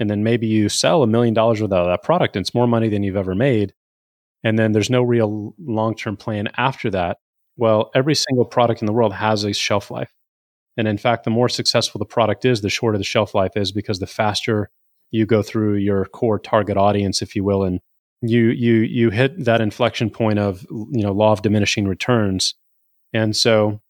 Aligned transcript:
and 0.00 0.10
then 0.10 0.24
maybe 0.24 0.46
you 0.46 0.68
sell 0.68 1.02
a 1.02 1.06
million 1.06 1.34
dollars 1.34 1.60
worth 1.60 1.72
of 1.72 1.86
that 1.86 2.02
product 2.02 2.34
and 2.34 2.42
it's 2.42 2.54
more 2.54 2.66
money 2.66 2.88
than 2.88 3.02
you've 3.02 3.16
ever 3.16 3.34
made 3.34 3.72
and 4.42 4.58
then 4.58 4.72
there's 4.72 4.90
no 4.90 5.02
real 5.02 5.54
long-term 5.58 6.16
plan 6.16 6.48
after 6.56 6.90
that 6.90 7.18
well 7.56 7.90
every 7.94 8.14
single 8.14 8.44
product 8.44 8.82
in 8.82 8.86
the 8.86 8.92
world 8.92 9.12
has 9.12 9.44
a 9.44 9.52
shelf 9.52 9.90
life. 9.90 10.12
And 10.76 10.88
in 10.88 10.98
fact 10.98 11.24
the 11.24 11.30
more 11.30 11.48
successful 11.48 11.98
the 11.98 12.06
product 12.06 12.44
is 12.44 12.62
the 12.62 12.70
shorter 12.70 12.98
the 12.98 13.04
shelf 13.04 13.34
life 13.34 13.52
is 13.54 13.70
because 13.70 13.98
the 13.98 14.06
faster 14.06 14.70
you 15.10 15.26
go 15.26 15.42
through 15.42 15.74
your 15.74 16.04
core 16.06 16.38
target 16.38 16.76
audience 16.76 17.22
if 17.22 17.36
you 17.36 17.44
will 17.44 17.62
and 17.64 17.80
you 18.22 18.48
you 18.48 18.74
you 18.74 19.10
hit 19.10 19.44
that 19.44 19.60
inflection 19.60 20.10
point 20.10 20.38
of 20.38 20.62
you 20.70 21.02
know 21.02 21.12
law 21.12 21.32
of 21.32 21.42
diminishing 21.42 21.86
returns. 21.88 22.54
And 23.12 23.36
so 23.36 23.80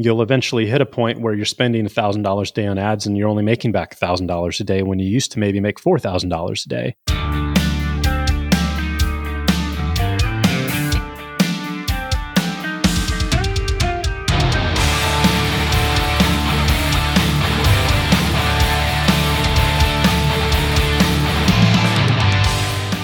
you'll 0.00 0.22
eventually 0.22 0.64
hit 0.64 0.80
a 0.80 0.86
point 0.86 1.20
where 1.20 1.34
you're 1.34 1.44
spending 1.44 1.84
$1000 1.84 2.50
a 2.50 2.52
day 2.52 2.66
on 2.68 2.78
ads 2.78 3.04
and 3.04 3.16
you're 3.16 3.28
only 3.28 3.42
making 3.42 3.72
back 3.72 3.98
$1000 3.98 4.60
a 4.60 4.64
day 4.64 4.82
when 4.82 5.00
you 5.00 5.08
used 5.08 5.32
to 5.32 5.40
maybe 5.40 5.58
make 5.58 5.80
$4000 5.80 6.64
a 6.64 6.68
day 6.68 6.94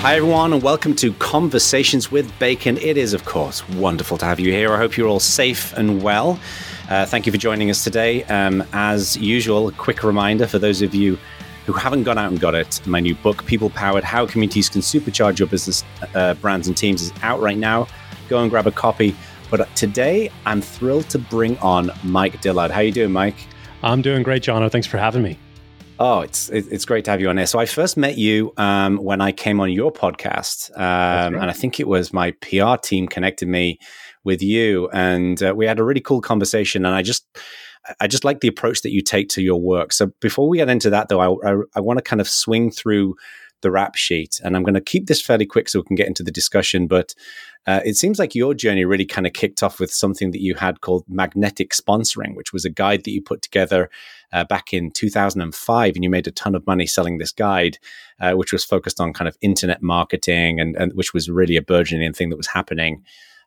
Hi, 0.05 0.16
everyone, 0.16 0.52
and 0.52 0.63
welcome 0.63 0.95
to 0.97 1.15
Conversations 1.15 2.13
with 2.13 2.38
Bacon. 2.38 2.77
It 2.77 2.99
is, 2.99 3.15
of 3.15 3.24
course, 3.24 3.66
wonderful 3.71 4.19
to 4.19 4.27
have 4.27 4.38
you 4.38 4.52
here. 4.52 4.71
I 4.71 4.77
hope 4.77 4.99
you're 4.99 5.09
all 5.09 5.19
safe 5.19 5.73
and 5.73 6.02
well. 6.02 6.38
Uh, 6.88 7.06
thank 7.06 7.24
you 7.24 7.33
for 7.33 7.38
joining 7.38 7.70
us 7.70 7.83
today. 7.83 8.24
Um, 8.24 8.62
as 8.73 9.16
usual, 9.16 9.69
a 9.69 9.73
quick 9.73 10.02
reminder 10.02 10.47
for 10.47 10.59
those 10.59 10.83
of 10.83 10.95
you 10.95 11.19
who 11.65 11.73
haven't 11.73 12.02
gone 12.02 12.19
out 12.19 12.30
and 12.30 12.38
got 12.38 12.55
it, 12.55 12.87
my 12.87 13.01
new 13.01 13.15
book, 13.15 13.47
People 13.47 13.70
Powered 13.70 14.05
How 14.05 14.27
Communities 14.27 14.69
Can 14.69 14.83
Supercharge 14.83 15.38
Your 15.38 15.48
Business, 15.48 15.83
uh, 16.15 16.35
Brands, 16.35 16.68
and 16.68 16.77
Teams, 16.77 17.01
is 17.01 17.12
out 17.23 17.40
right 17.40 17.57
now. 17.57 17.87
Go 18.29 18.43
and 18.43 18.51
grab 18.51 18.66
a 18.66 18.71
copy. 18.71 19.16
But 19.51 19.74
today, 19.74 20.30
I'm 20.45 20.60
thrilled 20.60 21.09
to 21.10 21.18
bring 21.18 21.57
on 21.59 21.90
Mike 22.02 22.43
Dillard. 22.43 22.71
How 22.71 22.80
you 22.80 22.93
doing, 22.93 23.12
Mike? 23.12 23.37
I'm 23.82 24.02
doing 24.02 24.23
great, 24.23 24.43
Jono. 24.43 24.71
Thanks 24.71 24.87
for 24.87 24.99
having 24.99 25.23
me. 25.23 25.38
Oh, 25.99 26.21
it's 26.21 26.49
it's 26.49 26.85
great 26.85 27.05
to 27.05 27.12
have 27.12 27.21
you 27.21 27.29
on 27.29 27.37
here. 27.37 27.46
So 27.46 27.60
I 27.60 27.66
first 27.66 27.96
met 27.96 28.18
you 28.18 28.52
um, 28.57 28.96
when 28.96 29.21
I 29.21 29.30
came 29.30 29.60
on 29.60 29.71
your 29.71 29.93
podcast, 29.93 30.77
um, 30.77 31.35
and 31.35 31.45
I 31.45 31.52
think 31.52 31.79
it 31.79 31.87
was 31.87 32.12
my 32.12 32.32
PR 32.32 32.74
team 32.82 33.07
connected 33.07 33.46
me 33.46 33.79
with 34.25 34.43
you, 34.43 34.89
and 34.93 35.43
uh, 35.43 35.55
we 35.55 35.67
had 35.67 35.79
a 35.79 35.85
really 35.85 36.01
cool 36.01 36.21
conversation. 36.21 36.85
And 36.85 36.95
I 36.95 37.03
just 37.03 37.27
I 38.01 38.07
just 38.07 38.25
like 38.25 38.41
the 38.41 38.49
approach 38.49 38.83
that 38.83 38.93
you 38.93 39.03
take 39.03 39.29
to 39.30 39.43
your 39.43 39.61
work. 39.61 39.93
So 39.93 40.11
before 40.21 40.49
we 40.49 40.59
get 40.59 40.71
into 40.71 40.91
that, 40.91 41.09
though, 41.09 41.21
I, 41.21 41.53
I, 41.53 41.57
I 41.77 41.80
want 41.80 41.99
to 41.99 42.03
kind 42.03 42.21
of 42.21 42.29
swing 42.29 42.71
through 42.71 43.17
the 43.61 43.71
rap 43.71 43.97
sheet, 43.97 44.41
and 44.45 44.57
I'm 44.57 44.63
going 44.63 44.75
to 44.75 44.80
keep 44.80 45.07
this 45.07 45.23
fairly 45.23 45.47
quick 45.47 45.69
so 45.69 45.80
we 45.80 45.85
can 45.85 45.97
get 45.97 46.07
into 46.07 46.23
the 46.23 46.30
discussion. 46.30 46.87
But 46.87 47.15
uh, 47.67 47.80
it 47.85 47.97
seems 47.97 48.19
like 48.19 48.35
your 48.35 48.52
journey 48.52 48.85
really 48.85 49.07
kind 49.07 49.27
of 49.27 49.33
kicked 49.33 49.63
off 49.63 49.80
with 49.80 49.91
something 49.91 50.33
that 50.33 50.43
you 50.43 50.55
had 50.55 50.83
called 50.83 51.05
magnetic 51.09 51.71
sponsoring, 51.71 52.37
which 52.37 52.52
was 52.52 52.65
a 52.67 52.71
guide 52.71 53.05
that 53.05 53.11
you 53.11 53.23
put 53.23 53.41
together 53.41 53.91
uh, 54.33 54.45
back 54.45 54.75
in 54.75 54.91
2005, 54.91 55.95
and 55.95 56.05
you 56.05 56.11
made 56.11 56.27
a 56.27 56.30
ton 56.33 56.55
of 56.55 56.67
money 56.67 56.87
selling 56.87 57.19
this 57.19 57.33
guide, 57.33 57.79
uh, 58.21 58.33
which 58.33 58.52
was 58.52 58.65
focused 58.65 59.01
on 59.01 59.15
kind 59.15 59.29
of 59.29 59.37
internet 59.41 59.83
marketing, 59.83 60.61
and, 60.61 60.77
and 60.77 60.93
which 60.93 61.15
was 61.15 61.30
really 61.30 61.57
a 61.57 61.63
burgeoning 61.63 62.13
thing 62.13 62.29
that 62.29 62.37
was 62.37 62.49
happening. 62.49 63.02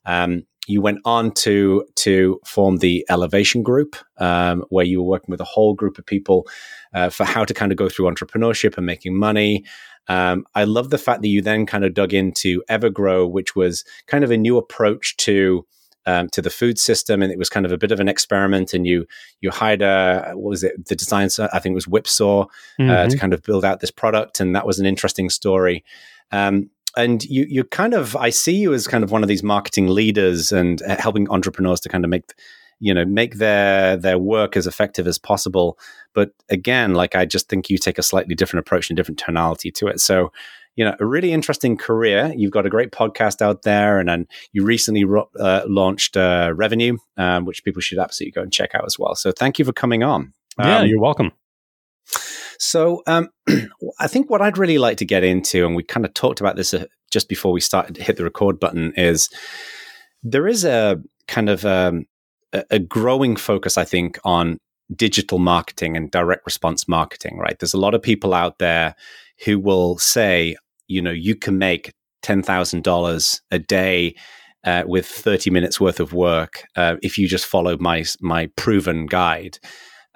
Um, 0.05 0.43
you 0.67 0.81
went 0.81 0.99
on 1.05 1.31
to 1.31 1.85
to 1.95 2.39
form 2.45 2.77
the 2.77 3.05
Elevation 3.09 3.63
Group, 3.63 3.95
um, 4.17 4.63
where 4.69 4.85
you 4.85 5.01
were 5.01 5.09
working 5.09 5.31
with 5.31 5.41
a 5.41 5.45
whole 5.45 5.73
group 5.73 5.97
of 5.97 6.05
people 6.05 6.47
uh, 6.93 7.09
for 7.09 7.23
how 7.25 7.45
to 7.45 7.53
kind 7.53 7.71
of 7.71 7.77
go 7.77 7.89
through 7.89 8.05
entrepreneurship 8.05 8.77
and 8.77 8.85
making 8.85 9.17
money. 9.17 9.63
Um, 10.09 10.45
I 10.55 10.65
love 10.65 10.89
the 10.89 10.97
fact 10.97 11.21
that 11.21 11.29
you 11.29 11.41
then 11.41 11.65
kind 11.65 11.83
of 11.83 11.93
dug 11.93 12.13
into 12.13 12.63
Evergrow, 12.69 13.29
which 13.29 13.55
was 13.55 13.83
kind 14.05 14.23
of 14.23 14.31
a 14.31 14.37
new 14.37 14.57
approach 14.57 15.17
to 15.17 15.65
um, 16.05 16.29
to 16.29 16.41
the 16.41 16.49
food 16.49 16.79
system, 16.79 17.21
and 17.21 17.31
it 17.31 17.37
was 17.37 17.49
kind 17.49 17.65
of 17.65 17.71
a 17.71 17.77
bit 17.77 17.91
of 17.91 17.99
an 17.99 18.09
experiment. 18.09 18.73
And 18.73 18.85
you 18.85 19.05
you 19.39 19.51
hired 19.51 19.81
a 19.81 20.31
what 20.33 20.49
was 20.49 20.63
it? 20.63 20.87
The 20.87 20.95
design, 20.95 21.29
I 21.53 21.59
think 21.59 21.73
it 21.73 21.75
was 21.75 21.87
Whipsaw, 21.87 22.45
mm-hmm. 22.45 22.89
uh, 22.89 23.03
to 23.03 23.09
mm-hmm. 23.09 23.19
kind 23.19 23.33
of 23.33 23.41
build 23.43 23.63
out 23.63 23.79
this 23.79 23.91
product, 23.91 24.41
and 24.41 24.55
that 24.55 24.67
was 24.67 24.79
an 24.79 24.85
interesting 24.85 25.29
story. 25.29 25.83
Um, 26.31 26.69
and 26.97 27.23
you 27.25 27.45
you 27.47 27.63
kind 27.63 27.93
of 27.93 28.15
I 28.15 28.31
see 28.31 28.55
you 28.55 28.73
as 28.73 28.87
kind 28.87 29.03
of 29.03 29.11
one 29.11 29.23
of 29.23 29.29
these 29.29 29.43
marketing 29.43 29.87
leaders 29.87 30.51
and 30.51 30.81
uh, 30.81 30.97
helping 30.99 31.29
entrepreneurs 31.29 31.79
to 31.81 31.89
kind 31.89 32.03
of 32.03 32.09
make 32.09 32.33
you 32.79 32.93
know 32.93 33.05
make 33.05 33.35
their 33.35 33.95
their 33.95 34.17
work 34.17 34.57
as 34.57 34.67
effective 34.67 35.07
as 35.07 35.17
possible. 35.17 35.77
But 36.13 36.31
again 36.49 36.95
like 36.95 37.15
i 37.15 37.25
just 37.25 37.47
think 37.47 37.69
you 37.69 37.77
take 37.77 37.99
a 37.99 38.03
slightly 38.03 38.33
different 38.33 38.65
approach 38.65 38.89
and 38.89 38.97
different 38.97 39.19
tonality 39.19 39.71
to 39.71 39.87
it. 39.87 40.01
So 40.01 40.31
you 40.75 40.83
know 40.83 40.95
a 40.99 41.05
really 41.05 41.31
interesting 41.31 41.77
career. 41.77 42.33
You've 42.35 42.51
got 42.51 42.65
a 42.65 42.69
great 42.69 42.91
podcast 42.91 43.41
out 43.41 43.61
there 43.61 43.99
and 43.99 44.09
then 44.09 44.27
you 44.51 44.65
recently 44.65 45.05
ro- 45.05 45.29
uh, 45.39 45.61
launched 45.67 46.17
uh, 46.17 46.51
revenue 46.55 46.97
um, 47.17 47.45
which 47.45 47.63
people 47.63 47.81
should 47.81 47.99
absolutely 47.99 48.31
go 48.31 48.41
and 48.41 48.51
check 48.51 48.73
out 48.73 48.85
as 48.85 48.97
well. 48.97 49.15
So 49.15 49.31
thank 49.31 49.59
you 49.59 49.65
for 49.65 49.73
coming 49.73 50.03
on. 50.03 50.33
Yeah 50.57 50.79
um, 50.79 50.87
you're 50.87 50.99
welcome 50.99 51.31
so 52.59 53.01
um, 53.07 53.29
i 53.99 54.07
think 54.07 54.29
what 54.29 54.41
i'd 54.41 54.57
really 54.57 54.77
like 54.77 54.97
to 54.97 55.05
get 55.05 55.23
into 55.23 55.65
and 55.65 55.75
we 55.75 55.83
kind 55.83 56.05
of 56.05 56.13
talked 56.13 56.39
about 56.39 56.55
this 56.55 56.73
uh, 56.73 56.85
just 57.11 57.29
before 57.29 57.51
we 57.51 57.61
started 57.61 57.95
to 57.95 58.03
hit 58.03 58.17
the 58.17 58.23
record 58.23 58.59
button 58.59 58.93
is 58.95 59.29
there 60.23 60.47
is 60.47 60.65
a 60.65 61.01
kind 61.27 61.49
of 61.49 61.65
um, 61.65 62.05
a 62.53 62.79
growing 62.79 63.35
focus, 63.35 63.77
I 63.77 63.85
think, 63.85 64.19
on 64.23 64.57
digital 64.95 65.39
marketing 65.39 65.97
and 65.97 66.09
direct 66.09 66.45
response 66.45 66.87
marketing, 66.87 67.37
right? 67.37 67.57
There's 67.59 67.73
a 67.73 67.79
lot 67.79 67.93
of 67.93 68.01
people 68.01 68.33
out 68.33 68.59
there 68.59 68.95
who 69.45 69.59
will 69.59 69.97
say, 69.97 70.55
you 70.87 71.01
know, 71.01 71.11
you 71.11 71.35
can 71.35 71.57
make 71.57 71.93
$10,000 72.23 73.41
a 73.51 73.59
day 73.59 74.15
uh, 74.63 74.83
with 74.85 75.05
30 75.05 75.49
minutes 75.49 75.79
worth 75.79 75.99
of 75.99 76.13
work 76.13 76.63
uh, 76.75 76.95
if 77.01 77.17
you 77.17 77.27
just 77.27 77.45
follow 77.45 77.77
my, 77.79 78.03
my 78.21 78.47
proven 78.55 79.05
guide. 79.05 79.59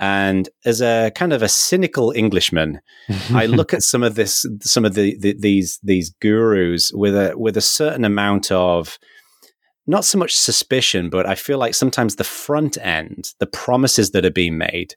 And 0.01 0.49
as 0.65 0.81
a 0.81 1.11
kind 1.13 1.31
of 1.31 1.43
a 1.43 1.47
cynical 1.47 2.11
Englishman, 2.11 2.81
I 3.29 3.45
look 3.47 3.71
at 3.71 3.83
some 3.83 4.01
of 4.01 4.15
this, 4.15 4.43
some 4.61 4.83
of 4.83 4.95
the, 4.95 5.15
the, 5.19 5.35
these 5.39 5.79
these 5.83 6.09
gurus 6.19 6.91
with 6.91 7.15
a 7.15 7.37
with 7.37 7.55
a 7.55 7.61
certain 7.61 8.03
amount 8.03 8.51
of 8.51 8.97
not 9.85 10.03
so 10.03 10.17
much 10.17 10.35
suspicion, 10.35 11.09
but 11.11 11.27
I 11.27 11.35
feel 11.35 11.59
like 11.59 11.75
sometimes 11.75 12.15
the 12.15 12.23
front 12.23 12.77
end, 12.81 13.33
the 13.39 13.45
promises 13.45 14.11
that 14.11 14.25
are 14.25 14.31
being 14.31 14.57
made, 14.57 14.95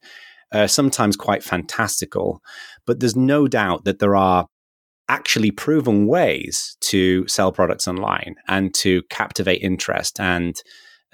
are 0.53 0.69
sometimes 0.69 1.17
quite 1.17 1.45
fantastical. 1.45 2.41
But 2.87 3.01
there's 3.01 3.17
no 3.17 3.47
doubt 3.47 3.85
that 3.85 3.99
there 3.99 4.17
are 4.17 4.47
actually 5.11 5.51
proven 5.51 6.07
ways 6.07 6.79
to 6.81 7.29
sell 7.29 7.53
products 7.53 7.87
online 7.87 8.37
and 8.49 8.73
to 8.75 9.03
captivate 9.11 9.61
interest 9.61 10.19
and 10.19 10.57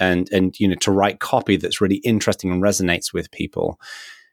and 0.00 0.28
and 0.32 0.58
you 0.58 0.66
know 0.66 0.74
to 0.76 0.90
write 0.90 1.20
copy 1.20 1.56
that's 1.56 1.80
really 1.80 1.96
interesting 1.96 2.50
and 2.50 2.62
resonates 2.62 3.12
with 3.12 3.30
people 3.30 3.78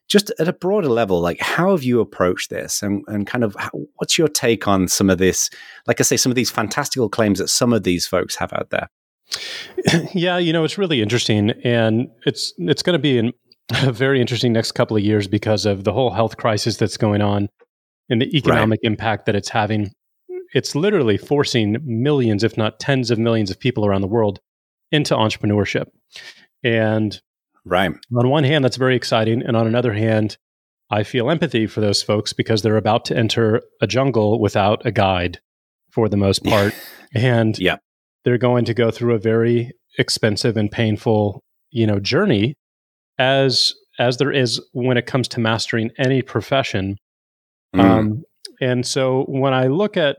just 0.07 0.31
at 0.39 0.47
a 0.47 0.53
broader 0.53 0.87
level 0.87 1.19
like 1.19 1.39
how 1.41 1.71
have 1.71 1.83
you 1.83 1.99
approached 1.99 2.49
this 2.49 2.81
and, 2.81 3.03
and 3.07 3.27
kind 3.27 3.43
of 3.43 3.55
how, 3.59 3.69
what's 3.95 4.17
your 4.17 4.29
take 4.29 4.67
on 4.67 4.87
some 4.87 5.09
of 5.09 5.17
this 5.17 5.49
like 5.85 5.99
i 5.99 6.03
say 6.03 6.17
some 6.17 6.31
of 6.31 6.35
these 6.35 6.49
fantastical 6.49 7.09
claims 7.09 7.39
that 7.39 7.49
some 7.49 7.73
of 7.73 7.83
these 7.83 8.07
folks 8.07 8.35
have 8.35 8.53
out 8.53 8.69
there 8.69 8.87
yeah, 10.13 10.37
you 10.37 10.53
know, 10.53 10.63
it's 10.63 10.77
really 10.77 11.01
interesting, 11.01 11.51
and 11.63 12.07
it's 12.25 12.53
it's 12.57 12.83
going 12.83 12.93
to 12.93 12.99
be 12.99 13.17
an, 13.19 13.33
a 13.83 13.91
very 13.91 14.21
interesting 14.21 14.53
next 14.53 14.73
couple 14.73 14.97
of 14.97 15.03
years 15.03 15.27
because 15.27 15.65
of 15.65 15.83
the 15.83 15.93
whole 15.93 16.11
health 16.11 16.37
crisis 16.37 16.77
that's 16.77 16.97
going 16.97 17.21
on 17.21 17.49
and 18.09 18.21
the 18.21 18.37
economic 18.37 18.79
right. 18.83 18.91
impact 18.91 19.25
that 19.25 19.35
it's 19.35 19.49
having. 19.49 19.91
It's 20.53 20.75
literally 20.75 21.17
forcing 21.17 21.77
millions, 21.83 22.43
if 22.43 22.57
not 22.57 22.79
tens 22.79 23.11
of 23.11 23.19
millions, 23.19 23.51
of 23.51 23.59
people 23.59 23.85
around 23.85 24.01
the 24.01 24.07
world 24.07 24.39
into 24.91 25.15
entrepreneurship. 25.15 25.87
And 26.63 27.19
right 27.65 27.91
on 28.15 28.29
one 28.29 28.43
hand, 28.43 28.63
that's 28.63 28.77
very 28.77 28.95
exciting, 28.95 29.41
and 29.41 29.55
on 29.55 29.67
another 29.67 29.93
hand, 29.93 30.37
I 30.89 31.03
feel 31.03 31.29
empathy 31.29 31.67
for 31.67 31.81
those 31.81 32.01
folks 32.01 32.31
because 32.33 32.61
they're 32.61 32.77
about 32.77 33.05
to 33.05 33.17
enter 33.17 33.61
a 33.81 33.87
jungle 33.87 34.39
without 34.39 34.85
a 34.85 34.91
guide 34.91 35.39
for 35.91 36.07
the 36.07 36.17
most 36.17 36.43
part. 36.43 36.73
and 37.13 37.57
yeah 37.59 37.77
they're 38.27 38.37
going 38.37 38.65
to 38.65 38.73
go 38.73 38.91
through 38.91 39.13
a 39.13 39.17
very 39.17 39.71
expensive 39.97 40.57
and 40.57 40.69
painful, 40.69 41.45
you 41.71 41.87
know, 41.87 41.97
journey 41.97 42.55
as 43.17 43.73
as 43.99 44.17
there 44.17 44.33
is 44.33 44.61
when 44.73 44.97
it 44.97 45.05
comes 45.05 45.29
to 45.29 45.39
mastering 45.39 45.91
any 45.97 46.21
profession. 46.21 46.97
Mm. 47.73 47.79
Um, 47.79 48.23
and 48.59 48.85
so 48.85 49.23
when 49.29 49.53
I 49.53 49.67
look 49.67 49.95
at 49.95 50.17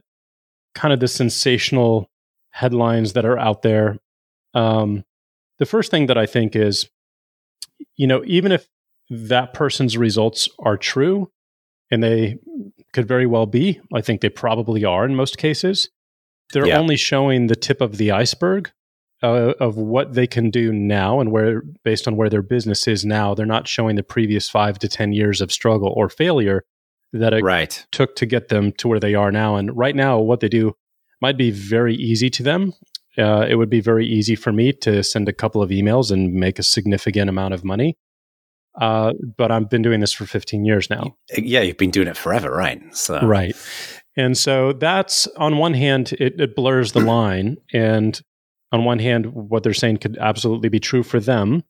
kind 0.75 0.94
of 0.94 1.00
the 1.00 1.06
sensational 1.06 2.08
headlines 2.52 3.12
that 3.12 3.26
are 3.26 3.38
out 3.38 3.60
there, 3.60 3.98
um, 4.54 5.04
the 5.58 5.66
first 5.66 5.90
thing 5.90 6.06
that 6.06 6.18
I 6.18 6.26
think 6.26 6.56
is, 6.56 6.88
you 7.96 8.06
know, 8.06 8.22
even 8.26 8.52
if 8.52 8.68
that 9.10 9.54
person's 9.54 9.96
results 9.96 10.48
are 10.58 10.76
true, 10.76 11.30
and 11.90 12.02
they 12.02 12.38
could 12.92 13.08
very 13.08 13.26
well 13.26 13.46
be, 13.46 13.80
I 13.94 14.00
think 14.00 14.20
they 14.20 14.28
probably 14.28 14.84
are 14.84 15.04
in 15.04 15.14
most 15.14 15.38
cases. 15.38 15.88
They're 16.52 16.66
yeah. 16.66 16.78
only 16.78 16.96
showing 16.96 17.46
the 17.46 17.56
tip 17.56 17.80
of 17.80 17.96
the 17.96 18.10
iceberg 18.10 18.70
uh, 19.22 19.54
of 19.60 19.76
what 19.76 20.14
they 20.14 20.26
can 20.26 20.50
do 20.50 20.72
now 20.72 21.20
and 21.20 21.30
where, 21.30 21.62
based 21.84 22.06
on 22.06 22.16
where 22.16 22.30
their 22.30 22.42
business 22.42 22.86
is 22.86 23.04
now. 23.04 23.34
They're 23.34 23.46
not 23.46 23.68
showing 23.68 23.96
the 23.96 24.02
previous 24.02 24.48
five 24.48 24.78
to 24.80 24.88
10 24.88 25.12
years 25.12 25.40
of 25.40 25.52
struggle 25.52 25.92
or 25.96 26.08
failure 26.08 26.64
that 27.12 27.32
it 27.32 27.42
right. 27.42 27.86
took 27.90 28.16
to 28.16 28.26
get 28.26 28.48
them 28.48 28.72
to 28.72 28.88
where 28.88 29.00
they 29.00 29.14
are 29.14 29.32
now. 29.32 29.56
And 29.56 29.76
right 29.76 29.96
now, 29.96 30.18
what 30.18 30.40
they 30.40 30.48
do 30.48 30.74
might 31.20 31.36
be 31.36 31.50
very 31.50 31.94
easy 31.94 32.30
to 32.30 32.42
them. 32.42 32.74
Uh, 33.19 33.47
it 33.49 33.56
would 33.56 33.70
be 33.70 33.81
very 33.81 34.06
easy 34.06 34.37
for 34.37 34.53
me 34.53 34.73
to 34.73 35.03
send 35.03 35.29
a 35.29 35.32
couple 35.32 35.62
of 35.62 35.70
emails 35.70 36.11
and 36.11 36.32
make 36.35 36.59
a 36.59 36.62
significant 36.62 37.29
amount 37.29 37.55
of 37.55 37.65
money. 37.65 37.97
Uh, 38.81 39.12
but 39.37 39.50
I've 39.50 39.69
been 39.69 39.82
doing 39.82 40.00
this 40.00 40.12
for 40.12 40.25
15 40.25 40.65
years 40.65 40.88
now. 40.88 41.17
Yeah, 41.37 41.62
you've 41.62 41.79
been 41.79 41.91
doing 41.91 42.06
it 42.06 42.17
forever, 42.17 42.50
right? 42.50 42.81
So. 42.94 43.20
Right. 43.20 43.56
And 44.17 44.37
so 44.37 44.73
that's 44.73 45.26
on 45.37 45.59
one 45.59 45.75
hand, 45.75 46.12
it, 46.20 46.41
it 46.41 46.55
blurs 46.55 46.93
the 46.93 47.00
line. 47.05 47.56
And 47.73 48.20
on 48.70 48.85
one 48.85 49.00
hand, 49.00 49.32
what 49.32 49.62
they're 49.62 49.75
saying 49.75 49.99
could 49.99 50.17
absolutely 50.19 50.69
be 50.69 50.81
true 50.81 51.03
for 51.03 51.19
them. 51.19 51.65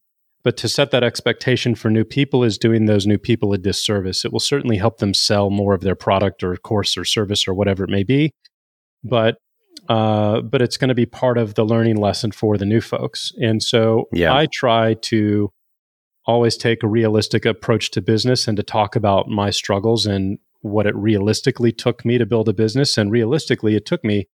But 0.44 0.56
to 0.58 0.68
set 0.68 0.92
that 0.92 1.02
expectation 1.02 1.74
for 1.74 1.90
new 1.90 2.04
people 2.04 2.44
is 2.44 2.58
doing 2.58 2.86
those 2.86 3.06
new 3.06 3.18
people 3.18 3.52
a 3.52 3.58
disservice. 3.58 4.24
It 4.24 4.32
will 4.32 4.40
certainly 4.40 4.76
help 4.76 4.98
them 4.98 5.12
sell 5.12 5.50
more 5.50 5.74
of 5.74 5.80
their 5.80 5.96
product 5.96 6.42
or 6.42 6.56
course 6.56 6.96
or 6.96 7.04
service 7.04 7.48
or 7.48 7.54
whatever 7.54 7.84
it 7.84 7.90
may 7.90 8.04
be. 8.04 8.32
But 9.02 9.38
uh, 9.88 10.42
but 10.42 10.60
it's 10.60 10.76
going 10.76 10.88
to 10.88 10.94
be 10.94 11.06
part 11.06 11.38
of 11.38 11.54
the 11.54 11.64
learning 11.64 11.96
lesson 11.96 12.30
for 12.30 12.58
the 12.58 12.66
new 12.66 12.80
folks. 12.80 13.32
And 13.40 13.62
so 13.62 14.08
yeah. 14.12 14.34
I 14.34 14.46
try 14.46 14.94
to 14.94 15.50
always 16.26 16.56
take 16.56 16.82
a 16.82 16.88
realistic 16.88 17.46
approach 17.46 17.90
to 17.92 18.02
business 18.02 18.46
and 18.46 18.56
to 18.56 18.62
talk 18.62 18.96
about 18.96 19.28
my 19.28 19.48
struggles 19.50 20.04
and 20.04 20.38
what 20.60 20.86
it 20.86 20.94
realistically 20.94 21.72
took 21.72 22.04
me 22.04 22.18
to 22.18 22.26
build 22.26 22.48
a 22.48 22.52
business. 22.52 22.98
And 22.98 23.10
realistically, 23.10 23.76
it 23.76 23.86
took 23.86 24.04
me 24.04 24.28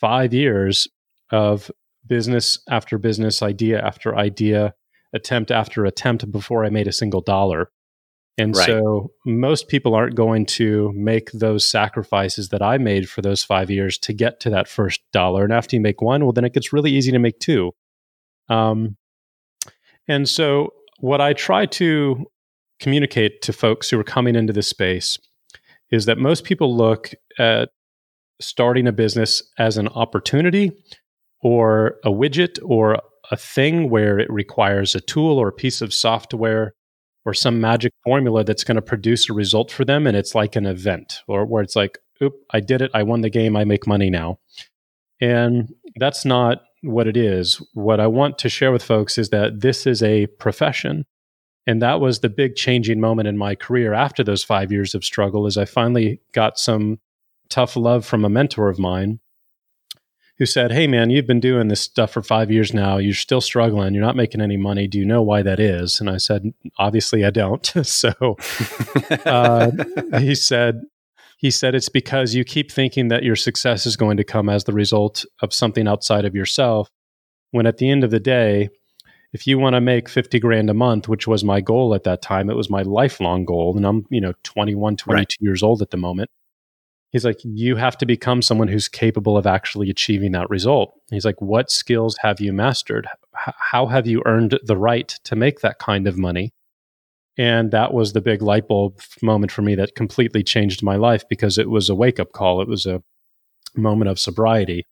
five 0.00 0.34
years 0.34 0.88
of 1.30 1.70
business 2.06 2.58
after 2.68 2.98
business, 2.98 3.42
idea 3.42 3.80
after 3.80 4.16
idea, 4.16 4.74
attempt 5.14 5.50
after 5.50 5.84
attempt 5.84 6.30
before 6.32 6.64
I 6.64 6.70
made 6.70 6.88
a 6.88 6.92
single 6.92 7.20
dollar. 7.20 7.70
And 8.38 8.56
right. 8.56 8.66
so 8.66 9.10
most 9.26 9.66
people 9.66 9.94
aren't 9.94 10.14
going 10.14 10.46
to 10.46 10.92
make 10.94 11.32
those 11.32 11.68
sacrifices 11.68 12.50
that 12.50 12.62
I 12.62 12.78
made 12.78 13.10
for 13.10 13.20
those 13.20 13.42
five 13.42 13.68
years 13.68 13.98
to 13.98 14.12
get 14.12 14.38
to 14.40 14.50
that 14.50 14.68
first 14.68 15.00
dollar. 15.12 15.42
And 15.42 15.52
after 15.52 15.74
you 15.74 15.82
make 15.82 16.00
one, 16.00 16.22
well, 16.22 16.32
then 16.32 16.44
it 16.44 16.54
gets 16.54 16.72
really 16.72 16.92
easy 16.92 17.10
to 17.10 17.18
make 17.18 17.40
two. 17.40 17.72
Um, 18.48 18.96
and 20.06 20.28
so 20.28 20.72
what 21.00 21.20
I 21.20 21.32
try 21.32 21.66
to 21.66 22.26
communicate 22.78 23.42
to 23.42 23.52
folks 23.52 23.90
who 23.90 23.98
are 23.98 24.04
coming 24.04 24.36
into 24.36 24.52
this 24.52 24.68
space 24.68 25.18
is 25.90 26.06
that 26.06 26.18
most 26.18 26.44
people 26.44 26.76
look 26.76 27.10
at 27.38 27.70
starting 28.40 28.86
a 28.86 28.92
business 28.92 29.42
as 29.58 29.76
an 29.76 29.88
opportunity 29.88 30.70
or 31.42 31.96
a 32.04 32.10
widget 32.10 32.58
or 32.64 33.00
a 33.30 33.36
thing 33.36 33.90
where 33.90 34.18
it 34.18 34.30
requires 34.30 34.94
a 34.94 35.00
tool 35.00 35.38
or 35.38 35.48
a 35.48 35.52
piece 35.52 35.82
of 35.82 35.92
software 35.92 36.74
or 37.28 37.34
some 37.34 37.60
magic 37.60 37.92
formula 38.04 38.42
that's 38.42 38.64
going 38.64 38.76
to 38.76 38.82
produce 38.82 39.28
a 39.28 39.32
result 39.32 39.70
for 39.70 39.84
them 39.84 40.06
and 40.06 40.16
it's 40.16 40.34
like 40.34 40.56
an 40.56 40.66
event 40.66 41.20
or 41.28 41.44
where 41.44 41.62
it's 41.62 41.76
like 41.76 41.98
oop 42.22 42.32
i 42.50 42.60
did 42.60 42.80
it 42.80 42.90
i 42.94 43.02
won 43.02 43.20
the 43.20 43.30
game 43.30 43.56
i 43.56 43.64
make 43.64 43.86
money 43.86 44.08
now 44.08 44.38
and 45.20 45.74
that's 45.96 46.24
not 46.24 46.62
what 46.82 47.06
it 47.06 47.16
is. 47.16 47.62
What 47.74 48.00
I 48.00 48.06
want 48.06 48.38
to 48.38 48.48
share 48.48 48.72
with 48.72 48.82
folks 48.82 49.18
is 49.18 49.30
that 49.30 49.60
this 49.60 49.86
is 49.86 50.02
a 50.02 50.26
profession. 50.26 51.04
And 51.66 51.82
that 51.82 52.00
was 52.00 52.20
the 52.20 52.28
big 52.28 52.54
changing 52.56 53.00
moment 53.00 53.28
in 53.28 53.36
my 53.36 53.54
career 53.54 53.92
after 53.92 54.24
those 54.24 54.44
five 54.44 54.72
years 54.72 54.94
of 54.94 55.04
struggle 55.04 55.46
is 55.46 55.58
I 55.58 55.64
finally 55.64 56.20
got 56.32 56.58
some 56.58 56.98
tough 57.50 57.76
love 57.76 58.06
from 58.06 58.24
a 58.24 58.30
mentor 58.30 58.68
of 58.68 58.78
mine 58.78 59.20
who 60.38 60.46
said, 60.46 60.72
Hey 60.72 60.86
man, 60.86 61.10
you've 61.10 61.26
been 61.26 61.40
doing 61.40 61.68
this 61.68 61.80
stuff 61.80 62.12
for 62.12 62.22
five 62.22 62.50
years 62.50 62.72
now. 62.72 62.98
You're 62.98 63.14
still 63.14 63.40
struggling. 63.40 63.94
You're 63.94 64.04
not 64.04 64.16
making 64.16 64.40
any 64.40 64.56
money. 64.56 64.86
Do 64.86 64.98
you 64.98 65.04
know 65.04 65.22
why 65.22 65.42
that 65.42 65.60
is? 65.60 66.00
And 66.00 66.08
I 66.08 66.16
said, 66.16 66.52
Obviously, 66.78 67.24
I 67.24 67.30
don't. 67.30 67.66
so 67.82 68.36
uh, 69.26 69.70
he 70.18 70.34
said, 70.34 70.82
he 71.38 71.50
said 71.50 71.74
it's 71.74 71.88
because 71.88 72.34
you 72.34 72.44
keep 72.44 72.70
thinking 72.72 73.08
that 73.08 73.22
your 73.22 73.36
success 73.36 73.86
is 73.86 73.96
going 73.96 74.16
to 74.16 74.24
come 74.24 74.48
as 74.48 74.64
the 74.64 74.72
result 74.72 75.24
of 75.40 75.52
something 75.52 75.86
outside 75.86 76.24
of 76.24 76.34
yourself. 76.34 76.90
When 77.50 77.66
at 77.66 77.78
the 77.78 77.90
end 77.90 78.04
of 78.04 78.10
the 78.10 78.20
day, 78.20 78.68
if 79.32 79.46
you 79.46 79.58
want 79.58 79.74
to 79.74 79.80
make 79.80 80.08
50 80.08 80.40
grand 80.40 80.70
a 80.70 80.74
month, 80.74 81.08
which 81.08 81.26
was 81.26 81.44
my 81.44 81.60
goal 81.60 81.94
at 81.94 82.04
that 82.04 82.22
time, 82.22 82.50
it 82.50 82.56
was 82.56 82.70
my 82.70 82.82
lifelong 82.82 83.44
goal. 83.44 83.76
And 83.76 83.86
I'm, 83.86 84.06
you 84.10 84.20
know, 84.20 84.32
21, 84.42 84.96
22 84.96 85.14
right. 85.14 85.34
years 85.40 85.62
old 85.62 85.82
at 85.82 85.90
the 85.90 85.96
moment. 85.96 86.30
He's 87.10 87.24
like, 87.24 87.38
you 87.42 87.76
have 87.76 87.96
to 87.98 88.06
become 88.06 88.42
someone 88.42 88.68
who's 88.68 88.88
capable 88.88 89.36
of 89.36 89.46
actually 89.46 89.88
achieving 89.88 90.32
that 90.32 90.50
result. 90.50 90.92
He's 91.10 91.24
like, 91.24 91.40
what 91.40 91.70
skills 91.70 92.18
have 92.20 92.40
you 92.40 92.52
mastered? 92.52 93.06
H- 93.46 93.54
how 93.70 93.86
have 93.86 94.06
you 94.06 94.22
earned 94.26 94.58
the 94.62 94.76
right 94.76 95.08
to 95.24 95.34
make 95.34 95.60
that 95.60 95.78
kind 95.78 96.06
of 96.06 96.18
money? 96.18 96.52
And 97.38 97.70
that 97.70 97.94
was 97.94 98.12
the 98.12 98.20
big 98.20 98.42
light 98.42 98.68
bulb 98.68 99.00
moment 99.22 99.52
for 99.52 99.62
me 99.62 99.74
that 99.76 99.94
completely 99.94 100.42
changed 100.42 100.82
my 100.82 100.96
life 100.96 101.24
because 101.30 101.56
it 101.56 101.70
was 101.70 101.88
a 101.88 101.94
wake 101.94 102.18
up 102.18 102.32
call. 102.32 102.60
It 102.60 102.68
was 102.68 102.84
a 102.84 103.02
moment 103.76 104.10
of 104.10 104.18
sobriety. 104.18 104.84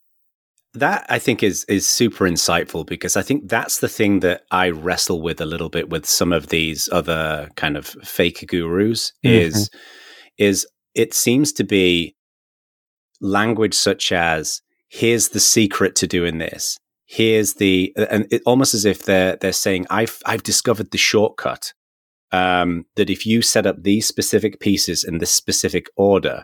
That 0.73 1.07
I 1.09 1.19
think 1.19 1.43
is 1.43 1.65
is 1.65 1.89
super 1.89 2.25
insightful 2.25 2.87
because 2.87 3.17
I 3.17 3.23
think 3.23 3.49
that's 3.49 3.81
the 3.81 3.89
thing 3.89 4.21
that 4.21 4.43
I 4.51 4.71
wrestle 4.71 5.23
with 5.23 5.41
a 5.41 5.47
little 5.47 5.71
bit 5.71 5.89
with 5.89 6.07
some 6.07 6.33
of 6.33 6.49
these 6.49 6.89
other 6.93 7.49
kind 7.57 7.77
of 7.77 7.87
fake 7.87 8.45
gurus 8.47 9.13
mm-hmm. 9.25 9.37
is 9.37 9.71
is 10.39 10.67
it 10.96 11.14
seems 11.14 11.52
to 11.52 11.64
be 11.64 12.16
language 13.20 13.75
such 13.75 14.10
as 14.10 14.62
here's 14.88 15.28
the 15.28 15.40
secret 15.40 15.94
to 15.94 16.06
doing 16.06 16.38
this 16.38 16.78
here's 17.06 17.54
the 17.54 17.93
and 18.10 18.26
it 18.31 18.43
almost 18.44 18.75
as 18.75 18.84
if 18.84 19.04
they're 19.04 19.37
they're 19.37 19.52
saying 19.52 19.87
I've 19.90 20.19
I've 20.26 20.43
discovered 20.43 20.90
the 20.90 20.98
shortcut 20.98 21.72
um, 22.32 22.84
that 22.96 23.10
if 23.10 23.25
you 23.25 23.43
set 23.43 23.66
up 23.66 23.82
these 23.82 24.06
specific 24.06 24.60
pieces 24.60 25.04
in 25.04 25.19
this 25.19 25.32
specific 25.32 25.87
order, 25.96 26.43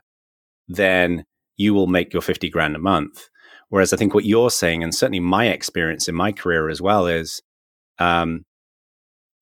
then 0.68 1.24
you 1.56 1.74
will 1.74 1.88
make 1.88 2.12
your 2.12 2.22
50 2.22 2.48
grand 2.50 2.76
a 2.76 2.78
month. 2.78 3.28
Whereas 3.68 3.92
I 3.92 3.96
think 3.96 4.14
what 4.14 4.24
you're 4.24 4.50
saying, 4.50 4.82
and 4.82 4.94
certainly 4.94 5.20
my 5.20 5.48
experience 5.48 6.08
in 6.08 6.14
my 6.14 6.30
career 6.30 6.68
as 6.68 6.80
well, 6.80 7.06
is 7.06 7.42
um, 7.98 8.44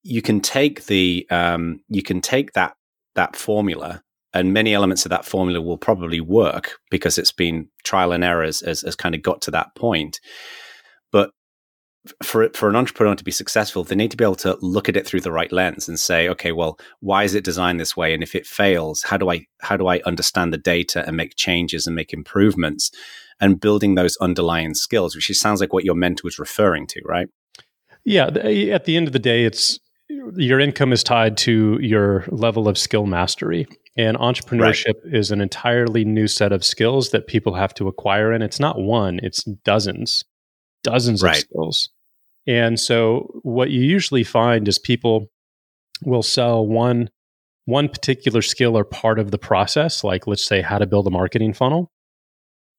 you 0.02 0.22
can 0.22 0.40
take 0.40 0.86
the 0.86 1.26
um, 1.30 1.80
you 1.88 2.02
can 2.02 2.20
take 2.20 2.52
that 2.52 2.74
that 3.16 3.36
formula, 3.36 4.02
and 4.32 4.52
many 4.52 4.74
elements 4.74 5.04
of 5.04 5.10
that 5.10 5.24
formula 5.24 5.60
will 5.60 5.78
probably 5.78 6.20
work 6.20 6.78
because 6.90 7.18
it's 7.18 7.32
been 7.32 7.68
trial 7.82 8.12
and 8.12 8.22
errors 8.22 8.62
as, 8.62 8.82
as 8.84 8.94
kind 8.94 9.14
of 9.14 9.22
got 9.22 9.42
to 9.42 9.50
that 9.50 9.74
point. 9.74 10.20
But 11.10 11.30
for 12.22 12.48
for 12.54 12.68
an 12.68 12.76
entrepreneur 12.76 13.14
to 13.14 13.24
be 13.24 13.30
successful, 13.30 13.84
they 13.84 13.94
need 13.94 14.10
to 14.10 14.16
be 14.16 14.24
able 14.24 14.36
to 14.36 14.56
look 14.62 14.88
at 14.88 14.96
it 14.96 15.06
through 15.06 15.20
the 15.20 15.32
right 15.32 15.52
lens 15.52 15.88
and 15.88 15.98
say, 15.98 16.28
okay, 16.28 16.52
well, 16.52 16.78
why 17.00 17.24
is 17.24 17.34
it 17.34 17.44
designed 17.44 17.80
this 17.80 17.96
way? 17.96 18.14
And 18.14 18.22
if 18.22 18.34
it 18.34 18.46
fails, 18.46 19.02
how 19.02 19.16
do 19.16 19.30
I 19.30 19.46
how 19.60 19.76
do 19.76 19.88
I 19.88 20.00
understand 20.06 20.52
the 20.52 20.58
data 20.58 21.04
and 21.06 21.16
make 21.16 21.36
changes 21.36 21.86
and 21.86 21.96
make 21.96 22.12
improvements? 22.12 22.90
And 23.42 23.58
building 23.58 23.94
those 23.94 24.18
underlying 24.18 24.74
skills, 24.74 25.16
which 25.16 25.26
sounds 25.32 25.62
like 25.62 25.72
what 25.72 25.84
your 25.84 25.94
mentor 25.94 26.22
was 26.24 26.38
referring 26.38 26.86
to, 26.88 27.00
right? 27.06 27.26
Yeah. 28.04 28.26
At 28.26 28.84
the 28.84 28.96
end 28.98 29.06
of 29.06 29.14
the 29.14 29.18
day, 29.18 29.46
it's 29.46 29.78
your 30.36 30.60
income 30.60 30.92
is 30.92 31.02
tied 31.02 31.36
to 31.38 31.78
your 31.80 32.24
level 32.28 32.68
of 32.68 32.76
skill 32.78 33.06
mastery. 33.06 33.66
And 33.96 34.16
entrepreneurship 34.16 34.94
right. 35.04 35.14
is 35.14 35.30
an 35.30 35.40
entirely 35.40 36.04
new 36.04 36.26
set 36.26 36.52
of 36.52 36.64
skills 36.64 37.10
that 37.10 37.26
people 37.26 37.54
have 37.54 37.74
to 37.74 37.88
acquire. 37.88 38.32
And 38.32 38.42
it's 38.42 38.60
not 38.60 38.78
one, 38.78 39.20
it's 39.22 39.42
dozens 39.64 40.24
dozens 40.82 41.22
right. 41.22 41.36
of 41.36 41.40
skills. 41.40 41.90
And 42.46 42.80
so 42.80 43.28
what 43.42 43.70
you 43.70 43.82
usually 43.82 44.24
find 44.24 44.66
is 44.66 44.78
people 44.78 45.26
will 46.04 46.22
sell 46.22 46.66
one 46.66 47.10
one 47.66 47.88
particular 47.88 48.42
skill 48.42 48.76
or 48.76 48.84
part 48.84 49.18
of 49.18 49.30
the 49.30 49.38
process, 49.38 50.02
like 50.02 50.26
let's 50.26 50.44
say 50.44 50.60
how 50.60 50.78
to 50.78 50.86
build 50.86 51.06
a 51.06 51.10
marketing 51.10 51.52
funnel. 51.52 51.92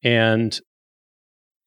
And 0.04 0.60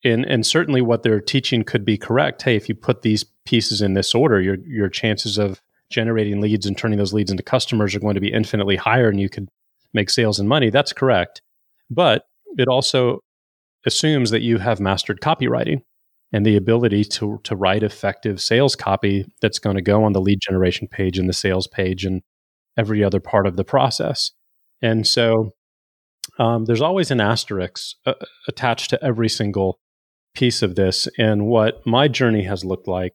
and 0.04 0.25
and 0.26 0.46
certainly 0.46 0.82
what 0.82 1.02
they're 1.02 1.20
teaching 1.20 1.64
could 1.64 1.84
be 1.84 1.96
correct. 1.96 2.42
Hey, 2.42 2.56
if 2.56 2.68
you 2.68 2.75
put 2.75 3.02
these 3.02 3.25
pieces 3.44 3.80
in 3.80 3.94
this 3.94 4.14
order, 4.14 4.40
your 4.40 4.56
your 4.66 4.88
chances 4.88 5.38
of 5.38 5.61
generating 5.90 6.40
leads 6.40 6.66
and 6.66 6.76
turning 6.76 6.99
those 6.99 7.12
leads 7.12 7.30
into 7.30 7.42
customers 7.42 7.94
are 7.94 8.00
going 8.00 8.14
to 8.14 8.20
be 8.20 8.32
infinitely 8.32 8.76
higher 8.76 9.08
and 9.08 9.20
you 9.20 9.28
could 9.28 9.49
make 9.92 10.11
sales 10.11 10.38
and 10.38 10.49
money. 10.49 10.70
That's 10.70 10.92
correct. 10.92 11.40
But 11.90 12.25
it 12.56 12.68
also 12.68 13.20
assumes 13.87 14.30
that 14.30 14.42
you 14.42 14.58
have 14.58 14.80
mastered 14.80 15.20
copywriting 15.20 15.82
and 16.32 16.44
the 16.44 16.56
ability 16.56 17.04
to 17.04 17.40
to 17.44 17.56
write 17.56 17.82
effective 17.82 18.40
sales 18.40 18.76
copy 18.76 19.25
that's 19.40 19.58
going 19.58 19.76
to 19.76 19.82
go 19.82 20.04
on 20.04 20.12
the 20.12 20.20
lead 20.20 20.40
generation 20.40 20.88
page 20.88 21.18
and 21.18 21.28
the 21.28 21.34
sales 21.34 21.66
page 21.66 22.04
and 22.04 22.23
every 22.76 23.04
other 23.04 23.20
part 23.20 23.46
of 23.46 23.56
the 23.56 23.64
process. 23.64 24.32
And 24.82 25.06
so 25.06 25.52
um, 26.38 26.64
there's 26.64 26.82
always 26.82 27.11
an 27.11 27.20
asterisk 27.20 27.96
uh, 28.06 28.14
attached 28.49 28.90
to 28.90 29.04
every 29.04 29.28
single 29.28 29.78
piece 30.35 30.62
of 30.62 30.75
this. 30.75 31.09
And 31.19 31.47
what 31.47 31.87
my 31.87 32.09
journey 32.09 32.45
has 32.45 32.64
looked 32.64 32.88
like 32.88 33.12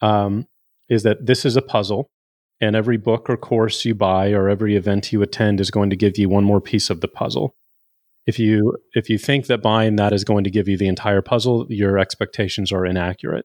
um, 0.00 0.46
is 0.88 1.02
that 1.02 1.26
this 1.26 1.44
is 1.44 1.56
a 1.56 1.62
puzzle, 1.62 2.10
and 2.60 2.76
every 2.76 2.96
book 2.96 3.28
or 3.28 3.36
course 3.36 3.84
you 3.84 3.94
buy 3.94 4.32
or 4.32 4.48
every 4.48 4.76
event 4.76 5.12
you 5.12 5.22
attend 5.22 5.60
is 5.60 5.70
going 5.70 5.90
to 5.90 5.96
give 5.96 6.18
you 6.18 6.28
one 6.28 6.44
more 6.44 6.60
piece 6.60 6.90
of 6.90 7.00
the 7.00 7.08
puzzle 7.08 7.54
if 8.24 8.38
you 8.38 8.76
if 8.94 9.10
you 9.10 9.18
think 9.18 9.46
that 9.48 9.60
buying 9.60 9.96
that 9.96 10.12
is 10.12 10.22
going 10.22 10.44
to 10.44 10.50
give 10.50 10.68
you 10.68 10.76
the 10.76 10.86
entire 10.86 11.20
puzzle 11.20 11.66
your 11.68 11.98
expectations 11.98 12.70
are 12.70 12.86
inaccurate 12.86 13.44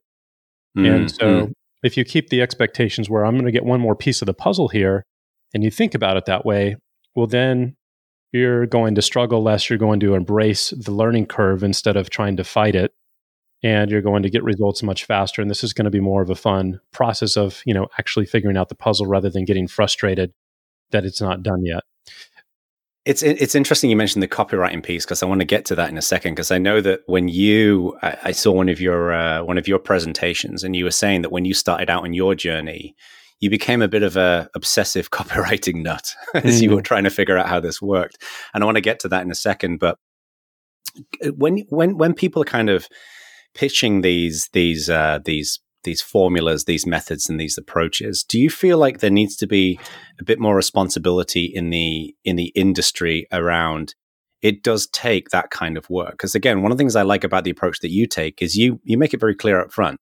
mm, 0.76 0.88
and 0.88 1.10
so 1.10 1.26
mm. 1.26 1.52
if 1.82 1.96
you 1.96 2.04
keep 2.04 2.28
the 2.28 2.40
expectations 2.40 3.10
where 3.10 3.26
i'm 3.26 3.34
going 3.34 3.44
to 3.44 3.50
get 3.50 3.64
one 3.64 3.80
more 3.80 3.96
piece 3.96 4.22
of 4.22 4.26
the 4.26 4.34
puzzle 4.34 4.68
here 4.68 5.04
and 5.52 5.64
you 5.64 5.70
think 5.70 5.96
about 5.96 6.16
it 6.16 6.26
that 6.26 6.46
way 6.46 6.76
well, 7.18 7.26
then 7.26 7.74
you're 8.32 8.66
going 8.66 8.94
to 8.94 9.02
struggle 9.02 9.42
less. 9.42 9.68
You're 9.68 9.78
going 9.78 10.00
to 10.00 10.14
embrace 10.14 10.70
the 10.70 10.92
learning 10.92 11.26
curve 11.26 11.62
instead 11.62 11.96
of 11.96 12.10
trying 12.10 12.36
to 12.36 12.44
fight 12.44 12.74
it. 12.74 12.92
And 13.62 13.90
you're 13.90 14.02
going 14.02 14.22
to 14.22 14.30
get 14.30 14.44
results 14.44 14.82
much 14.84 15.04
faster. 15.04 15.42
And 15.42 15.50
this 15.50 15.64
is 15.64 15.72
going 15.72 15.86
to 15.86 15.90
be 15.90 16.00
more 16.00 16.22
of 16.22 16.30
a 16.30 16.36
fun 16.36 16.80
process 16.92 17.36
of, 17.36 17.60
you 17.66 17.74
know, 17.74 17.88
actually 17.98 18.26
figuring 18.26 18.56
out 18.56 18.68
the 18.68 18.76
puzzle 18.76 19.06
rather 19.06 19.30
than 19.30 19.44
getting 19.44 19.66
frustrated 19.66 20.32
that 20.90 21.04
it's 21.04 21.20
not 21.20 21.42
done 21.42 21.64
yet. 21.64 21.82
It's 23.04 23.22
it's 23.22 23.54
interesting 23.54 23.88
you 23.88 23.96
mentioned 23.96 24.22
the 24.22 24.28
copywriting 24.28 24.82
piece 24.82 25.06
because 25.06 25.22
I 25.22 25.26
want 25.26 25.40
to 25.40 25.46
get 25.46 25.64
to 25.66 25.74
that 25.76 25.88
in 25.88 25.96
a 25.96 26.02
second 26.02 26.34
because 26.34 26.50
I 26.50 26.58
know 26.58 26.82
that 26.82 27.00
when 27.06 27.28
you 27.28 27.96
I, 28.02 28.18
I 28.24 28.32
saw 28.32 28.52
one 28.52 28.68
of 28.68 28.82
your 28.82 29.14
uh, 29.14 29.42
one 29.44 29.56
of 29.56 29.66
your 29.66 29.78
presentations 29.78 30.62
and 30.62 30.76
you 30.76 30.84
were 30.84 30.90
saying 30.90 31.22
that 31.22 31.32
when 31.32 31.46
you 31.46 31.54
started 31.54 31.88
out 31.88 32.04
on 32.04 32.12
your 32.12 32.34
journey 32.34 32.94
you 33.40 33.50
became 33.50 33.82
a 33.82 33.88
bit 33.88 34.02
of 34.02 34.16
a 34.16 34.48
obsessive 34.54 35.10
copywriting 35.12 35.82
nut 35.82 36.14
as 36.34 36.58
mm. 36.58 36.62
you 36.62 36.70
were 36.70 36.82
mm. 36.82 36.84
trying 36.84 37.04
to 37.04 37.10
figure 37.10 37.38
out 37.38 37.48
how 37.48 37.60
this 37.60 37.80
worked. 37.80 38.22
And 38.54 38.62
I 38.62 38.66
want 38.66 38.76
to 38.76 38.82
get 38.82 39.00
to 39.00 39.08
that 39.08 39.22
in 39.22 39.30
a 39.30 39.36
second. 39.36 39.78
But 39.78 39.98
uh, 41.24 41.30
when 41.36 41.58
when 41.68 41.96
when 41.96 42.14
people 42.14 42.42
are 42.42 42.46
kind 42.46 42.70
of 42.70 42.88
pitching 43.54 44.02
these 44.02 44.48
these 44.52 44.90
uh, 44.90 45.20
these 45.24 45.60
these 45.84 46.02
formulas, 46.02 46.64
these 46.64 46.86
methods, 46.86 47.28
and 47.28 47.40
these 47.40 47.56
approaches, 47.56 48.24
do 48.24 48.38
you 48.38 48.50
feel 48.50 48.78
like 48.78 48.98
there 48.98 49.10
needs 49.10 49.36
to 49.36 49.46
be 49.46 49.78
a 50.20 50.24
bit 50.24 50.40
more 50.40 50.56
responsibility 50.56 51.44
in 51.44 51.70
the 51.70 52.14
in 52.24 52.36
the 52.36 52.52
industry 52.54 53.26
around? 53.32 53.94
It 54.40 54.62
does 54.62 54.86
take 54.88 55.30
that 55.30 55.50
kind 55.50 55.76
of 55.76 55.90
work 55.90 56.12
because 56.12 56.36
again, 56.36 56.62
one 56.62 56.70
of 56.70 56.78
the 56.78 56.82
things 56.82 56.94
I 56.94 57.02
like 57.02 57.24
about 57.24 57.42
the 57.42 57.50
approach 57.50 57.80
that 57.80 57.90
you 57.90 58.06
take 58.06 58.40
is 58.40 58.56
you 58.56 58.80
you 58.84 58.96
make 58.96 59.14
it 59.14 59.20
very 59.20 59.34
clear 59.34 59.60
up 59.60 59.72
front. 59.72 59.98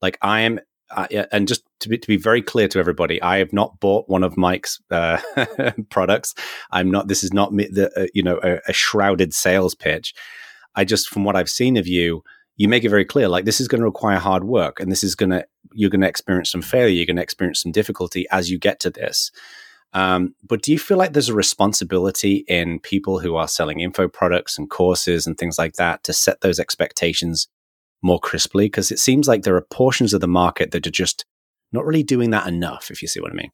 Like 0.00 0.18
I 0.22 0.40
am 0.40 0.60
uh, 0.96 1.26
and 1.32 1.48
just 1.48 1.62
to 1.80 1.88
be, 1.88 1.98
to 1.98 2.08
be 2.08 2.16
very 2.16 2.42
clear 2.42 2.68
to 2.68 2.78
everybody, 2.78 3.20
I 3.22 3.38
have 3.38 3.52
not 3.52 3.80
bought 3.80 4.08
one 4.08 4.22
of 4.22 4.36
Mike's 4.36 4.80
uh, 4.90 5.20
products. 5.90 6.34
I'm 6.70 6.90
not. 6.90 7.08
This 7.08 7.24
is 7.24 7.32
not 7.32 7.52
the 7.52 7.90
uh, 7.96 8.06
you 8.14 8.22
know 8.22 8.38
a, 8.42 8.60
a, 8.68 8.72
shrouded 8.72 9.34
sales 9.34 9.74
pitch. 9.74 10.14
I 10.74 10.84
just, 10.84 11.08
from 11.08 11.24
what 11.24 11.36
I've 11.36 11.50
seen 11.50 11.76
of 11.76 11.86
you, 11.86 12.22
you 12.56 12.68
make 12.68 12.84
it 12.84 12.88
very 12.88 13.04
clear. 13.04 13.28
Like 13.28 13.44
this 13.44 13.60
is 13.60 13.68
going 13.68 13.80
to 13.80 13.86
require 13.86 14.18
hard 14.18 14.44
work, 14.44 14.80
and 14.80 14.90
this 14.90 15.04
is 15.04 15.14
going 15.14 15.30
to 15.30 15.46
you're 15.72 15.90
going 15.90 16.02
to 16.02 16.08
experience 16.08 16.50
some 16.50 16.62
failure. 16.62 16.94
You're 16.94 17.06
going 17.06 17.16
to 17.16 17.22
experience 17.22 17.62
some 17.62 17.72
difficulty 17.72 18.26
as 18.30 18.50
you 18.50 18.58
get 18.58 18.80
to 18.80 18.90
this. 18.90 19.30
Um, 19.94 20.34
but 20.46 20.62
do 20.62 20.72
you 20.72 20.78
feel 20.78 20.96
like 20.96 21.12
there's 21.12 21.28
a 21.28 21.34
responsibility 21.34 22.44
in 22.48 22.80
people 22.80 23.18
who 23.18 23.36
are 23.36 23.48
selling 23.48 23.80
info 23.80 24.08
products 24.08 24.56
and 24.56 24.70
courses 24.70 25.26
and 25.26 25.36
things 25.36 25.58
like 25.58 25.74
that 25.74 26.02
to 26.04 26.14
set 26.14 26.40
those 26.40 26.58
expectations 26.58 27.48
more 28.02 28.18
crisply? 28.18 28.66
Because 28.66 28.90
it 28.90 28.98
seems 28.98 29.28
like 29.28 29.42
there 29.42 29.56
are 29.56 29.66
portions 29.70 30.12
of 30.12 30.20
the 30.20 30.28
market 30.28 30.70
that 30.72 30.86
are 30.86 30.90
just 30.90 31.24
not 31.72 31.86
really 31.86 32.02
doing 32.02 32.30
that 32.30 32.46
enough, 32.46 32.90
if 32.90 33.00
you 33.02 33.08
see 33.08 33.20
what 33.20 33.32
I 33.32 33.34
mean. 33.34 33.50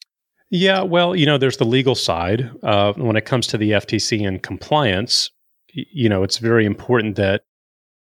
Yeah, 0.50 0.82
well, 0.82 1.14
you 1.14 1.26
know, 1.26 1.38
there's 1.38 1.58
the 1.58 1.64
legal 1.64 1.94
side. 1.94 2.50
Uh, 2.62 2.92
when 2.94 3.16
it 3.16 3.26
comes 3.26 3.46
to 3.48 3.58
the 3.58 3.72
FTC 3.72 4.26
and 4.26 4.42
compliance, 4.42 5.30
you 5.72 6.08
know, 6.08 6.22
it's 6.22 6.38
very 6.38 6.64
important 6.64 7.16
that 7.16 7.42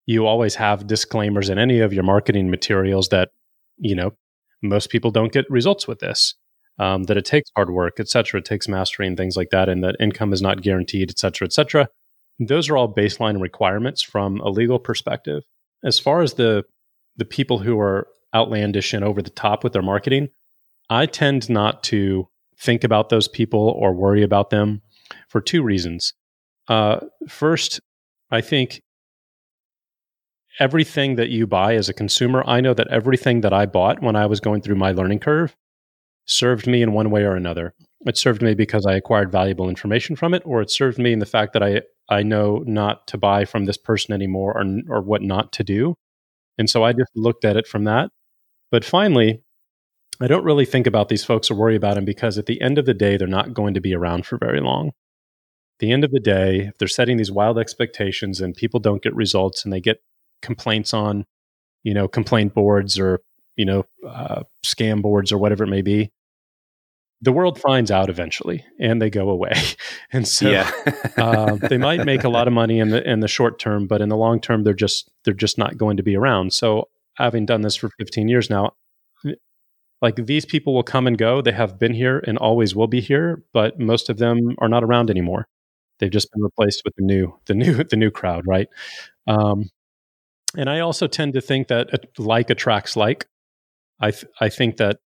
you 0.05 0.27
always 0.27 0.55
have 0.55 0.85
disclaimers 0.85 1.49
in 1.49 1.57
any 1.57 1.79
of 1.79 1.91
your 1.91 2.03
marketing 2.03 2.51
materials 2.51 3.09
that, 3.09 3.29
you 3.77 3.95
know, 3.95 4.11
most 4.61 4.89
people 4.89 5.09
don't 5.11 5.33
get 5.33 5.49
results 5.49 5.87
with 5.87 5.99
this. 5.99 6.35
Um, 6.77 7.03
that 7.03 7.15
it 7.15 7.23
takes 7.23 7.49
hard 7.55 7.69
work, 7.69 8.01
et 8.01 8.09
cetera. 8.09 8.39
It 8.39 8.45
takes 8.45 8.67
mastery 8.67 9.07
and 9.07 9.15
things 9.15 9.37
like 9.37 9.49
that, 9.51 9.69
and 9.69 9.81
that 9.85 9.95
income 9.97 10.33
is 10.33 10.41
not 10.41 10.61
guaranteed, 10.61 11.09
et 11.09 11.17
cetera, 11.17 11.45
et 11.45 11.53
cetera. 11.53 11.87
Those 12.37 12.69
are 12.69 12.75
all 12.75 12.93
baseline 12.93 13.39
requirements 13.39 14.01
from 14.01 14.41
a 14.41 14.49
legal 14.49 14.77
perspective. 14.77 15.43
As 15.85 15.99
far 15.99 16.21
as 16.21 16.33
the 16.33 16.63
the 17.15 17.25
people 17.25 17.59
who 17.59 17.79
are 17.79 18.07
outlandish 18.33 18.93
and 18.93 19.05
over 19.05 19.21
the 19.21 19.29
top 19.29 19.63
with 19.63 19.71
their 19.71 19.81
marketing, 19.81 20.27
I 20.89 21.05
tend 21.05 21.49
not 21.49 21.83
to 21.83 22.27
think 22.59 22.83
about 22.83 23.09
those 23.09 23.29
people 23.29 23.69
or 23.69 23.93
worry 23.93 24.21
about 24.21 24.49
them 24.49 24.81
for 25.29 25.39
two 25.39 25.63
reasons. 25.63 26.13
Uh, 26.67 26.99
first, 27.29 27.79
I 28.31 28.41
think 28.41 28.81
everything 30.59 31.15
that 31.15 31.29
you 31.29 31.47
buy 31.47 31.75
as 31.75 31.87
a 31.87 31.93
consumer, 31.93 32.43
I 32.45 32.59
know 32.59 32.73
that 32.73 32.87
everything 32.89 33.41
that 33.41 33.53
I 33.53 33.65
bought 33.65 34.01
when 34.01 34.15
I 34.15 34.25
was 34.25 34.39
going 34.39 34.61
through 34.61 34.75
my 34.75 34.91
learning 34.91 35.19
curve 35.19 35.55
served 36.25 36.67
me 36.67 36.81
in 36.81 36.93
one 36.93 37.11
way 37.11 37.23
or 37.23 37.35
another. 37.35 37.73
It 38.05 38.17
served 38.17 38.41
me 38.41 38.55
because 38.55 38.85
I 38.85 38.95
acquired 38.95 39.31
valuable 39.31 39.69
information 39.69 40.15
from 40.15 40.33
it, 40.33 40.43
or 40.45 40.61
it 40.61 40.71
served 40.71 40.97
me 40.97 41.13
in 41.13 41.19
the 41.19 41.25
fact 41.25 41.53
that 41.53 41.63
I 41.63 41.81
I 42.09 42.23
know 42.23 42.63
not 42.65 43.07
to 43.07 43.17
buy 43.17 43.45
from 43.45 43.65
this 43.65 43.77
person 43.77 44.13
anymore 44.13 44.57
or, 44.57 44.97
or 44.97 45.01
what 45.01 45.21
not 45.21 45.51
to 45.53 45.63
do. 45.63 45.95
And 46.57 46.69
so 46.69 46.83
I 46.83 46.93
just 46.93 47.11
looked 47.15 47.45
at 47.45 47.57
it 47.57 47.67
from 47.67 47.83
that. 47.85 48.09
But 48.71 48.85
finally, 48.85 49.41
I 50.21 50.27
don't 50.27 50.45
really 50.45 50.65
think 50.65 50.87
about 50.87 51.09
these 51.09 51.25
folks 51.25 51.51
or 51.51 51.55
worry 51.55 51.75
about 51.75 51.95
them 51.95 52.05
because 52.05 52.37
at 52.37 52.45
the 52.45 52.61
end 52.61 52.77
of 52.77 52.85
the 52.85 52.93
day, 52.93 53.17
they're 53.17 53.27
not 53.27 53.53
going 53.53 53.73
to 53.73 53.81
be 53.81 53.93
around 53.93 54.25
for 54.25 54.37
very 54.37 54.61
long. 54.61 54.87
At 54.87 55.79
the 55.79 55.91
end 55.91 56.03
of 56.05 56.11
the 56.11 56.21
day, 56.21 56.67
if 56.67 56.77
they're 56.77 56.87
setting 56.87 57.17
these 57.17 57.31
wild 57.31 57.59
expectations 57.59 58.39
and 58.39 58.55
people 58.55 58.79
don't 58.79 59.01
get 59.01 59.13
results 59.13 59.65
and 59.65 59.73
they 59.73 59.81
get 59.81 59.97
complaints 60.41 60.93
on, 60.93 61.25
you 61.83 61.93
know, 61.93 62.07
complaint 62.07 62.53
boards 62.53 62.97
or, 62.97 63.19
you 63.57 63.65
know, 63.65 63.85
uh, 64.07 64.43
scam 64.65 65.01
boards 65.01 65.33
or 65.33 65.37
whatever 65.37 65.65
it 65.65 65.69
may 65.69 65.81
be, 65.81 66.11
the 67.21 67.31
world 67.31 67.59
finds 67.59 67.91
out 67.91 68.09
eventually 68.09 68.65
and 68.79 69.01
they 69.01 69.09
go 69.09 69.29
away. 69.29 69.53
And 70.13 70.27
so 70.27 70.49
yeah. 70.49 70.71
uh, 71.17 71.55
they 71.69 71.77
might 71.77 72.05
make 72.05 72.23
a 72.23 72.29
lot 72.29 72.47
of 72.47 72.53
money 72.53 72.79
in 72.79 72.89
the 72.89 73.07
in 73.09 73.19
the 73.19 73.27
short 73.27 73.59
term, 73.59 73.87
but 73.87 74.01
in 74.01 74.07
the 74.09 74.15
long 74.15 74.39
term, 74.39 74.63
they're 74.63 74.73
just 74.73 75.09
they're 75.23 75.33
just 75.33 75.57
not 75.57 75.77
going 75.77 75.97
to 75.97 76.03
be 76.03 76.15
around. 76.15 76.53
So 76.53 76.89
having 77.15 77.45
done 77.45 77.61
this 77.61 77.75
for 77.75 77.89
15 77.97 78.27
years 78.27 78.49
now, 78.49 78.73
like 80.01 80.15
these 80.15 80.45
people 80.45 80.73
will 80.73 80.83
come 80.83 81.07
and 81.07 81.17
go. 81.17 81.41
They 81.41 81.51
have 81.51 81.79
been 81.79 81.93
here 81.93 82.23
and 82.27 82.37
always 82.37 82.75
will 82.75 82.87
be 82.87 83.01
here, 83.01 83.43
but 83.53 83.79
most 83.79 84.09
of 84.09 84.17
them 84.17 84.55
are 84.59 84.69
not 84.69 84.83
around 84.83 85.09
anymore. 85.09 85.47
They've 85.99 86.11
just 86.11 86.31
been 86.31 86.43
replaced 86.43 86.83
with 86.85 86.93
the 86.95 87.03
new 87.03 87.33
the 87.45 87.55
new 87.55 87.83
the 87.89 87.95
new 87.95 88.11
crowd, 88.11 88.45
right? 88.45 88.67
Um, 89.27 89.69
and 90.55 90.69
I 90.69 90.79
also 90.79 91.07
tend 91.07 91.33
to 91.33 91.41
think 91.41 91.67
that 91.69 91.89
like 92.17 92.49
attracts 92.49 92.95
like. 92.95 93.27
I 93.99 94.11
th- 94.11 94.31
I 94.39 94.49
think 94.49 94.77
that 94.77 94.99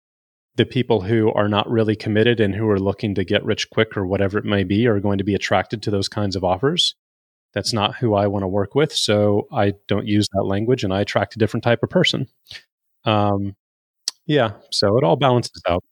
the 0.57 0.67
people 0.67 1.03
who 1.03 1.33
are 1.33 1.49
not 1.49 1.71
really 1.71 1.97
committed 1.97 2.41
and 2.41 2.55
who 2.55 2.69
are 2.69 2.81
looking 2.81 3.15
to 3.15 3.25
get 3.25 3.45
rich 3.45 3.69
quick 3.71 3.97
or 3.97 4.07
whatever 4.07 4.39
it 4.39 4.45
may 4.45 4.65
be 4.65 4.87
are 4.87 5.01
going 5.01 5.19
to 5.19 5.25
be 5.25 5.35
attracted 5.35 5.83
to 5.83 5.91
those 5.91 6.09
kinds 6.09 6.35
of 6.35 6.45
offers. 6.45 6.95
That's 7.53 7.73
not 7.73 7.97
who 7.97 8.15
I 8.15 8.27
want 8.27 8.43
to 8.43 8.49
work 8.49 8.75
with. 8.75 8.93
So 8.93 9.49
I 9.53 9.75
don't 9.89 10.07
use 10.07 10.29
that 10.33 10.45
language 10.45 10.85
and 10.85 10.93
I 10.93 11.01
attract 11.01 11.37
a 11.37 11.39
different 11.39 11.65
type 11.65 11.83
of 11.83 11.91
person. 11.91 12.27
Um, 13.05 13.55
yeah. 14.27 14.53
So 14.71 14.99
it 14.99 15.05
all 15.05 15.17
balances 15.17 15.63
out. 15.69 15.85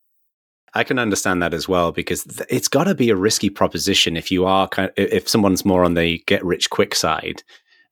I 0.73 0.83
can 0.83 0.99
understand 0.99 1.41
that 1.41 1.53
as 1.53 1.69
well 1.69 1.91
because 1.91 2.23
th- 2.23 2.49
it's 2.49 2.67
got 2.67 2.83
to 2.83 2.95
be 2.95 3.09
a 3.09 3.15
risky 3.15 3.49
proposition 3.49 4.17
if 4.17 4.29
you 4.29 4.45
are 4.45 4.67
kind 4.67 4.89
of, 4.89 4.93
if 4.97 5.29
someone's 5.29 5.63
more 5.63 5.85
on 5.85 5.93
the 5.93 6.21
get 6.27 6.43
rich 6.43 6.69
quick 6.69 6.93
side 6.93 7.43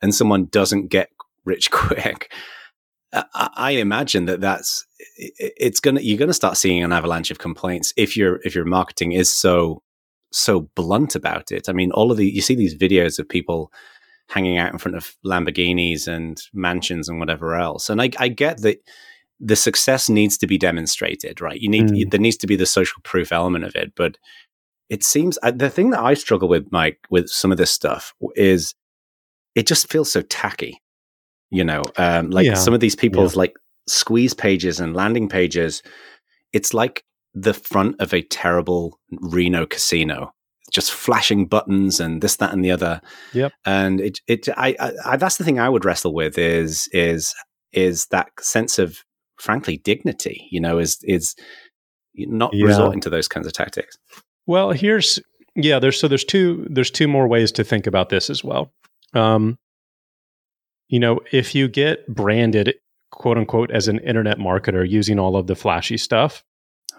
and 0.01 0.13
someone 0.13 0.45
doesn't 0.45 0.87
get 0.87 1.09
rich 1.45 1.71
quick. 1.71 2.31
I 3.33 3.71
imagine 3.71 4.25
that 4.25 4.41
that's 4.41 4.85
it's 5.17 5.79
gonna 5.79 6.01
you're 6.01 6.17
gonna 6.17 6.33
start 6.33 6.57
seeing 6.57 6.83
an 6.83 6.91
avalanche 6.91 7.31
of 7.31 7.39
complaints 7.39 7.93
if 7.97 8.15
your 8.17 8.39
if 8.43 8.55
your 8.55 8.65
marketing 8.65 9.13
is 9.13 9.31
so 9.31 9.81
so 10.31 10.61
blunt 10.75 11.15
about 11.15 11.51
it. 11.51 11.69
I 11.69 11.73
mean, 11.73 11.91
all 11.91 12.11
of 12.11 12.17
the 12.17 12.29
you 12.29 12.41
see 12.41 12.55
these 12.55 12.75
videos 12.75 13.19
of 13.19 13.27
people 13.27 13.71
hanging 14.29 14.57
out 14.57 14.71
in 14.71 14.79
front 14.79 14.97
of 14.97 15.15
Lamborghinis 15.25 16.07
and 16.07 16.41
mansions 16.53 17.09
and 17.09 17.19
whatever 17.19 17.55
else, 17.55 17.89
and 17.89 18.01
I, 18.01 18.09
I 18.17 18.27
get 18.27 18.61
that 18.61 18.77
the 19.39 19.55
success 19.55 20.09
needs 20.09 20.37
to 20.37 20.47
be 20.47 20.57
demonstrated, 20.57 21.41
right? 21.41 21.59
You 21.59 21.69
need 21.69 21.85
mm. 21.85 22.11
there 22.11 22.19
needs 22.19 22.37
to 22.37 22.47
be 22.47 22.55
the 22.55 22.65
social 22.65 23.01
proof 23.03 23.31
element 23.31 23.65
of 23.65 23.75
it, 23.75 23.93
but 23.95 24.17
it 24.89 25.03
seems 25.03 25.37
the 25.43 25.69
thing 25.69 25.89
that 25.91 26.01
I 26.01 26.13
struggle 26.13 26.47
with, 26.47 26.71
Mike, 26.71 26.99
with 27.09 27.29
some 27.29 27.51
of 27.51 27.57
this 27.57 27.71
stuff 27.71 28.13
is 28.35 28.75
it 29.55 29.65
just 29.65 29.89
feels 29.89 30.11
so 30.11 30.21
tacky 30.21 30.79
you 31.53 31.63
know 31.63 31.83
um, 31.97 32.31
like 32.31 32.47
yeah. 32.47 32.55
some 32.55 32.73
of 32.73 32.79
these 32.79 32.95
people's 32.95 33.35
yeah. 33.35 33.39
like 33.39 33.55
squeeze 33.87 34.33
pages 34.33 34.79
and 34.79 34.95
landing 34.95 35.27
pages 35.27 35.83
it's 36.53 36.73
like 36.73 37.03
the 37.33 37.53
front 37.53 37.99
of 37.99 38.13
a 38.13 38.21
terrible 38.21 38.99
reno 39.21 39.65
casino 39.65 40.31
just 40.73 40.91
flashing 40.91 41.45
buttons 41.45 41.99
and 41.99 42.21
this 42.21 42.37
that 42.37 42.51
and 42.51 42.65
the 42.65 42.71
other. 42.71 42.99
Yep. 43.33 43.53
And 43.65 44.01
it 44.01 44.19
it 44.27 44.49
I, 44.57 44.75
I 45.05 45.17
that's 45.17 45.37
the 45.37 45.43
thing 45.43 45.59
i 45.59 45.69
would 45.69 45.85
wrestle 45.85 46.13
with 46.13 46.37
is 46.37 46.89
is 46.91 47.33
is 47.71 48.07
that 48.07 48.29
sense 48.41 48.79
of 48.79 49.03
frankly 49.39 49.77
dignity 49.77 50.47
you 50.51 50.59
know 50.59 50.79
is 50.79 50.99
is 51.03 51.35
not 52.15 52.53
yeah. 52.53 52.65
resorting 52.65 53.01
to 53.01 53.09
those 53.09 53.27
kinds 53.27 53.47
of 53.47 53.53
tactics. 53.53 53.97
Well 54.47 54.71
here's 54.71 55.19
yeah 55.55 55.79
there's 55.79 55.99
so 55.99 56.07
there's 56.07 56.25
two 56.25 56.67
there's 56.69 56.91
two 56.91 57.07
more 57.07 57.27
ways 57.27 57.51
to 57.53 57.63
think 57.63 57.87
about 57.87 58.09
this 58.09 58.29
as 58.29 58.43
well. 58.43 58.71
Um 59.13 59.57
you 60.89 60.99
know, 60.99 61.21
if 61.31 61.55
you 61.55 61.67
get 61.67 62.05
branded, 62.07 62.75
quote 63.13 63.37
unquote, 63.37 63.71
as 63.71 63.87
an 63.87 63.99
internet 63.99 64.37
marketer 64.39 64.87
using 64.87 65.19
all 65.19 65.35
of 65.35 65.47
the 65.47 65.55
flashy 65.55 65.97
stuff, 65.97 66.43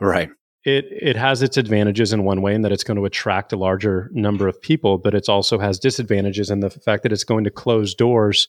right? 0.00 0.30
It 0.64 0.87
it 0.90 1.16
has 1.16 1.42
its 1.42 1.56
advantages 1.56 2.12
in 2.12 2.25
one 2.25 2.40
way 2.40 2.54
in 2.54 2.62
that 2.62 2.73
it's 2.73 2.85
going 2.85 2.97
to 2.97 3.04
attract 3.04 3.52
a 3.52 3.56
larger 3.56 4.11
number 4.12 4.49
of 4.49 4.61
people, 4.62 4.97
but 4.97 5.14
it 5.14 5.28
also 5.28 5.59
has 5.59 5.78
disadvantages 5.78 6.50
in 6.50 6.61
the 6.61 6.71
fact 6.71 7.02
that 7.02 7.12
it's 7.12 7.25
going 7.25 7.44
to 7.44 7.50
close 7.50 7.94
doors 7.94 8.49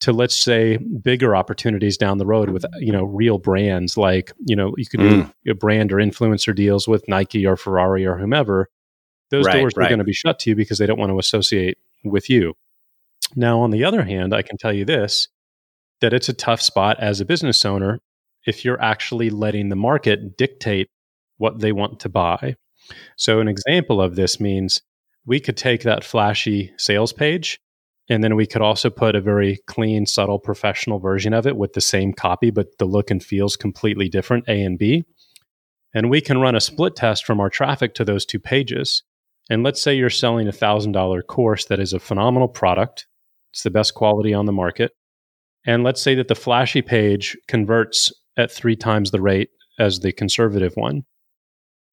to 0.00 0.12
let's 0.12 0.36
say 0.36 0.76
bigger 0.76 1.36
opportunities 1.36 1.96
down 1.96 2.18
the 2.18 2.26
road 2.26 2.50
with 2.50 2.64
you 2.78 2.92
know 2.92 3.04
real 3.04 3.38
brands 3.38 3.96
like 3.96 4.32
you 4.44 4.56
know 4.56 4.74
you 4.76 4.86
could 4.86 5.00
mm. 5.00 5.32
do 5.44 5.50
a 5.50 5.54
brand 5.54 5.92
or 5.92 5.96
influencer 5.96 6.54
deals 6.54 6.88
with 6.88 7.06
Nike 7.08 7.46
or 7.46 7.56
Ferrari 7.56 8.04
or 8.04 8.16
whomever 8.18 8.68
those 9.30 9.46
right, 9.46 9.58
doors 9.58 9.74
right. 9.76 9.86
are 9.86 9.88
going 9.88 9.98
to 9.98 10.04
be 10.04 10.12
shut 10.12 10.38
to 10.40 10.50
you 10.50 10.56
because 10.56 10.78
they 10.78 10.86
don't 10.86 10.98
want 10.98 11.10
to 11.10 11.18
associate 11.18 11.78
with 12.04 12.30
you. 12.30 12.54
Now, 13.34 13.60
on 13.60 13.70
the 13.70 13.84
other 13.84 14.04
hand, 14.04 14.32
I 14.32 14.42
can 14.42 14.56
tell 14.56 14.72
you 14.72 14.84
this 14.84 15.28
that 16.00 16.12
it's 16.12 16.28
a 16.28 16.34
tough 16.34 16.60
spot 16.60 16.98
as 17.00 17.20
a 17.20 17.24
business 17.24 17.64
owner 17.64 18.00
if 18.46 18.64
you're 18.64 18.80
actually 18.80 19.30
letting 19.30 19.68
the 19.68 19.76
market 19.76 20.36
dictate 20.36 20.88
what 21.38 21.58
they 21.60 21.72
want 21.72 22.00
to 22.00 22.08
buy. 22.08 22.54
So, 23.16 23.40
an 23.40 23.48
example 23.48 24.00
of 24.00 24.14
this 24.14 24.38
means 24.40 24.80
we 25.26 25.40
could 25.40 25.56
take 25.56 25.82
that 25.82 26.04
flashy 26.04 26.72
sales 26.76 27.12
page 27.12 27.58
and 28.08 28.22
then 28.22 28.36
we 28.36 28.46
could 28.46 28.62
also 28.62 28.88
put 28.88 29.16
a 29.16 29.20
very 29.20 29.58
clean, 29.66 30.06
subtle, 30.06 30.38
professional 30.38 31.00
version 31.00 31.32
of 31.32 31.46
it 31.46 31.56
with 31.56 31.72
the 31.72 31.80
same 31.80 32.12
copy, 32.12 32.50
but 32.50 32.78
the 32.78 32.84
look 32.84 33.10
and 33.10 33.22
feels 33.22 33.56
completely 33.56 34.08
different, 34.08 34.44
A 34.48 34.62
and 34.62 34.78
B. 34.78 35.04
And 35.92 36.10
we 36.10 36.20
can 36.20 36.40
run 36.40 36.54
a 36.54 36.60
split 36.60 36.94
test 36.94 37.24
from 37.24 37.40
our 37.40 37.50
traffic 37.50 37.94
to 37.94 38.04
those 38.04 38.24
two 38.24 38.38
pages. 38.38 39.02
And 39.50 39.62
let's 39.62 39.82
say 39.82 39.94
you're 39.94 40.10
selling 40.10 40.46
a 40.46 40.52
$1,000 40.52 41.26
course 41.26 41.64
that 41.66 41.80
is 41.80 41.92
a 41.92 41.98
phenomenal 41.98 42.48
product, 42.48 43.06
it's 43.52 43.62
the 43.62 43.70
best 43.70 43.94
quality 43.94 44.34
on 44.34 44.46
the 44.46 44.52
market. 44.52 44.92
And 45.66 45.82
let's 45.82 46.00
say 46.00 46.14
that 46.14 46.28
the 46.28 46.34
flashy 46.34 46.80
page 46.80 47.36
converts 47.48 48.12
at 48.36 48.52
three 48.52 48.76
times 48.76 49.10
the 49.10 49.20
rate 49.20 49.50
as 49.78 50.00
the 50.00 50.12
conservative 50.12 50.72
one. 50.76 51.02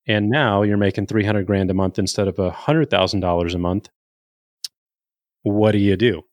And 0.08 0.30
now 0.30 0.62
you're 0.62 0.78
making 0.78 1.08
300 1.08 1.46
grand 1.48 1.72
a 1.72 1.74
month 1.74 1.98
instead 1.98 2.28
of 2.28 2.36
$100,000 2.36 3.54
a 3.54 3.58
month. 3.58 3.90
What 5.42 5.72
do 5.72 5.80
you 5.80 5.96
do? 5.96 6.24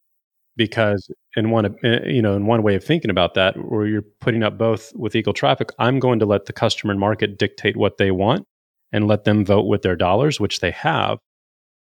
Because 0.57 1.09
in 1.37 1.51
one, 1.51 1.77
eh, 1.85 2.01
you 2.07 2.21
know, 2.21 2.35
in 2.35 2.47
one 2.47 2.63
way 2.63 2.75
of 2.75 2.85
thinking 2.85 3.11
about 3.11 3.35
that, 3.35 3.57
where 3.57 3.87
you're 3.87 4.05
putting 4.21 4.43
up 4.43 4.59
both 4.59 4.93
with 4.95 5.15
equal 5.15 5.33
traffic, 5.33 5.71
I'm 5.79 5.99
going 5.99 6.19
to 6.19 6.27
let 6.27 6.47
the 6.47 6.53
customer 6.53 6.91
and 6.91 7.01
market 7.01 7.39
dictate 7.39 7.77
what 7.77 7.97
they 7.97 8.11
want 8.11 8.47
and 8.93 9.07
let 9.07 9.25
them 9.25 9.45
vote 9.45 9.67
with 9.67 9.83
their 9.83 9.97
dollars, 9.97 10.41
which 10.41 10.61
they 10.61 10.73
have. 10.73 11.19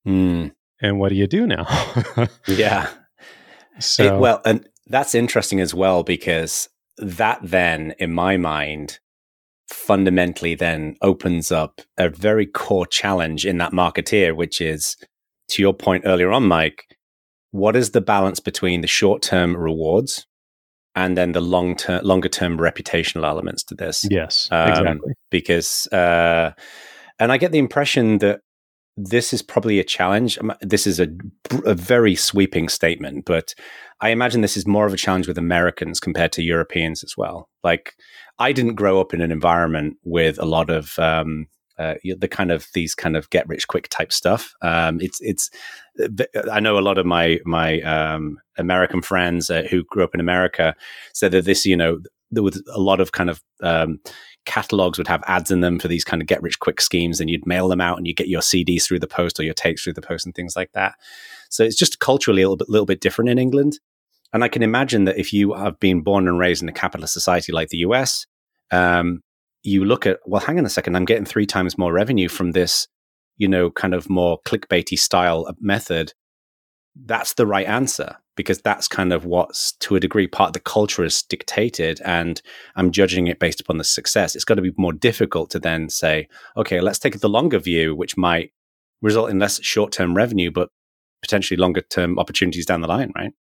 Mm. 0.06 0.52
And 0.82 0.98
what 0.98 1.10
do 1.10 1.14
you 1.14 1.26
do 1.26 1.46
now? 1.46 1.66
yeah. 2.46 2.90
So, 3.78 4.16
it, 4.16 4.20
well, 4.20 4.40
and 4.44 4.68
that's 4.88 5.14
interesting 5.14 5.60
as 5.60 5.74
well 5.74 6.02
because 6.02 6.68
that 6.98 7.38
then, 7.42 7.94
in 7.98 8.12
my 8.12 8.36
mind, 8.36 8.98
fundamentally 9.68 10.54
then 10.54 10.96
opens 11.02 11.52
up 11.52 11.80
a 11.96 12.08
very 12.08 12.46
core 12.46 12.86
challenge 12.86 13.44
in 13.46 13.58
that 13.58 13.72
marketeer, 13.72 14.34
which 14.34 14.60
is 14.60 14.96
to 15.48 15.62
your 15.62 15.74
point 15.74 16.04
earlier 16.06 16.30
on, 16.32 16.44
Mike, 16.44 16.84
what 17.50 17.76
is 17.76 17.90
the 17.90 18.00
balance 18.00 18.40
between 18.40 18.80
the 18.80 18.86
short 18.86 19.22
term 19.22 19.56
rewards 19.56 20.26
and 20.94 21.16
then 21.16 21.32
the 21.32 21.40
long 21.40 21.76
term, 21.76 22.02
longer 22.04 22.28
term 22.28 22.58
reputational 22.58 23.24
elements 23.24 23.62
to 23.64 23.74
this? 23.74 24.04
Yes, 24.10 24.48
um, 24.50 24.68
exactly. 24.68 25.12
Because, 25.30 25.86
uh, 25.88 26.52
and 27.18 27.32
I 27.32 27.36
get 27.38 27.52
the 27.52 27.58
impression 27.58 28.18
that 28.18 28.40
this 28.96 29.32
is 29.32 29.42
probably 29.42 29.78
a 29.78 29.84
challenge. 29.84 30.38
This 30.60 30.86
is 30.86 30.98
a, 30.98 31.08
a 31.64 31.74
very 31.74 32.14
sweeping 32.14 32.68
statement, 32.68 33.24
but 33.24 33.54
I 34.00 34.10
imagine 34.10 34.40
this 34.40 34.56
is 34.56 34.66
more 34.66 34.86
of 34.86 34.92
a 34.92 34.96
challenge 34.96 35.26
with 35.26 35.38
Americans 35.38 35.98
compared 35.98 36.32
to 36.32 36.42
Europeans 36.42 37.02
as 37.02 37.16
well. 37.16 37.48
Like, 37.64 37.96
I 38.38 38.52
didn't 38.52 38.76
grow 38.76 39.00
up 39.00 39.12
in 39.12 39.20
an 39.20 39.32
environment 39.32 39.96
with 40.04 40.38
a 40.38 40.44
lot 40.44 40.70
of 40.70 40.98
um, 40.98 41.48
uh, 41.78 41.94
the 42.18 42.28
kind 42.28 42.50
of 42.50 42.66
these 42.74 42.94
kind 42.94 43.16
of 43.16 43.30
get 43.30 43.48
rich 43.48 43.66
quick 43.68 43.88
type 43.88 44.12
stuff. 44.12 44.54
Um, 44.62 45.00
it's 45.00 45.20
it's. 45.20 45.50
I 46.50 46.60
know 46.60 46.78
a 46.78 46.80
lot 46.80 46.98
of 46.98 47.06
my 47.06 47.40
my 47.44 47.80
um, 47.82 48.38
American 48.56 49.02
friends 49.02 49.50
uh, 49.50 49.62
who 49.70 49.84
grew 49.84 50.04
up 50.04 50.14
in 50.14 50.20
America 50.20 50.74
said 51.12 51.32
that 51.32 51.44
this, 51.44 51.66
you 51.66 51.76
know, 51.76 52.00
there 52.30 52.42
was 52.42 52.62
a 52.72 52.80
lot 52.80 53.00
of 53.00 53.12
kind 53.12 53.30
of 53.30 53.42
um, 53.62 54.00
catalogs 54.44 54.98
would 54.98 55.08
have 55.08 55.22
ads 55.26 55.50
in 55.50 55.60
them 55.60 55.78
for 55.78 55.88
these 55.88 56.04
kind 56.04 56.22
of 56.22 56.28
get 56.28 56.42
rich 56.42 56.58
quick 56.58 56.80
schemes 56.80 57.20
and 57.20 57.30
you'd 57.30 57.46
mail 57.46 57.68
them 57.68 57.80
out 57.80 57.98
and 57.98 58.06
you 58.06 58.14
get 58.14 58.28
your 58.28 58.40
CDs 58.40 58.84
through 58.84 58.98
the 58.98 59.06
post 59.06 59.38
or 59.38 59.42
your 59.42 59.54
tapes 59.54 59.82
through 59.82 59.92
the 59.92 60.02
post 60.02 60.26
and 60.26 60.34
things 60.34 60.56
like 60.56 60.72
that. 60.72 60.94
So 61.50 61.64
it's 61.64 61.76
just 61.76 62.00
culturally 62.00 62.42
a 62.42 62.46
little 62.46 62.56
bit, 62.56 62.68
little 62.68 62.86
bit 62.86 63.00
different 63.00 63.30
in 63.30 63.38
England. 63.38 63.78
And 64.32 64.44
I 64.44 64.48
can 64.48 64.62
imagine 64.62 65.04
that 65.04 65.18
if 65.18 65.32
you 65.32 65.54
have 65.54 65.80
been 65.80 66.02
born 66.02 66.28
and 66.28 66.38
raised 66.38 66.62
in 66.62 66.68
a 66.68 66.72
capitalist 66.72 67.14
society 67.14 67.52
like 67.52 67.68
the 67.68 67.78
US, 67.78 68.26
um, 68.70 69.22
you 69.62 69.84
look 69.84 70.06
at, 70.06 70.20
well, 70.26 70.40
hang 70.40 70.58
on 70.58 70.66
a 70.66 70.70
second, 70.70 70.96
I'm 70.96 71.04
getting 71.04 71.24
three 71.24 71.46
times 71.46 71.78
more 71.78 71.92
revenue 71.92 72.28
from 72.28 72.52
this, 72.52 72.86
you 73.36 73.48
know, 73.48 73.70
kind 73.70 73.94
of 73.94 74.10
more 74.10 74.38
clickbaity 74.46 74.98
style 74.98 75.52
method. 75.60 76.12
That's 76.94 77.34
the 77.34 77.46
right 77.46 77.66
answer 77.66 78.16
because 78.38 78.60
that's 78.62 78.86
kind 78.86 79.12
of 79.12 79.24
what's 79.24 79.72
to 79.72 79.96
a 79.96 80.00
degree 80.00 80.28
part 80.28 80.50
of 80.50 80.52
the 80.52 80.60
culture 80.60 81.04
is 81.04 81.22
dictated 81.24 82.00
and 82.04 82.40
i'm 82.76 82.92
judging 82.92 83.26
it 83.26 83.40
based 83.40 83.60
upon 83.60 83.78
the 83.78 83.84
success 83.84 84.36
it's 84.36 84.44
got 84.44 84.54
to 84.54 84.62
be 84.62 84.72
more 84.78 84.92
difficult 84.92 85.50
to 85.50 85.58
then 85.58 85.90
say 85.90 86.28
okay 86.56 86.80
let's 86.80 87.00
take 87.00 87.18
the 87.18 87.28
longer 87.28 87.58
view 87.58 87.96
which 87.96 88.16
might 88.16 88.52
result 89.02 89.28
in 89.28 89.40
less 89.40 89.60
short-term 89.62 90.14
revenue 90.14 90.52
but 90.52 90.70
potentially 91.20 91.58
longer 91.58 91.80
term 91.80 92.16
opportunities 92.18 92.64
down 92.64 92.80
the 92.80 92.86
line 92.86 93.12
right 93.16 93.32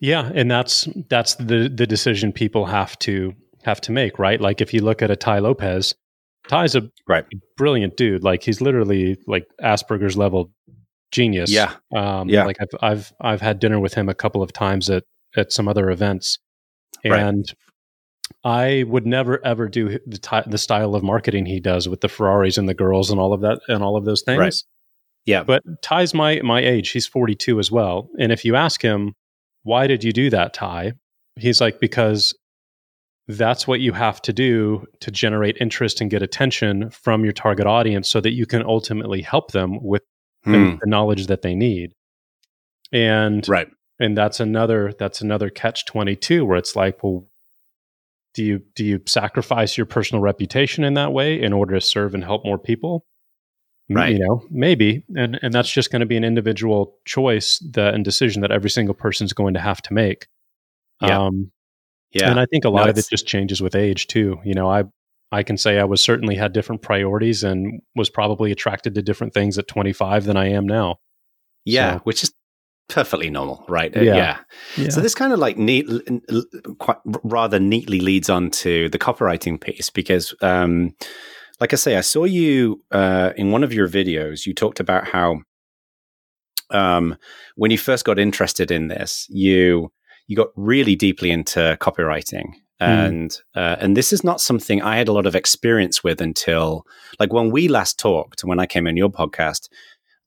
yeah 0.00 0.30
and 0.34 0.50
that's 0.50 0.88
that's 1.08 1.34
the 1.36 1.70
the 1.74 1.86
decision 1.86 2.32
people 2.32 2.66
have 2.66 2.98
to 2.98 3.32
have 3.64 3.80
to 3.80 3.92
make 3.92 4.18
right 4.18 4.40
like 4.40 4.60
if 4.60 4.74
you 4.74 4.82
look 4.82 5.02
at 5.02 5.10
a 5.10 5.16
Tai 5.16 5.38
Lopez 5.40 5.94
Tai's 6.48 6.74
a 6.74 6.90
right. 7.08 7.24
brilliant 7.56 7.96
dude 7.96 8.24
like 8.24 8.42
he's 8.42 8.60
literally 8.60 9.16
like 9.26 9.46
asperger's 9.62 10.16
level 10.16 10.50
genius. 11.12 11.50
Yeah, 11.50 11.74
um, 11.94 12.28
yeah. 12.28 12.44
Like 12.44 12.56
I've 12.60 12.80
I've 12.82 13.12
I've 13.20 13.40
had 13.40 13.60
dinner 13.60 13.78
with 13.78 13.94
him 13.94 14.08
a 14.08 14.14
couple 14.14 14.42
of 14.42 14.52
times 14.52 14.90
at 14.90 15.04
at 15.36 15.52
some 15.52 15.68
other 15.68 15.90
events, 15.90 16.38
and 17.04 17.14
right. 17.14 17.54
I 18.44 18.84
would 18.88 19.06
never 19.06 19.44
ever 19.44 19.68
do 19.68 20.00
the 20.06 20.18
ty- 20.18 20.44
the 20.46 20.58
style 20.58 20.96
of 20.96 21.04
marketing 21.04 21.46
he 21.46 21.60
does 21.60 21.88
with 21.88 22.00
the 22.00 22.08
Ferraris 22.08 22.58
and 22.58 22.68
the 22.68 22.74
girls 22.74 23.10
and 23.10 23.20
all 23.20 23.32
of 23.32 23.42
that 23.42 23.60
and 23.68 23.84
all 23.84 23.96
of 23.96 24.04
those 24.04 24.22
things. 24.22 24.38
Right. 24.38 24.54
Yeah, 25.24 25.44
but 25.44 25.62
Tai's 25.82 26.14
my 26.14 26.40
my 26.42 26.60
age. 26.60 26.90
He's 26.90 27.06
forty 27.06 27.36
two 27.36 27.60
as 27.60 27.70
well. 27.70 28.08
And 28.18 28.32
if 28.32 28.44
you 28.44 28.56
ask 28.56 28.82
him 28.82 29.14
why 29.62 29.86
did 29.86 30.04
you 30.04 30.12
do 30.12 30.30
that, 30.30 30.54
Tai? 30.54 30.92
he's 31.36 31.60
like 31.60 31.80
because 31.80 32.34
that's 33.28 33.66
what 33.66 33.80
you 33.80 33.92
have 33.92 34.20
to 34.22 34.32
do 34.32 34.84
to 35.00 35.10
generate 35.10 35.56
interest 35.60 36.00
and 36.00 36.10
get 36.10 36.22
attention 36.22 36.90
from 36.90 37.24
your 37.24 37.32
target 37.32 37.66
audience 37.66 38.08
so 38.08 38.20
that 38.20 38.32
you 38.32 38.46
can 38.46 38.62
ultimately 38.64 39.22
help 39.22 39.52
them 39.52 39.82
with 39.82 40.02
hmm. 40.44 40.76
the 40.80 40.86
knowledge 40.86 41.28
that 41.28 41.42
they 41.42 41.54
need. 41.54 41.92
And 42.92 43.48
right. 43.48 43.68
And 44.00 44.16
that's 44.16 44.40
another 44.40 44.92
that's 44.98 45.20
another 45.20 45.48
catch 45.48 45.86
twenty 45.86 46.16
two 46.16 46.44
where 46.44 46.58
it's 46.58 46.74
like, 46.74 47.02
well, 47.04 47.28
do 48.34 48.42
you 48.42 48.62
do 48.74 48.84
you 48.84 49.00
sacrifice 49.06 49.76
your 49.76 49.86
personal 49.86 50.20
reputation 50.20 50.82
in 50.82 50.94
that 50.94 51.12
way 51.12 51.40
in 51.40 51.52
order 51.52 51.74
to 51.74 51.80
serve 51.80 52.14
and 52.14 52.24
help 52.24 52.44
more 52.44 52.58
people? 52.58 53.06
Right. 53.94 54.12
You 54.12 54.26
know, 54.26 54.44
maybe. 54.50 55.04
And 55.16 55.38
and 55.42 55.52
that's 55.52 55.70
just 55.70 55.90
going 55.90 56.00
to 56.00 56.06
be 56.06 56.16
an 56.16 56.24
individual 56.24 56.96
choice 57.04 57.58
that 57.72 57.94
and 57.94 58.04
decision 58.04 58.42
that 58.42 58.50
every 58.50 58.70
single 58.70 58.94
person's 58.94 59.32
going 59.32 59.54
to 59.54 59.60
have 59.60 59.82
to 59.82 59.92
make. 59.92 60.28
Yeah. 61.00 61.20
Um, 61.20 61.50
yeah. 62.12 62.30
And 62.30 62.38
I 62.38 62.46
think 62.46 62.64
a 62.64 62.68
lot 62.68 62.84
no, 62.84 62.90
of 62.90 62.98
it 62.98 63.06
just 63.08 63.26
changes 63.26 63.60
with 63.62 63.74
age 63.74 64.06
too. 64.06 64.40
You 64.44 64.54
know, 64.54 64.70
I 64.70 64.84
I 65.32 65.42
can 65.42 65.56
say 65.56 65.78
I 65.78 65.84
was 65.84 66.02
certainly 66.02 66.36
had 66.36 66.52
different 66.52 66.82
priorities 66.82 67.42
and 67.42 67.80
was 67.96 68.10
probably 68.10 68.52
attracted 68.52 68.94
to 68.94 69.02
different 69.02 69.32
things 69.32 69.56
at 69.58 69.66
25 69.66 70.24
than 70.24 70.36
I 70.36 70.48
am 70.48 70.66
now. 70.66 70.96
Yeah, 71.64 71.96
so. 71.96 72.00
which 72.00 72.22
is 72.22 72.32
perfectly 72.88 73.30
normal, 73.30 73.64
right? 73.68 73.94
Yeah. 73.94 74.00
Uh, 74.00 74.04
yeah. 74.04 74.38
yeah. 74.76 74.88
So 74.90 75.00
this 75.00 75.14
kind 75.14 75.32
of 75.32 75.38
like 75.38 75.56
neat, 75.56 75.88
quite 76.78 76.98
rather 77.04 77.58
neatly 77.58 78.00
leads 78.00 78.28
on 78.28 78.50
to 78.50 78.90
the 78.90 78.98
copywriting 78.98 79.60
piece 79.60 79.88
because, 79.88 80.34
um, 80.42 80.94
like 81.62 81.72
I 81.72 81.76
say, 81.76 81.96
I 81.96 82.00
saw 82.00 82.24
you 82.24 82.82
uh, 82.90 83.30
in 83.36 83.52
one 83.52 83.62
of 83.62 83.72
your 83.72 83.88
videos. 83.88 84.46
You 84.46 84.52
talked 84.52 84.80
about 84.80 85.06
how 85.06 85.42
um, 86.70 87.16
when 87.54 87.70
you 87.70 87.78
first 87.78 88.04
got 88.04 88.18
interested 88.18 88.72
in 88.72 88.88
this, 88.88 89.28
you 89.30 89.92
you 90.26 90.34
got 90.34 90.48
really 90.56 90.96
deeply 90.96 91.30
into 91.30 91.78
copywriting 91.80 92.54
Hmm. 92.82 92.88
and 92.90 93.30
mm. 93.30 93.38
uh, 93.54 93.76
and 93.78 93.96
this 93.96 94.12
is 94.12 94.24
not 94.24 94.40
something 94.40 94.82
I 94.82 94.96
had 94.96 95.06
a 95.06 95.12
lot 95.12 95.26
of 95.26 95.36
experience 95.36 96.02
with 96.02 96.20
until 96.20 96.84
like 97.20 97.32
when 97.32 97.52
we 97.52 97.68
last 97.68 97.98
talked 97.98 98.42
when 98.42 98.58
I 98.58 98.66
came 98.66 98.88
in 98.88 98.96
your 98.96 99.10
podcast. 99.10 99.68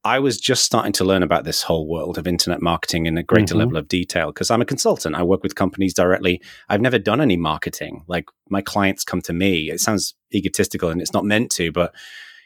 I 0.06 0.20
was 0.20 0.40
just 0.40 0.64
starting 0.64 0.94
to 0.94 1.04
learn 1.04 1.24
about 1.24 1.46
this 1.46 1.64
whole 1.64 1.88
world 1.88 2.20
of 2.20 2.28
internet 2.28 2.62
marketing 2.62 3.08
in 3.08 3.18
a 3.18 3.24
greater 3.24 3.56
mm-hmm. 3.56 3.62
level 3.62 3.78
of 3.78 3.88
detail 3.88 4.28
because 4.28 4.52
I'm 4.52 4.62
a 4.62 4.66
consultant. 4.66 5.16
I 5.16 5.24
work 5.24 5.42
with 5.42 5.56
companies 5.56 5.96
directly. 5.96 6.44
I've 6.70 6.80
never 6.80 7.00
done 7.00 7.22
any 7.22 7.38
marketing. 7.38 8.04
Like 8.08 8.26
my 8.48 8.62
clients 8.62 9.04
come 9.04 9.22
to 9.24 9.34
me. 9.34 9.72
It 9.72 9.82
sounds 9.82 10.14
egotistical 10.32 10.90
and 10.90 11.02
it's 11.02 11.14
not 11.14 11.26
meant 11.26 11.50
to, 11.54 11.72
but 11.72 11.92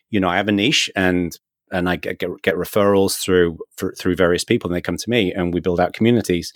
you 0.09 0.21
know, 0.21 0.29
I 0.29 0.37
have 0.37 0.47
a 0.47 0.53
niche 0.53 0.89
and 0.95 1.37
and 1.71 1.87
I 1.89 1.97
get, 1.97 2.17
get, 2.17 2.29
get 2.41 2.55
referrals 2.55 3.21
through 3.21 3.59
for, 3.75 3.93
through 3.93 4.15
various 4.15 4.45
people 4.45 4.69
and 4.69 4.75
they 4.75 4.81
come 4.81 4.97
to 4.97 5.09
me 5.09 5.33
and 5.33 5.53
we 5.53 5.59
build 5.59 5.79
out 5.79 5.93
communities 5.93 6.51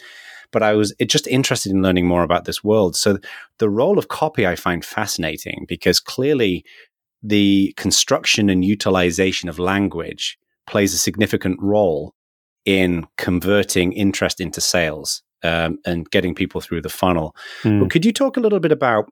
but 0.51 0.63
I 0.63 0.73
was 0.73 0.95
just 1.05 1.27
interested 1.27 1.71
in 1.71 1.81
learning 1.81 2.05
more 2.05 2.21
about 2.21 2.45
this 2.45 2.63
world. 2.63 2.95
So 2.95 3.17
the 3.57 3.69
role 3.69 3.97
of 3.97 4.07
copy 4.07 4.45
I 4.45 4.55
find 4.55 4.85
fascinating 4.85 5.65
because 5.67 5.99
clearly 5.99 6.63
the 7.23 7.73
construction 7.75 8.49
and 8.49 8.63
utilization 8.63 9.49
of 9.49 9.57
language 9.57 10.37
plays 10.67 10.93
a 10.93 10.97
significant 10.97 11.59
role 11.61 12.13
in 12.65 13.05
converting 13.17 13.91
interest 13.93 14.39
into 14.39 14.61
sales 14.61 15.21
um, 15.43 15.77
and 15.85 16.09
getting 16.09 16.33
people 16.33 16.61
through 16.61 16.81
the 16.81 16.89
funnel. 16.89 17.35
Mm. 17.63 17.81
But 17.81 17.91
could 17.91 18.05
you 18.05 18.13
talk 18.13 18.37
a 18.37 18.39
little 18.39 18.59
bit 18.59 18.71
about 18.71 19.11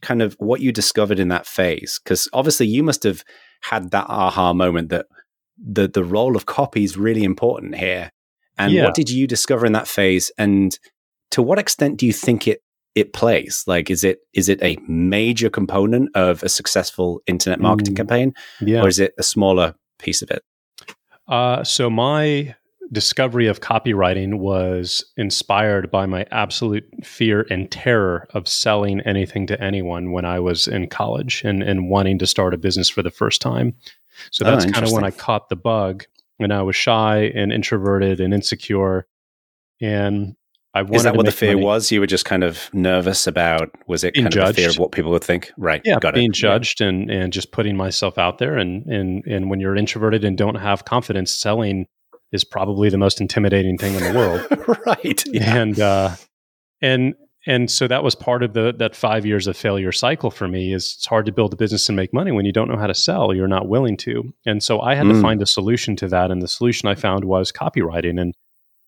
kind 0.00 0.22
of 0.22 0.34
what 0.38 0.60
you 0.60 0.72
discovered 0.72 1.18
in 1.18 1.28
that 1.28 1.46
phase? 1.46 2.00
Because 2.02 2.28
obviously 2.32 2.66
you 2.66 2.82
must 2.82 3.02
have 3.02 3.24
had 3.62 3.90
that 3.90 4.06
aha 4.08 4.52
moment 4.52 4.90
that 4.90 5.06
the 5.58 5.88
the 5.88 6.04
role 6.04 6.36
of 6.36 6.46
copy 6.46 6.84
is 6.84 6.96
really 6.96 7.24
important 7.24 7.76
here. 7.76 8.10
And 8.58 8.72
yeah. 8.72 8.84
what 8.84 8.94
did 8.94 9.10
you 9.10 9.26
discover 9.26 9.66
in 9.66 9.72
that 9.72 9.88
phase? 9.88 10.30
And 10.38 10.78
to 11.30 11.42
what 11.42 11.58
extent 11.58 11.98
do 11.98 12.06
you 12.06 12.12
think 12.12 12.46
it 12.46 12.62
it 12.94 13.12
plays? 13.12 13.64
Like, 13.66 13.90
is 13.90 14.04
it 14.04 14.18
is 14.34 14.48
it 14.48 14.62
a 14.62 14.76
major 14.86 15.50
component 15.50 16.10
of 16.14 16.42
a 16.42 16.48
successful 16.48 17.22
internet 17.26 17.60
marketing 17.60 17.94
mm, 17.94 17.98
campaign, 17.98 18.34
yeah. 18.60 18.82
or 18.82 18.88
is 18.88 18.98
it 18.98 19.14
a 19.18 19.22
smaller 19.22 19.74
piece 19.98 20.22
of 20.22 20.30
it? 20.30 20.42
Uh, 21.32 21.64
so 21.64 21.88
my 21.88 22.54
discovery 22.92 23.46
of 23.46 23.60
copywriting 23.60 24.34
was 24.34 25.02
inspired 25.16 25.90
by 25.90 26.04
my 26.04 26.26
absolute 26.30 26.84
fear 27.02 27.46
and 27.48 27.70
terror 27.70 28.28
of 28.34 28.46
selling 28.46 29.00
anything 29.00 29.46
to 29.46 29.58
anyone 29.58 30.12
when 30.12 30.26
I 30.26 30.40
was 30.40 30.68
in 30.68 30.88
college 30.88 31.40
and, 31.42 31.62
and 31.62 31.88
wanting 31.88 32.18
to 32.18 32.26
start 32.26 32.52
a 32.52 32.58
business 32.58 32.90
for 32.90 33.02
the 33.02 33.10
first 33.10 33.40
time. 33.40 33.74
So 34.30 34.44
that's 34.44 34.66
oh, 34.66 34.70
kind 34.72 34.86
of 34.86 34.92
when 34.92 35.04
I 35.04 35.10
caught 35.10 35.48
the 35.48 35.56
bug 35.56 36.04
and 36.38 36.52
I 36.52 36.60
was 36.60 36.76
shy 36.76 37.32
and 37.34 37.50
introverted 37.50 38.20
and 38.20 38.34
insecure. 38.34 39.06
And 39.80 40.36
I 40.74 40.82
Is 40.82 41.02
that 41.02 41.16
what 41.16 41.26
the 41.26 41.32
fear 41.32 41.52
money. 41.52 41.64
was? 41.64 41.90
You 41.90 42.00
were 42.00 42.06
just 42.06 42.24
kind 42.24 42.42
of 42.42 42.70
nervous 42.72 43.26
about 43.26 43.70
was 43.86 44.04
it 44.04 44.14
being 44.14 44.24
kind 44.24 44.32
judged. 44.32 44.48
of 44.48 44.56
the 44.56 44.62
fear 44.62 44.70
of 44.70 44.78
what 44.78 44.92
people 44.92 45.10
would 45.10 45.24
think? 45.24 45.52
Right. 45.58 45.82
Yeah, 45.84 45.98
Got 46.00 46.14
being 46.14 46.30
it. 46.30 46.34
judged 46.34 46.80
yeah. 46.80 46.88
and 46.88 47.10
and 47.10 47.32
just 47.32 47.52
putting 47.52 47.76
myself 47.76 48.16
out 48.16 48.38
there 48.38 48.56
and 48.56 48.86
and 48.86 49.24
and 49.26 49.50
when 49.50 49.60
you're 49.60 49.76
introverted 49.76 50.24
and 50.24 50.36
don't 50.36 50.54
have 50.54 50.84
confidence, 50.84 51.30
selling 51.30 51.86
is 52.32 52.44
probably 52.44 52.88
the 52.88 52.96
most 52.96 53.20
intimidating 53.20 53.76
thing 53.76 53.94
in 53.94 54.02
the 54.02 54.18
world. 54.18 54.78
right. 54.86 55.22
Yeah. 55.26 55.56
And 55.56 55.78
uh 55.78 56.16
and 56.80 57.14
and 57.46 57.70
so 57.70 57.88
that 57.88 58.04
was 58.04 58.14
part 58.14 58.42
of 58.42 58.52
the 58.52 58.72
that 58.78 58.94
five 58.94 59.26
years 59.26 59.46
of 59.46 59.56
failure 59.56 59.92
cycle 59.92 60.30
for 60.30 60.48
me 60.48 60.72
is 60.72 60.94
it's 60.96 61.06
hard 61.06 61.26
to 61.26 61.32
build 61.32 61.52
a 61.52 61.56
business 61.56 61.88
and 61.88 61.96
make 61.96 62.12
money 62.12 62.32
when 62.32 62.44
you 62.44 62.52
don't 62.52 62.68
know 62.68 62.76
how 62.76 62.86
to 62.86 62.94
sell 62.94 63.34
you're 63.34 63.48
not 63.48 63.68
willing 63.68 63.96
to 63.96 64.32
and 64.46 64.62
so 64.62 64.80
i 64.80 64.94
had 64.94 65.06
mm. 65.06 65.12
to 65.12 65.20
find 65.20 65.42
a 65.42 65.46
solution 65.46 65.96
to 65.96 66.08
that 66.08 66.30
and 66.30 66.40
the 66.40 66.48
solution 66.48 66.88
i 66.88 66.94
found 66.94 67.24
was 67.24 67.50
copywriting 67.50 68.20
and 68.20 68.34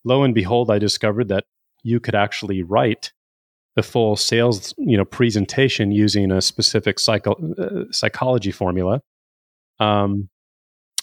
lo 0.05 0.23
and 0.23 0.35
behold 0.35 0.71
i 0.71 0.79
discovered 0.79 1.29
that 1.29 1.45
you 1.85 2.01
could 2.01 2.17
actually 2.17 2.63
write 2.63 3.13
the 3.77 3.83
full 3.83 4.17
sales 4.17 4.75
you 4.79 4.97
know 4.97 5.05
presentation 5.05 5.93
using 5.93 6.33
a 6.33 6.41
specific 6.41 6.99
psycho- 6.99 7.55
uh, 7.59 7.85
psychology 7.93 8.51
formula 8.51 9.01
um, 9.79 10.29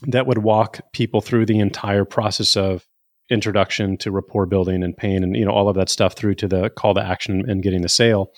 that 0.07 0.27
would 0.27 0.39
walk 0.39 0.81
people 0.93 1.21
through 1.21 1.45
the 1.45 1.59
entire 1.59 2.05
process 2.05 2.57
of 2.57 2.85
introduction 3.29 3.97
to 3.97 4.11
rapport 4.11 4.45
building 4.45 4.83
and 4.83 4.97
pain 4.97 5.23
and 5.23 5.35
you 5.35 5.45
know 5.45 5.51
all 5.51 5.69
of 5.69 5.75
that 5.75 5.89
stuff 5.89 6.13
through 6.13 6.35
to 6.35 6.47
the 6.47 6.69
call 6.71 6.93
to 6.93 7.01
action 7.01 7.49
and 7.49 7.63
getting 7.63 7.81
the 7.81 7.89
sale. 7.89 8.31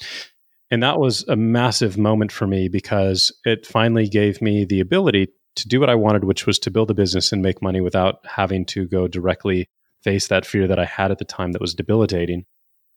And 0.72 0.82
that 0.82 1.00
was 1.00 1.24
a 1.28 1.36
massive 1.36 1.98
moment 1.98 2.32
for 2.32 2.48
me 2.48 2.68
because 2.68 3.32
it 3.46 3.66
finally 3.66 4.08
gave 4.08 4.42
me 4.42 4.66
the 4.66 4.80
ability 4.80 5.28
to 5.56 5.68
do 5.68 5.80
what 5.80 5.90
I 5.90 5.96
wanted, 5.96 6.24
which 6.24 6.48
was 6.48 6.58
to 6.60 6.72
build 6.72 6.90
a 6.90 6.96
business 6.96 7.32
and 7.32 7.42
make 7.42 7.62
money 7.62 7.80
without 7.80 8.26
having 8.26 8.66
to 8.68 8.88
go 8.88 9.08
directly 9.08 9.70
face 10.04 10.28
that 10.28 10.46
fear 10.46 10.68
that 10.68 10.80
I 10.80 10.86
had 10.86 11.12
at 11.12 11.18
the 11.18 11.26
time 11.26 11.52
that 11.54 11.62
was 11.62 11.74
debilitating. 11.74 12.46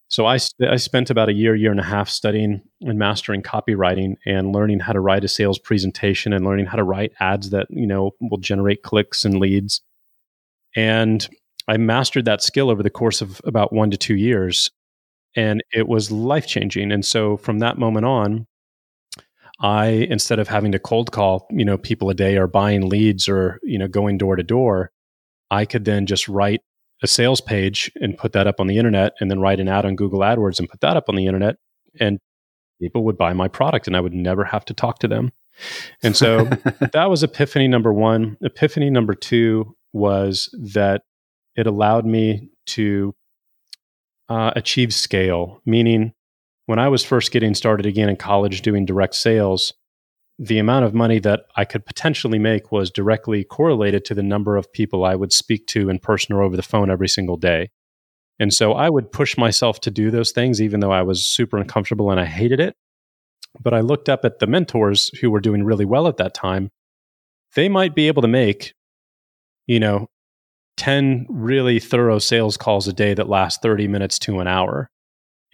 So 0.09 0.27
I, 0.27 0.39
I 0.69 0.77
spent 0.77 1.11
about 1.11 1.29
a 1.29 1.35
year, 1.35 1.57
year 1.57 1.73
and 1.73 1.81
a 1.81 1.85
half 1.85 2.09
studying 2.09 2.63
and 2.83 2.99
mastering 2.99 3.43
copywriting 3.43 4.15
and 4.25 4.55
learning 4.55 4.81
how 4.81 4.93
to 4.93 5.01
write 5.01 5.25
a 5.25 5.29
sales 5.29 5.59
presentation 5.59 6.33
and 6.33 6.45
learning 6.45 6.67
how 6.67 6.77
to 6.77 6.85
write 6.85 7.13
ads 7.19 7.51
that, 7.51 7.67
you 7.71 7.87
know, 7.87 8.13
will 8.21 8.39
generate 8.39 8.83
clicks 8.83 9.25
and 9.25 9.39
leads. 9.39 9.81
And 10.77 11.29
I 11.67 11.77
mastered 11.77 12.25
that 12.27 12.43
skill 12.43 12.71
over 12.71 12.83
the 12.83 12.91
course 12.91 13.21
of 13.21 13.41
about 13.45 13.73
one 13.73 13.91
to 13.91 13.97
two 13.97 14.15
years. 14.15 14.71
And 15.35 15.63
it 15.73 15.89
was 15.89 16.13
life 16.13 16.47
changing. 16.47 16.93
And 16.93 17.05
so 17.05 17.37
from 17.37 17.59
that 17.59 17.79
moment 17.79 18.07
on, 18.07 18.47
I, 19.59 19.87
instead 19.87 20.39
of 20.39 20.49
having 20.49 20.73
to 20.73 20.79
cold 20.79 21.11
call, 21.13 21.47
you 21.51 21.65
know, 21.65 21.79
people 21.79 22.11
a 22.11 22.15
day 22.15 22.37
or 22.37 22.47
buying 22.47 22.89
leads 22.89 23.29
or, 23.29 23.59
you 23.63 23.79
know, 23.79 23.89
going 23.89 24.19
door 24.19 24.37
to 24.37 24.43
door, 24.43 24.93
I 25.51 25.65
could 25.65 25.85
then 25.85 26.07
just 26.07 26.29
write 26.29 26.61
a 27.03 27.07
sales 27.07 27.41
page 27.41 27.91
and 27.97 28.17
put 28.17 28.33
that 28.33 28.47
up 28.47 28.61
on 28.61 28.67
the 28.67 28.79
internet 28.79 29.13
and 29.21 29.31
then 29.31 29.41
write 29.41 29.61
an 29.61 29.69
ad 29.69 29.85
on 29.85 29.97
Google 29.97 30.21
AdWords 30.21 30.59
and 30.59 30.69
put 30.69 30.81
that 30.81 30.97
up 30.97 31.05
on 31.09 31.17
the 31.17 31.27
internet 31.27 31.57
and 32.01 32.19
people 32.81 33.05
would 33.05 33.19
buy 33.19 33.33
my 33.33 33.49
product 33.49 33.87
and 33.87 33.97
I 33.97 34.01
would 34.01 34.15
never 34.15 34.45
have 34.45 34.65
to 34.67 34.75
talk 34.75 34.99
to 35.01 35.09
them. 35.09 35.33
And 36.03 36.17
so 36.17 36.45
that 36.93 37.09
was 37.09 37.23
epiphany 37.23 37.69
number 37.69 37.93
1. 37.93 38.39
Epiphany 38.43 38.91
number 38.91 39.15
2 39.15 39.75
was 39.93 40.49
that 40.75 41.03
it 41.55 41.67
allowed 41.67 42.05
me 42.05 42.51
to 42.67 43.15
uh, 44.29 44.53
achieve 44.57 44.93
scale, 44.93 45.61
meaning 45.65 46.13
when 46.67 46.79
I 46.79 46.89
was 46.89 47.05
first 47.05 47.31
getting 47.31 47.55
started 47.55 47.87
again 47.87 48.09
in 48.09 48.17
college 48.17 48.63
doing 48.63 48.85
direct 48.85 49.15
sales, 49.15 49.73
the 50.39 50.59
amount 50.59 50.85
of 50.85 50.95
money 50.95 51.19
that 51.21 51.47
I 51.57 51.65
could 51.65 51.87
potentially 51.87 52.39
make 52.39 52.71
was 52.71 52.91
directly 52.91 53.43
correlated 53.43 54.05
to 54.07 54.15
the 54.15 54.23
number 54.23 54.57
of 54.57 54.73
people 54.73 55.05
I 55.05 55.15
would 55.15 55.33
speak 55.33 55.67
to 55.69 55.89
in 55.89 55.99
person 55.99 56.35
or 56.35 56.43
over 56.43 56.57
the 56.57 56.63
phone 56.63 56.91
every 56.91 57.09
single 57.09 57.37
day. 57.37 57.71
And 58.39 58.53
so 58.53 58.75
I 58.75 58.91
would 58.91 59.13
push 59.13 59.39
myself 59.39 59.81
to 59.81 59.91
do 59.91 60.11
those 60.11 60.33
things, 60.33 60.61
even 60.61 60.81
though 60.81 60.93
I 60.93 61.03
was 61.03 61.25
super 61.25 61.57
uncomfortable 61.57 62.11
and 62.11 62.21
I 62.21 62.27
hated 62.27 62.61
it. 62.61 62.75
But 63.63 63.73
I 63.73 63.81
looked 63.81 64.11
up 64.11 64.25
at 64.25 64.39
the 64.39 64.47
mentors 64.47 65.09
who 65.21 65.31
were 65.31 65.41
doing 65.41 65.65
really 65.65 65.87
well 65.87 66.07
at 66.07 66.19
that 66.19 66.35
time. 66.35 66.71
They 67.55 67.71
might 67.71 67.95
be 67.95 68.09
able 68.09 68.21
to 68.21 68.29
make, 68.29 68.75
you 69.67 69.81
know, 69.81 70.09
10 70.77 71.27
really 71.31 71.81
thorough 71.81 72.19
sales 72.19 72.59
calls 72.59 72.87
a 72.87 72.93
day 72.93 73.15
that 73.15 73.31
last 73.31 73.63
30 73.63 73.89
minutes 73.89 74.19
to 74.21 74.41
an 74.41 74.47
hour. 74.47 74.91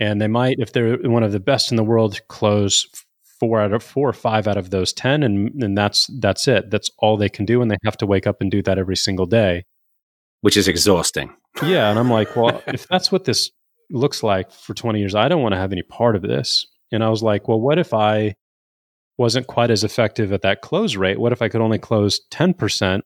And 0.00 0.20
they 0.20 0.26
might, 0.26 0.56
if 0.58 0.72
they're 0.72 0.96
one 0.96 1.22
of 1.22 1.30
the 1.30 1.38
best 1.38 1.70
in 1.70 1.76
the 1.76 1.84
world, 1.84 2.18
close 2.26 2.86
four 3.42 3.60
out 3.60 3.72
of 3.72 3.82
four 3.82 4.08
or 4.08 4.12
five 4.12 4.46
out 4.46 4.56
of 4.56 4.70
those 4.70 4.92
10 4.92 5.24
and 5.24 5.60
and 5.64 5.76
that's 5.76 6.06
that's 6.20 6.46
it. 6.46 6.70
That's 6.70 6.88
all 6.98 7.16
they 7.16 7.28
can 7.28 7.44
do 7.44 7.60
and 7.60 7.68
they 7.68 7.76
have 7.84 7.96
to 7.96 8.06
wake 8.06 8.24
up 8.24 8.40
and 8.40 8.48
do 8.48 8.62
that 8.62 8.78
every 8.78 8.94
single 8.94 9.26
day. 9.26 9.64
Which 10.42 10.56
is 10.56 10.68
exhausting. 10.68 11.34
Yeah 11.60 11.90
and 11.90 11.98
i'm 11.98 12.08
like 12.08 12.36
well 12.36 12.62
if 12.68 12.86
that's 12.86 13.10
what 13.10 13.24
this 13.24 13.50
looks 13.90 14.22
like 14.22 14.52
for 14.52 14.74
20 14.74 15.00
years 15.00 15.14
i 15.14 15.28
don't 15.28 15.42
want 15.42 15.54
to 15.54 15.58
have 15.58 15.72
any 15.72 15.82
part 15.82 16.14
of 16.14 16.22
this. 16.22 16.64
And 16.92 17.02
i 17.02 17.08
was 17.08 17.20
like 17.20 17.48
well 17.48 17.60
what 17.60 17.80
if 17.80 17.92
i 17.92 18.36
wasn't 19.18 19.48
quite 19.48 19.72
as 19.72 19.82
effective 19.82 20.32
at 20.32 20.42
that 20.42 20.62
close 20.62 20.94
rate? 20.94 21.18
What 21.18 21.32
if 21.32 21.42
i 21.42 21.48
could 21.48 21.60
only 21.60 21.78
close 21.78 22.20
10% 22.30 23.00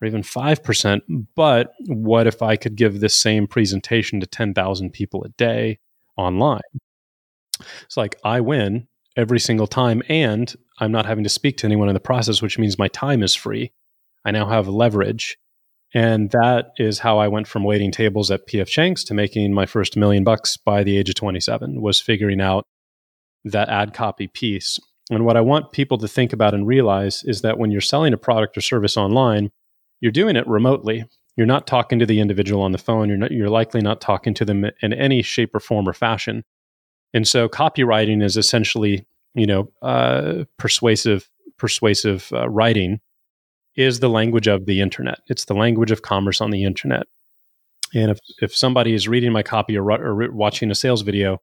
or 0.00 0.06
even 0.06 0.22
5% 0.22 1.00
but 1.34 1.72
what 1.88 2.28
if 2.28 2.42
i 2.42 2.54
could 2.54 2.76
give 2.76 3.00
this 3.00 3.20
same 3.20 3.48
presentation 3.48 4.20
to 4.20 4.26
10,000 4.28 4.92
people 4.92 5.24
a 5.24 5.30
day 5.30 5.80
online? 6.16 6.60
It's 7.82 7.96
like 7.96 8.14
i 8.22 8.40
win 8.40 8.86
every 9.20 9.38
single 9.38 9.66
time. 9.66 10.02
And 10.08 10.52
I'm 10.78 10.90
not 10.90 11.06
having 11.06 11.24
to 11.24 11.30
speak 11.30 11.58
to 11.58 11.66
anyone 11.66 11.88
in 11.88 11.94
the 11.94 12.00
process, 12.00 12.40
which 12.40 12.58
means 12.58 12.78
my 12.78 12.88
time 12.88 13.22
is 13.22 13.34
free. 13.34 13.72
I 14.24 14.30
now 14.30 14.48
have 14.48 14.66
leverage. 14.66 15.36
And 15.92 16.30
that 16.30 16.72
is 16.78 17.00
how 17.00 17.18
I 17.18 17.28
went 17.28 17.46
from 17.46 17.64
waiting 17.64 17.90
tables 17.90 18.30
at 18.30 18.46
PF 18.48 18.68
Chang's 18.68 19.04
to 19.04 19.14
making 19.14 19.52
my 19.52 19.66
first 19.66 19.96
million 19.96 20.24
bucks 20.24 20.56
by 20.56 20.82
the 20.84 20.96
age 20.96 21.08
of 21.08 21.16
27 21.16 21.82
was 21.82 22.00
figuring 22.00 22.40
out 22.40 22.64
that 23.44 23.68
ad 23.68 23.92
copy 23.92 24.28
piece. 24.28 24.78
And 25.10 25.24
what 25.24 25.36
I 25.36 25.40
want 25.40 25.72
people 25.72 25.98
to 25.98 26.08
think 26.08 26.32
about 26.32 26.54
and 26.54 26.66
realize 26.66 27.24
is 27.24 27.42
that 27.42 27.58
when 27.58 27.72
you're 27.72 27.80
selling 27.80 28.12
a 28.12 28.18
product 28.18 28.56
or 28.56 28.60
service 28.60 28.96
online, 28.96 29.50
you're 30.00 30.12
doing 30.12 30.36
it 30.36 30.46
remotely. 30.46 31.04
You're 31.36 31.46
not 31.46 31.66
talking 31.66 31.98
to 31.98 32.06
the 32.06 32.20
individual 32.20 32.62
on 32.62 32.72
the 32.72 32.78
phone. 32.78 33.08
You're 33.08 33.18
not, 33.18 33.32
you're 33.32 33.50
likely 33.50 33.80
not 33.80 34.00
talking 34.00 34.34
to 34.34 34.44
them 34.44 34.66
in 34.82 34.92
any 34.92 35.22
shape 35.22 35.54
or 35.54 35.60
form 35.60 35.88
or 35.88 35.92
fashion. 35.92 36.44
And 37.12 37.26
so 37.26 37.48
copywriting 37.48 38.22
is 38.22 38.36
essentially, 38.36 39.04
you 39.34 39.46
know, 39.46 39.70
uh, 39.82 40.44
persuasive 40.58 41.28
persuasive 41.58 42.30
uh, 42.32 42.48
writing 42.48 43.00
is 43.76 44.00
the 44.00 44.08
language 44.08 44.46
of 44.46 44.66
the 44.66 44.80
internet. 44.80 45.20
It's 45.28 45.44
the 45.44 45.54
language 45.54 45.90
of 45.90 46.02
commerce 46.02 46.40
on 46.40 46.50
the 46.50 46.64
internet. 46.64 47.06
And 47.94 48.10
if 48.10 48.18
if 48.40 48.56
somebody 48.56 48.94
is 48.94 49.08
reading 49.08 49.32
my 49.32 49.42
copy 49.42 49.76
or, 49.76 49.90
or 49.90 50.32
watching 50.32 50.70
a 50.70 50.74
sales 50.74 51.02
video, 51.02 51.40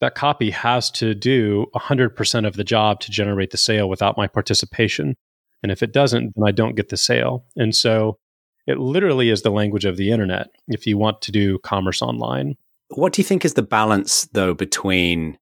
that 0.00 0.14
copy 0.14 0.50
has 0.50 0.90
to 0.92 1.14
do 1.14 1.66
100% 1.74 2.46
of 2.46 2.56
the 2.56 2.64
job 2.64 3.00
to 3.00 3.10
generate 3.10 3.50
the 3.50 3.58
sale 3.58 3.88
without 3.88 4.16
my 4.16 4.26
participation. 4.26 5.16
And 5.62 5.70
if 5.70 5.82
it 5.82 5.92
doesn't, 5.92 6.32
then 6.34 6.44
I 6.46 6.52
don't 6.52 6.74
get 6.74 6.88
the 6.88 6.96
sale. 6.96 7.44
And 7.56 7.74
so 7.74 8.18
it 8.66 8.78
literally 8.78 9.30
is 9.30 9.42
the 9.42 9.50
language 9.50 9.84
of 9.84 9.96
the 9.96 10.10
internet 10.10 10.48
if 10.68 10.86
you 10.86 10.96
want 10.96 11.20
to 11.22 11.32
do 11.32 11.58
commerce 11.58 12.00
online. 12.00 12.56
What 12.88 13.12
do 13.12 13.20
you 13.20 13.24
think 13.24 13.44
is 13.44 13.54
the 13.54 13.62
balance, 13.62 14.28
though, 14.32 14.54
between, 14.54 15.38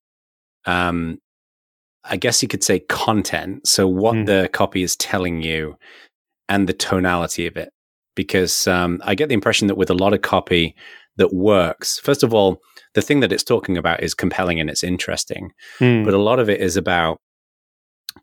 um, 0.66 1.18
I 2.04 2.16
guess 2.16 2.42
you 2.42 2.48
could 2.48 2.64
say 2.64 2.80
content, 2.80 3.66
so 3.66 3.86
what 3.86 4.14
mm. 4.14 4.26
the 4.26 4.48
copy 4.52 4.82
is 4.82 4.96
telling 4.96 5.42
you, 5.42 5.76
and 6.48 6.68
the 6.68 6.72
tonality 6.72 7.46
of 7.46 7.56
it? 7.56 7.70
Because 8.14 8.66
um, 8.66 9.00
I 9.04 9.14
get 9.14 9.28
the 9.28 9.34
impression 9.34 9.68
that 9.68 9.76
with 9.76 9.90
a 9.90 9.94
lot 9.94 10.14
of 10.14 10.22
copy 10.22 10.74
that 11.16 11.34
works, 11.34 11.98
first 11.98 12.22
of 12.22 12.32
all, 12.32 12.58
the 12.94 13.02
thing 13.02 13.20
that 13.20 13.32
it's 13.32 13.44
talking 13.44 13.76
about 13.76 14.02
is 14.02 14.14
compelling 14.14 14.60
and 14.60 14.70
it's 14.70 14.84
interesting, 14.84 15.50
mm. 15.78 16.04
but 16.04 16.14
a 16.14 16.22
lot 16.22 16.38
of 16.38 16.48
it 16.48 16.60
is 16.60 16.76
about 16.76 17.18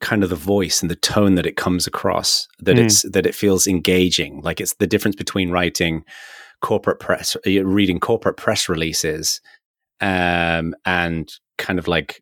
kind 0.02 0.24
of 0.24 0.30
the 0.30 0.36
voice 0.36 0.82
and 0.82 0.92
the 0.92 0.96
tone 0.96 1.36
that 1.36 1.46
it 1.46 1.56
comes 1.56 1.88
across 1.88 2.48
that 2.60 2.76
mm. 2.76 2.84
it's 2.84 3.04
that 3.04 3.26
it 3.26 3.34
feels 3.34 3.66
engaging 3.66 4.42
like 4.42 4.60
it's 4.60 4.74
the 4.74 4.88
difference 4.88 5.16
between 5.16 5.52
writing 5.52 6.04
corporate 6.62 7.00
press, 7.00 7.38
reading 7.46 8.00
corporate 8.00 8.38
press 8.38 8.68
releases, 8.68 9.40
um, 10.02 10.74
and 10.86 11.30
kind 11.58 11.80
of 11.80 11.88
like 11.88 12.22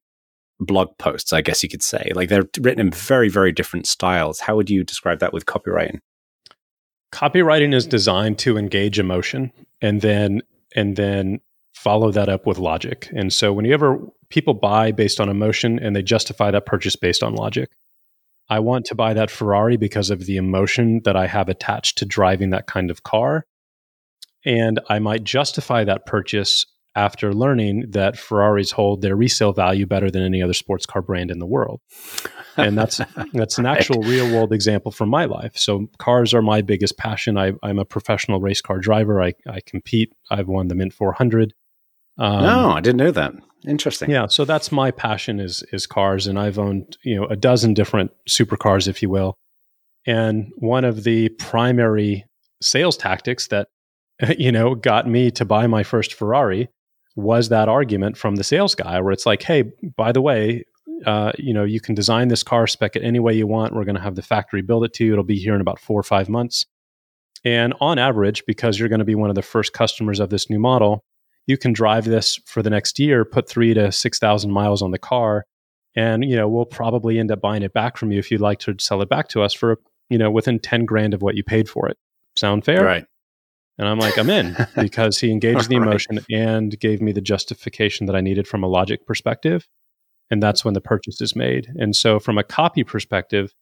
blog 0.66 0.98
posts, 0.98 1.34
I 1.34 1.42
guess 1.42 1.64
you 1.64 1.70
could 1.70 1.84
say. 1.84 2.12
Like 2.16 2.30
they're 2.30 2.48
written 2.60 2.80
in 2.80 2.92
very, 2.92 3.30
very 3.30 3.52
different 3.52 3.88
styles. 3.88 4.40
How 4.40 4.56
would 4.56 4.70
you 4.70 4.84
describe 4.84 5.20
that 5.20 5.34
with 5.34 5.46
copywriting? 5.46 6.00
copywriting 7.14 7.76
is 7.76 7.86
designed 7.86 8.40
to 8.40 8.58
engage 8.58 8.98
emotion 8.98 9.52
and 9.82 10.02
then 10.02 10.42
and 10.76 10.96
then 10.96 11.40
follow 11.74 12.12
that 12.12 12.28
up 12.28 12.48
with 12.48 12.58
logic. 12.58 13.08
And 13.16 13.32
so 13.32 13.54
whenever 13.54 14.00
people 14.30 14.56
buy 14.56 14.92
based 14.92 15.22
on 15.22 15.30
emotion 15.30 15.80
and 15.80 15.96
they 15.96 16.02
justify 16.02 16.50
that 16.52 16.66
purchase 16.66 16.96
based 16.96 17.22
on 17.22 17.36
logic, 17.36 17.72
I 18.50 18.60
want 18.60 18.86
to 18.86 18.96
buy 18.96 19.14
that 19.14 19.30
Ferrari 19.30 19.78
because 19.78 20.10
of 20.10 20.26
the 20.26 20.38
emotion 20.38 21.02
that 21.06 21.16
I 21.16 21.28
have 21.28 21.50
attached 21.50 22.00
to 22.00 22.06
driving 22.06 22.50
that 22.50 22.66
kind 22.66 22.90
of 22.90 23.04
car. 23.04 23.46
And 24.44 24.80
I 24.90 25.00
might 25.00 25.24
justify 25.24 25.84
that 25.84 26.06
purchase 26.06 26.66
after 26.96 27.34
learning 27.34 27.86
that 27.90 28.18
Ferraris 28.18 28.72
hold 28.72 29.02
their 29.02 29.16
resale 29.16 29.54
value 29.54 29.86
better 29.86 30.12
than 30.12 30.24
any 30.24 30.42
other 30.42 30.54
sports 30.54 30.86
car 30.86 31.02
brand 31.02 31.32
in 31.32 31.40
the 31.40 31.46
world. 31.46 31.82
And 32.58 32.78
that's 32.78 33.02
that's 33.34 33.58
an 33.58 33.66
actual 33.66 34.02
real 34.04 34.32
world 34.32 34.54
example 34.54 34.92
from 34.92 35.10
my 35.10 35.26
life. 35.26 35.58
So 35.58 35.88
cars 35.98 36.34
are 36.34 36.42
my 36.42 36.62
biggest 36.62 36.98
passion. 36.98 37.38
I, 37.38 37.54
am 37.64 37.80
a 37.80 37.86
professional 37.86 38.40
race 38.40 38.62
car 38.62 38.80
driver. 38.80 39.22
I, 39.22 39.34
I 39.48 39.60
compete. 39.66 40.14
I've 40.30 40.48
won 40.48 40.68
the 40.68 40.76
Mint 40.76 40.94
400. 40.94 41.54
Um, 42.18 42.44
no, 42.44 42.72
I 42.72 42.82
didn't 42.82 42.98
know 42.98 43.12
that. 43.12 43.34
Interesting. 43.68 44.10
Yeah, 44.10 44.28
so 44.28 44.46
that's 44.46 44.72
my 44.72 44.92
passion 44.92 45.40
is 45.40 45.64
is 45.72 45.88
cars, 45.88 46.28
and 46.28 46.38
I've 46.38 46.60
owned 46.60 46.98
you 47.04 47.16
know 47.16 47.26
a 47.26 47.36
dozen 47.36 47.74
different 47.74 48.12
supercars, 48.30 48.88
if 48.88 49.02
you 49.02 49.10
will. 49.10 49.36
And 50.06 50.52
one 50.58 50.84
of 50.84 51.06
the 51.06 51.30
primary 51.30 52.26
sales 52.62 52.98
tactics 52.98 53.48
that 53.48 53.70
you 54.38 54.52
know 54.52 54.76
got 54.76 55.08
me 55.08 55.32
to 55.32 55.46
buy 55.46 55.66
my 55.66 55.82
first 55.82 56.14
Ferrari 56.14 56.70
was 57.16 57.50
that 57.50 57.70
argument 57.70 58.18
from 58.18 58.36
the 58.36 58.44
sales 58.44 58.76
guy, 58.76 59.00
where 59.00 59.12
it's 59.12 59.26
like, 59.26 59.44
hey, 59.44 59.64
by 59.96 60.12
the 60.12 60.22
way, 60.22 60.66
uh, 61.06 61.32
you 61.38 61.54
know, 61.54 61.64
you 61.64 61.80
can 61.80 61.96
design 61.96 62.28
this 62.28 62.44
car, 62.44 62.68
spec 62.68 62.96
it 62.96 63.04
any 63.04 63.20
way 63.20 63.34
you 63.34 63.48
want. 63.48 63.74
We're 63.74 63.84
going 63.84 63.96
to 63.96 64.02
have 64.02 64.16
the 64.16 64.22
factory 64.22 64.62
build 64.62 64.84
it 64.84 64.94
to 64.94 65.06
you. 65.06 65.14
It'll 65.14 65.24
be 65.24 65.38
here 65.38 65.56
in 65.56 65.62
about 65.62 65.80
four 65.80 66.00
or 66.00 66.04
five 66.04 66.30
months. 66.30 66.66
And 67.46 67.74
on 67.82 68.00
average, 68.00 68.44
because 68.48 68.80
you're 68.80 68.90
going 68.90 69.00
to 69.00 69.06
be 69.06 69.16
one 69.16 69.30
of 69.30 69.36
the 69.36 69.42
first 69.42 69.74
customers 69.74 70.20
of 70.20 70.30
this 70.30 70.50
new 70.50 70.60
model, 70.60 71.04
you 71.46 71.58
can 71.58 71.74
drive 71.74 72.06
this 72.06 72.40
for 72.46 72.62
the 72.62 72.70
next 72.70 73.00
year, 73.00 73.26
put 73.26 73.50
three 73.50 73.74
to 73.74 73.92
6,000 73.92 74.52
miles 74.52 74.82
on 74.82 74.92
the 74.92 74.98
car. 74.98 75.46
And, 75.96 76.24
you 76.24 76.36
know, 76.36 76.48
we'll 76.48 76.66
probably 76.66 77.20
end 77.20 77.32
up 77.32 77.42
buying 77.42 77.64
it 77.64 77.74
back 77.74 77.98
from 77.98 78.12
you 78.12 78.20
if 78.20 78.32
you'd 78.32 78.42
like 78.42 78.60
to 78.60 78.76
sell 78.80 79.02
it 79.02 79.10
back 79.10 79.28
to 79.30 79.42
us 79.42 79.54
for, 79.54 79.80
you 80.10 80.18
know, 80.18 80.32
within 80.32 80.58
10 80.58 80.86
grand 80.86 81.14
of 81.14 81.22
what 81.22 81.36
you 81.36 81.44
paid 81.44 81.70
for 81.70 81.90
it. 81.90 81.98
Sound 82.36 82.66
fair? 82.66 82.84
Right. 82.84 83.06
And 83.78 83.88
I'm 83.88 84.00
like, 84.00 84.18
I'm 84.18 84.30
in 84.30 84.56
because 84.76 85.20
he 85.20 85.32
engaged 85.32 85.70
the 85.70 85.76
emotion 85.76 86.18
right. 86.18 86.26
and 86.30 86.80
gave 86.80 87.02
me 87.02 87.12
the 87.12 87.22
justification 87.22 88.06
that 88.06 88.16
I 88.16 88.22
needed 88.22 88.48
from 88.48 88.64
a 88.64 88.68
logic 88.68 89.06
perspective. 89.06 89.68
And 90.30 90.42
that's 90.42 90.64
when 90.64 90.74
the 90.74 90.82
purchase 90.82 91.22
is 91.22 91.36
made. 91.36 91.72
And 91.76 91.96
so, 91.96 92.20
from 92.20 92.38
a 92.38 92.44
copy 92.44 92.84
perspective, 92.84 93.54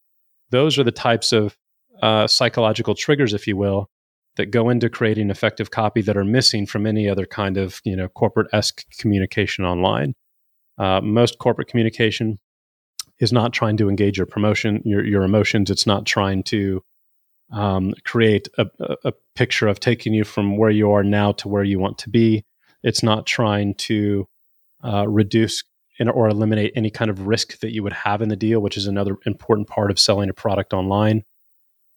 those 0.52 0.78
are 0.78 0.84
the 0.84 0.91
types 0.91 1.32
of 1.32 1.58
uh, 2.02 2.28
psychological 2.28 2.95
triggers, 2.95 3.34
if 3.34 3.47
you 3.47 3.58
will, 3.58 3.89
that 4.36 4.47
go 4.47 4.69
into 4.69 4.89
creating 4.89 5.30
effective 5.30 5.71
copy 5.71 6.02
that 6.02 6.17
are 6.17 6.24
missing 6.24 6.65
from 6.65 6.86
any 6.86 7.10
other 7.10 7.26
kind 7.26 7.58
of 7.58 7.82
you 7.84 7.95
know 7.95 8.08
corporate 8.08 8.47
esque 8.54 8.84
communication 8.97 9.65
online. 9.65 10.13
Uh, 10.78 11.02
most 11.02 11.39
corporate 11.39 11.67
communication 11.67 12.39
is 13.19 13.32
not 13.32 13.54
trying 13.54 13.78
to 13.78 13.89
engage 13.89 14.17
your 14.17 14.26
promotion, 14.26 14.82
your 14.86 15.06
your 15.06 15.24
emotions. 15.24 15.69
It's 15.69 15.88
not 15.88 16.06
trying 16.06 16.43
to 16.43 16.82
um, 17.52 17.94
create 18.06 18.48
a, 18.58 18.66
a 19.04 19.14
picture 19.36 19.68
of 19.68 19.80
taking 19.80 20.14
you 20.14 20.24
from 20.24 20.58
where 20.58 20.70
you 20.70 20.92
are 20.92 21.04
now 21.04 21.32
to 21.34 21.48
where 21.48 21.64
you 21.64 21.80
want 21.80 21.98
to 22.00 22.10
be. 22.10 22.46
It's 22.84 23.04
not 23.04 23.26
trying 23.26 23.76
to 23.76 24.28
uh, 24.84 25.08
reduce 25.08 25.64
or 26.00 26.28
eliminate 26.30 26.74
any 26.76 26.90
kind 26.90 27.12
of 27.12 27.28
risk 27.28 27.60
that 27.60 27.74
you 27.74 27.84
would 27.84 27.94
have 27.94 28.22
in 28.22 28.30
the 28.30 28.36
deal, 28.36 28.60
which 28.60 28.78
is 28.78 28.88
another 28.88 29.18
important 29.26 29.68
part 29.68 29.92
of 29.92 30.00
selling 30.00 30.30
a 30.30 30.34
product 30.34 30.74
online. 30.74 31.24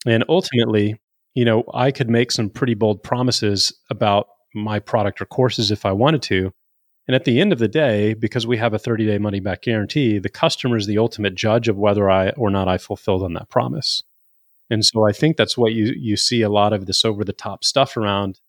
And 0.06 0.24
ultimately, 0.28 1.00
you 1.34 1.44
know, 1.44 1.64
I 1.72 1.90
could 1.90 2.10
make 2.10 2.30
some 2.30 2.50
pretty 2.50 2.74
bold 2.74 3.02
promises 3.02 3.72
about 3.90 4.28
my 4.54 4.78
product 4.78 5.20
or 5.20 5.26
courses 5.26 5.70
if 5.70 5.86
I 5.86 5.92
wanted 5.92 6.22
to. 6.22 6.52
And 7.06 7.14
at 7.14 7.24
the 7.24 7.40
end 7.40 7.52
of 7.52 7.58
the 7.58 7.68
day, 7.68 8.14
because 8.14 8.46
we 8.46 8.56
have 8.56 8.72
a 8.72 8.78
30 8.78 9.06
day 9.06 9.18
money 9.18 9.40
back 9.40 9.62
guarantee, 9.62 10.18
the 10.18 10.28
customer 10.28 10.76
is 10.76 10.86
the 10.86 10.98
ultimate 10.98 11.34
judge 11.34 11.68
of 11.68 11.76
whether 11.76 12.10
I 12.10 12.30
or 12.30 12.50
not 12.50 12.68
I 12.68 12.78
fulfilled 12.78 13.22
on 13.22 13.34
that 13.34 13.50
promise. 13.50 14.02
And 14.70 14.84
so 14.84 15.06
I 15.06 15.12
think 15.12 15.36
that's 15.36 15.58
what 15.58 15.72
you 15.72 15.94
you 15.96 16.16
see 16.16 16.42
a 16.42 16.48
lot 16.48 16.72
of 16.72 16.86
this 16.86 17.04
over 17.04 17.24
the 17.24 17.32
top 17.32 17.64
stuff 17.64 17.96
around. 17.96 18.40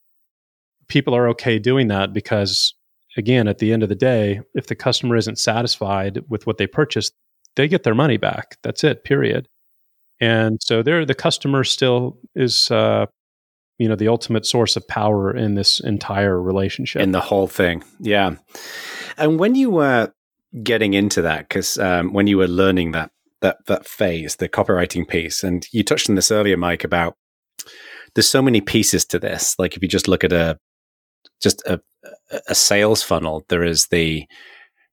People 0.88 1.16
are 1.16 1.28
okay 1.30 1.60
doing 1.60 1.88
that 1.88 2.14
because 2.14 2.74
again, 3.18 3.48
at 3.48 3.60
the 3.60 3.72
end 3.72 3.84
of 3.84 3.90
the 3.90 3.96
day, 3.96 4.42
if 4.54 4.68
the 4.68 4.76
customer 4.76 5.16
isn't 5.16 5.40
satisfied 5.40 6.24
with 6.30 6.46
what 6.46 6.58
they 6.58 6.68
purchased, 6.68 7.14
they 7.56 7.68
get 7.68 7.84
their 7.84 7.96
money 7.96 8.18
back. 8.18 8.58
That's 8.64 8.84
it, 8.84 9.04
period. 9.04 9.48
And 10.20 10.62
so 10.62 10.82
there, 10.82 11.06
the 11.06 11.16
customer 11.16 11.64
still 11.64 12.18
is, 12.36 12.72
uh, 12.72 13.06
you 13.78 13.90
know, 13.90 13.96
the 13.96 14.08
ultimate 14.08 14.46
source 14.46 14.76
of 14.76 14.88
power 14.88 15.36
in 15.36 15.56
this 15.56 15.80
entire 15.80 16.42
relationship. 16.42 17.02
In 17.02 17.12
the 17.12 17.22
whole 17.22 17.48
thing. 17.48 17.84
Yeah. 18.00 18.36
And 19.18 19.40
when 19.40 19.56
you 19.56 19.70
were 19.70 20.14
getting 20.64 20.94
into 20.94 21.22
that, 21.24 21.50
because 21.50 21.78
um, 21.78 22.14
when 22.14 22.28
you 22.28 22.38
were 22.38 22.48
learning 22.48 22.92
that, 22.94 23.12
that, 23.42 23.58
that 23.68 23.86
phase, 23.86 24.38
the 24.38 24.50
copywriting 24.50 25.08
piece, 25.08 25.44
and 25.44 25.68
you 25.72 25.84
touched 25.84 26.10
on 26.10 26.16
this 26.16 26.32
earlier, 26.32 26.58
Mike, 26.58 26.84
about 26.84 27.16
there's 28.14 28.30
so 28.30 28.42
many 28.42 28.62
pieces 28.62 29.06
to 29.06 29.20
this. 29.20 29.56
Like 29.60 29.76
if 29.76 29.82
you 29.82 29.90
just 29.90 30.08
look 30.08 30.24
at 30.24 30.34
a, 30.34 30.58
just 31.42 31.62
a, 31.66 31.82
a 32.48 32.56
sales 32.56 33.04
funnel, 33.04 33.46
there 33.50 33.64
is 33.64 33.88
the, 33.88 34.26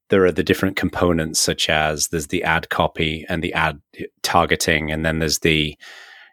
there 0.09 0.25
are 0.25 0.31
the 0.31 0.43
different 0.43 0.75
components 0.75 1.39
such 1.39 1.69
as 1.69 2.09
there's 2.09 2.27
the 2.27 2.43
ad 2.43 2.69
copy 2.69 3.25
and 3.29 3.43
the 3.43 3.53
ad 3.53 3.79
targeting 4.21 4.91
and 4.91 5.05
then 5.05 5.19
there's 5.19 5.39
the 5.39 5.75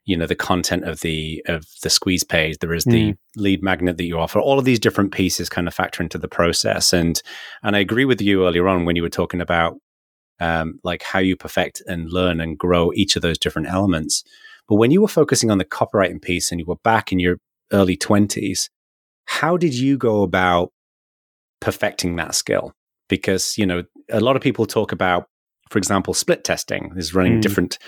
you 0.05 0.17
know 0.17 0.27
the 0.27 0.35
content 0.35 0.85
of 0.85 1.01
the 1.01 1.43
of 1.47 1.65
the 1.83 1.91
squeeze 1.91 2.25
page 2.25 2.59
there 2.59 2.75
is 2.75 2.85
the 2.85 3.13
mm. 3.13 3.19
lead 3.37 3.63
magnet 3.63 3.97
that 3.97 4.05
you 4.05 4.19
offer 4.19 4.41
all 4.41 4.59
of 4.59 4.65
these 4.65 4.79
different 4.79 5.13
pieces 5.13 5.49
kind 5.49 5.69
of 5.69 5.75
factor 5.75 6.03
into 6.03 6.19
the 6.19 6.29
process 6.29 6.93
and 6.93 7.23
and 7.63 7.77
i 7.77 7.79
agree 7.79 8.05
with 8.05 8.21
you 8.21 8.47
earlier 8.47 8.69
on 8.69 8.85
when 8.85 8.97
you 8.97 9.03
were 9.03 9.09
talking 9.09 9.41
about 9.41 9.77
um, 10.41 10.81
like 10.83 11.03
how 11.03 11.19
you 11.19 11.37
perfect 11.37 11.83
and 11.87 12.13
learn 12.13 12.41
and 12.41 12.59
grow 12.59 12.93
each 12.95 13.17
of 13.17 13.23
those 13.23 13.39
different 13.39 13.69
elements 13.69 14.25
but 14.69 14.77
when 14.77 14.91
you 14.91 15.01
were 15.01 15.09
focusing 15.09 15.51
on 15.51 15.59
the 15.59 15.65
copywriting 15.65 16.23
piece 16.23 16.51
and 16.51 16.61
you 16.61 16.67
were 16.67 16.77
back 16.77 17.13
in 17.13 17.19
your 17.19 17.39
early 17.73 17.97
20s 17.97 18.69
how 19.27 19.57
did 19.57 19.75
you 19.75 19.97
go 19.97 20.23
about 20.23 20.73
perfecting 21.61 22.17
that 22.17 22.35
skill 22.35 22.73
because 23.09 23.59
you 23.59 23.67
know 23.67 23.85
a 24.11 24.21
lot 24.21 24.37
of 24.37 24.43
people 24.43 24.67
talk 24.67 24.93
about 24.93 25.29
for 25.69 25.79
example 25.79 26.15
split 26.15 26.43
testing 26.43 26.93
is 26.97 27.15
running 27.15 27.39
mm. 27.39 27.43
different 27.43 27.79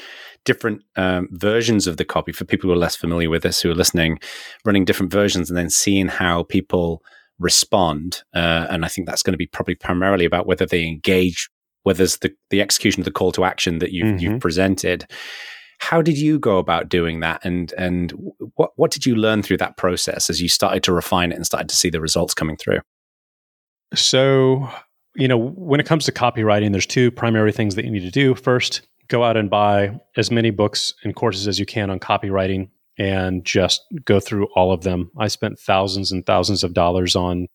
different 0.45 0.83
um, 0.97 1.29
versions 1.33 1.87
of 1.87 1.97
the 1.97 2.05
copy 2.05 2.33
for 2.33 2.45
people 2.45 2.69
who 2.69 2.75
are 2.75 2.79
less 2.79 2.97
familiar 2.97 3.31
with 3.31 3.43
this 3.43 3.61
who 3.61 3.71
are 3.71 3.75
listening 3.75 4.19
running 4.65 4.85
different 4.85 5.13
versions 5.13 5.49
and 5.49 5.57
then 5.57 5.71
seeing 5.71 6.09
how 6.09 6.43
people 6.43 7.03
respond 7.39 8.23
uh, 8.35 8.67
and 8.69 8.85
i 8.85 8.89
think 8.89 9.07
that's 9.07 9.23
going 9.23 9.33
to 9.33 9.39
be 9.39 9.47
probably 9.47 9.75
primarily 9.75 10.25
about 10.25 10.47
whether 10.47 10.67
they 10.67 10.85
engage 10.85 11.49
whether 11.83 12.05
it's 12.05 12.19
the, 12.19 12.33
the 12.51 12.61
execution 12.61 13.01
of 13.01 13.05
the 13.05 13.11
call 13.11 13.33
to 13.33 13.45
action 13.45 13.79
that 13.79 13.93
you've, 13.93 14.07
mm-hmm. 14.07 14.19
you've 14.19 14.41
presented 14.41 15.07
how 15.79 16.01
did 16.01 16.17
you 16.17 16.39
go 16.39 16.59
about 16.59 16.89
doing 16.89 17.19
that 17.21 17.45
and 17.45 17.73
and 17.77 18.13
what 18.55 18.71
what 18.77 18.91
did 18.93 19.05
you 19.05 19.17
learn 19.17 19.43
through 19.43 19.57
that 19.57 19.77
process 19.77 20.31
as 20.31 20.41
you 20.41 20.49
started 20.49 20.83
to 20.83 20.93
refine 20.93 21.33
it 21.33 21.35
and 21.35 21.45
started 21.45 21.69
to 21.69 21.75
see 21.75 21.91
the 21.91 22.01
results 22.01 22.35
coming 22.35 22.57
through 22.57 22.79
so 23.95 24.69
you 25.15 25.29
know, 25.29 25.39
when 25.39 25.81
it 25.81 25.87
comes 25.87 26.05
to 26.07 26.13
copywriting, 26.13 26.73
there's 26.73 26.87
two 26.87 27.11
primary 27.11 27.53
things 27.53 27.75
that 27.75 27.85
you 27.85 27.91
need 27.91 28.01
to 28.01 28.11
do. 28.11 28.35
First, 28.35 28.83
go 29.09 29.25
out 29.25 29.37
and 29.37 29.51
buy 29.51 30.01
as 30.17 30.31
many 30.31 30.51
books 30.51 30.95
and 31.05 31.15
courses 31.15 31.47
as 31.47 31.59
you 31.59 31.67
can 31.67 31.91
on 31.91 32.01
copywriting 32.01 32.71
and 32.99 33.45
just 33.45 33.83
go 34.05 34.21
through 34.21 34.49
all 34.55 34.73
of 34.73 34.83
them. 34.83 35.11
I 35.19 35.29
spent 35.29 35.59
thousands 35.59 36.13
and 36.13 36.25
thousands 36.25 36.65
of 36.65 36.75
dollars 36.75 37.17
on 37.17 37.49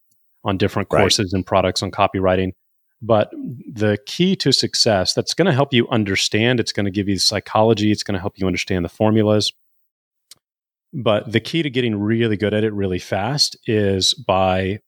on 0.43 0.57
different 0.57 0.89
courses 0.89 1.31
right. 1.33 1.37
and 1.37 1.45
products 1.45 1.83
on 1.83 1.91
copywriting. 1.91 2.51
But 3.01 3.29
the 3.31 3.97
key 4.07 4.35
to 4.37 4.51
success 4.51 5.13
that's 5.13 5.33
going 5.33 5.45
to 5.45 5.53
help 5.53 5.73
you 5.73 5.87
understand, 5.89 6.59
it's 6.59 6.71
going 6.71 6.85
to 6.85 6.91
give 6.91 7.07
you 7.07 7.19
psychology, 7.19 7.91
it's 7.91 8.03
going 8.03 8.15
to 8.15 8.21
help 8.21 8.37
you 8.37 8.47
understand 8.47 8.83
the 8.83 8.89
formulas. 8.89 9.53
But 10.93 11.31
the 11.31 11.39
key 11.39 11.61
to 11.61 11.69
getting 11.69 11.95
really 11.95 12.37
good 12.37 12.53
at 12.53 12.63
it 12.63 12.73
really 12.73 12.99
fast 12.99 13.55
is 13.67 14.13
by 14.13 14.79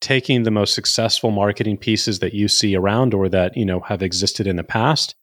taking 0.00 0.42
the 0.42 0.50
most 0.50 0.74
successful 0.74 1.30
marketing 1.30 1.76
pieces 1.76 2.20
that 2.20 2.34
you 2.34 2.48
see 2.48 2.74
around 2.74 3.14
or 3.14 3.28
that 3.28 3.56
you 3.56 3.64
know 3.64 3.80
have 3.80 4.02
existed 4.02 4.46
in 4.46 4.56
the 4.56 4.64
past 4.64 5.14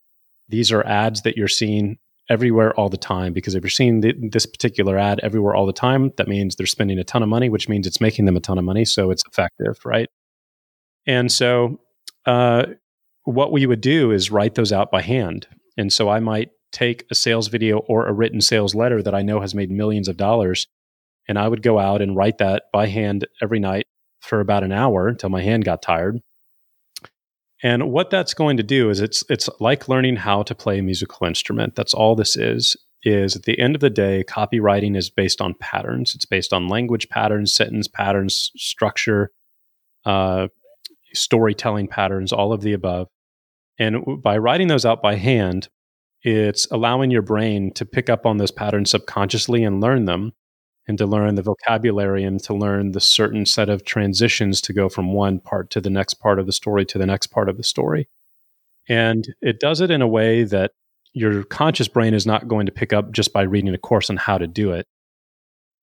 these 0.48 0.72
are 0.72 0.86
ads 0.86 1.22
that 1.22 1.36
you're 1.36 1.48
seeing 1.48 1.98
everywhere 2.30 2.72
all 2.74 2.88
the 2.88 2.96
time 2.96 3.32
because 3.32 3.54
if 3.54 3.62
you're 3.62 3.70
seeing 3.70 4.00
this 4.30 4.46
particular 4.46 4.98
ad 4.98 5.18
everywhere 5.22 5.54
all 5.54 5.66
the 5.66 5.72
time 5.72 6.12
that 6.16 6.28
means 6.28 6.56
they're 6.56 6.66
spending 6.66 6.98
a 6.98 7.04
ton 7.04 7.22
of 7.22 7.28
money 7.28 7.48
which 7.48 7.68
means 7.68 7.86
it's 7.86 8.00
making 8.00 8.24
them 8.24 8.36
a 8.36 8.40
ton 8.40 8.58
of 8.58 8.64
money 8.64 8.84
so 8.84 9.10
it's 9.10 9.22
effective 9.26 9.78
right 9.84 10.08
and 11.06 11.32
so 11.32 11.80
uh, 12.28 12.66
what 13.24 13.52
we 13.52 13.66
would 13.66 13.80
do 13.80 14.10
is 14.10 14.30
write 14.30 14.54
those 14.54 14.72
out 14.72 14.90
by 14.90 15.02
hand 15.02 15.46
and 15.76 15.92
so 15.92 16.08
i 16.08 16.20
might 16.20 16.50
take 16.70 17.04
a 17.10 17.14
sales 17.14 17.48
video 17.48 17.78
or 17.78 18.06
a 18.06 18.12
written 18.12 18.40
sales 18.40 18.74
letter 18.74 19.02
that 19.02 19.14
i 19.14 19.22
know 19.22 19.40
has 19.40 19.54
made 19.54 19.70
millions 19.70 20.08
of 20.08 20.16
dollars 20.16 20.66
and 21.26 21.38
i 21.38 21.48
would 21.48 21.62
go 21.62 21.78
out 21.78 22.00
and 22.00 22.16
write 22.16 22.38
that 22.38 22.64
by 22.72 22.86
hand 22.86 23.26
every 23.42 23.58
night 23.58 23.86
for 24.20 24.40
about 24.40 24.64
an 24.64 24.72
hour 24.72 25.08
until 25.08 25.30
my 25.30 25.42
hand 25.42 25.64
got 25.64 25.82
tired. 25.82 26.20
And 27.62 27.90
what 27.90 28.10
that's 28.10 28.34
going 28.34 28.56
to 28.58 28.62
do 28.62 28.88
is 28.90 29.00
it's 29.00 29.24
it's 29.28 29.48
like 29.58 29.88
learning 29.88 30.16
how 30.16 30.42
to 30.44 30.54
play 30.54 30.78
a 30.78 30.82
musical 30.82 31.26
instrument. 31.26 31.74
That's 31.74 31.94
all 31.94 32.14
this 32.14 32.36
is. 32.36 32.76
is 33.02 33.34
at 33.34 33.44
the 33.44 33.58
end 33.58 33.74
of 33.74 33.80
the 33.80 33.90
day, 33.90 34.24
copywriting 34.28 34.96
is 34.96 35.10
based 35.10 35.40
on 35.40 35.54
patterns. 35.54 36.14
It's 36.14 36.24
based 36.24 36.52
on 36.52 36.68
language 36.68 37.08
patterns, 37.08 37.52
sentence 37.52 37.88
patterns, 37.88 38.52
structure, 38.56 39.32
uh, 40.04 40.48
storytelling 41.18 41.88
patterns, 41.88 42.32
all 42.32 42.52
of 42.52 42.62
the 42.62 42.72
above. 42.72 43.08
And 43.78 44.22
by 44.22 44.38
writing 44.38 44.68
those 44.68 44.84
out 44.84 45.02
by 45.02 45.16
hand, 45.16 45.68
it's 46.22 46.66
allowing 46.70 47.10
your 47.10 47.22
brain 47.22 47.72
to 47.74 47.84
pick 47.84 48.10
up 48.10 48.26
on 48.26 48.38
those 48.38 48.50
patterns 48.50 48.90
subconsciously 48.90 49.62
and 49.62 49.80
learn 49.80 50.04
them 50.04 50.32
and 50.88 50.98
to 50.98 51.06
learn 51.06 51.34
the 51.34 51.42
vocabulary 51.42 52.24
and 52.24 52.42
to 52.44 52.54
learn 52.54 52.92
the 52.92 53.00
certain 53.00 53.46
set 53.46 53.68
of 53.68 53.84
transitions 53.84 54.60
to 54.62 54.72
go 54.72 54.88
from 54.88 55.12
one 55.12 55.38
part 55.38 55.70
to 55.70 55.80
the 55.80 55.90
next 55.90 56.14
part 56.14 56.38
of 56.38 56.46
the 56.46 56.52
story 56.52 56.84
to 56.86 56.98
the 56.98 57.06
next 57.06 57.28
part 57.28 57.48
of 57.48 57.56
the 57.56 57.62
story. 57.62 58.08
And 58.88 59.28
it 59.42 59.60
does 59.60 59.80
it 59.80 59.90
in 59.90 60.00
a 60.00 60.08
way 60.08 60.44
that 60.44 60.72
your 61.12 61.44
conscious 61.44 61.88
brain 61.88 62.14
is 62.14 62.26
not 62.26 62.48
going 62.48 62.66
to 62.66 62.72
pick 62.72 62.92
up 62.92 63.12
just 63.12 63.32
by 63.32 63.42
reading 63.42 63.74
a 63.74 63.78
course 63.78 64.08
on 64.08 64.16
how 64.16 64.38
to 64.38 64.46
do 64.46 64.72
it. 64.72 64.86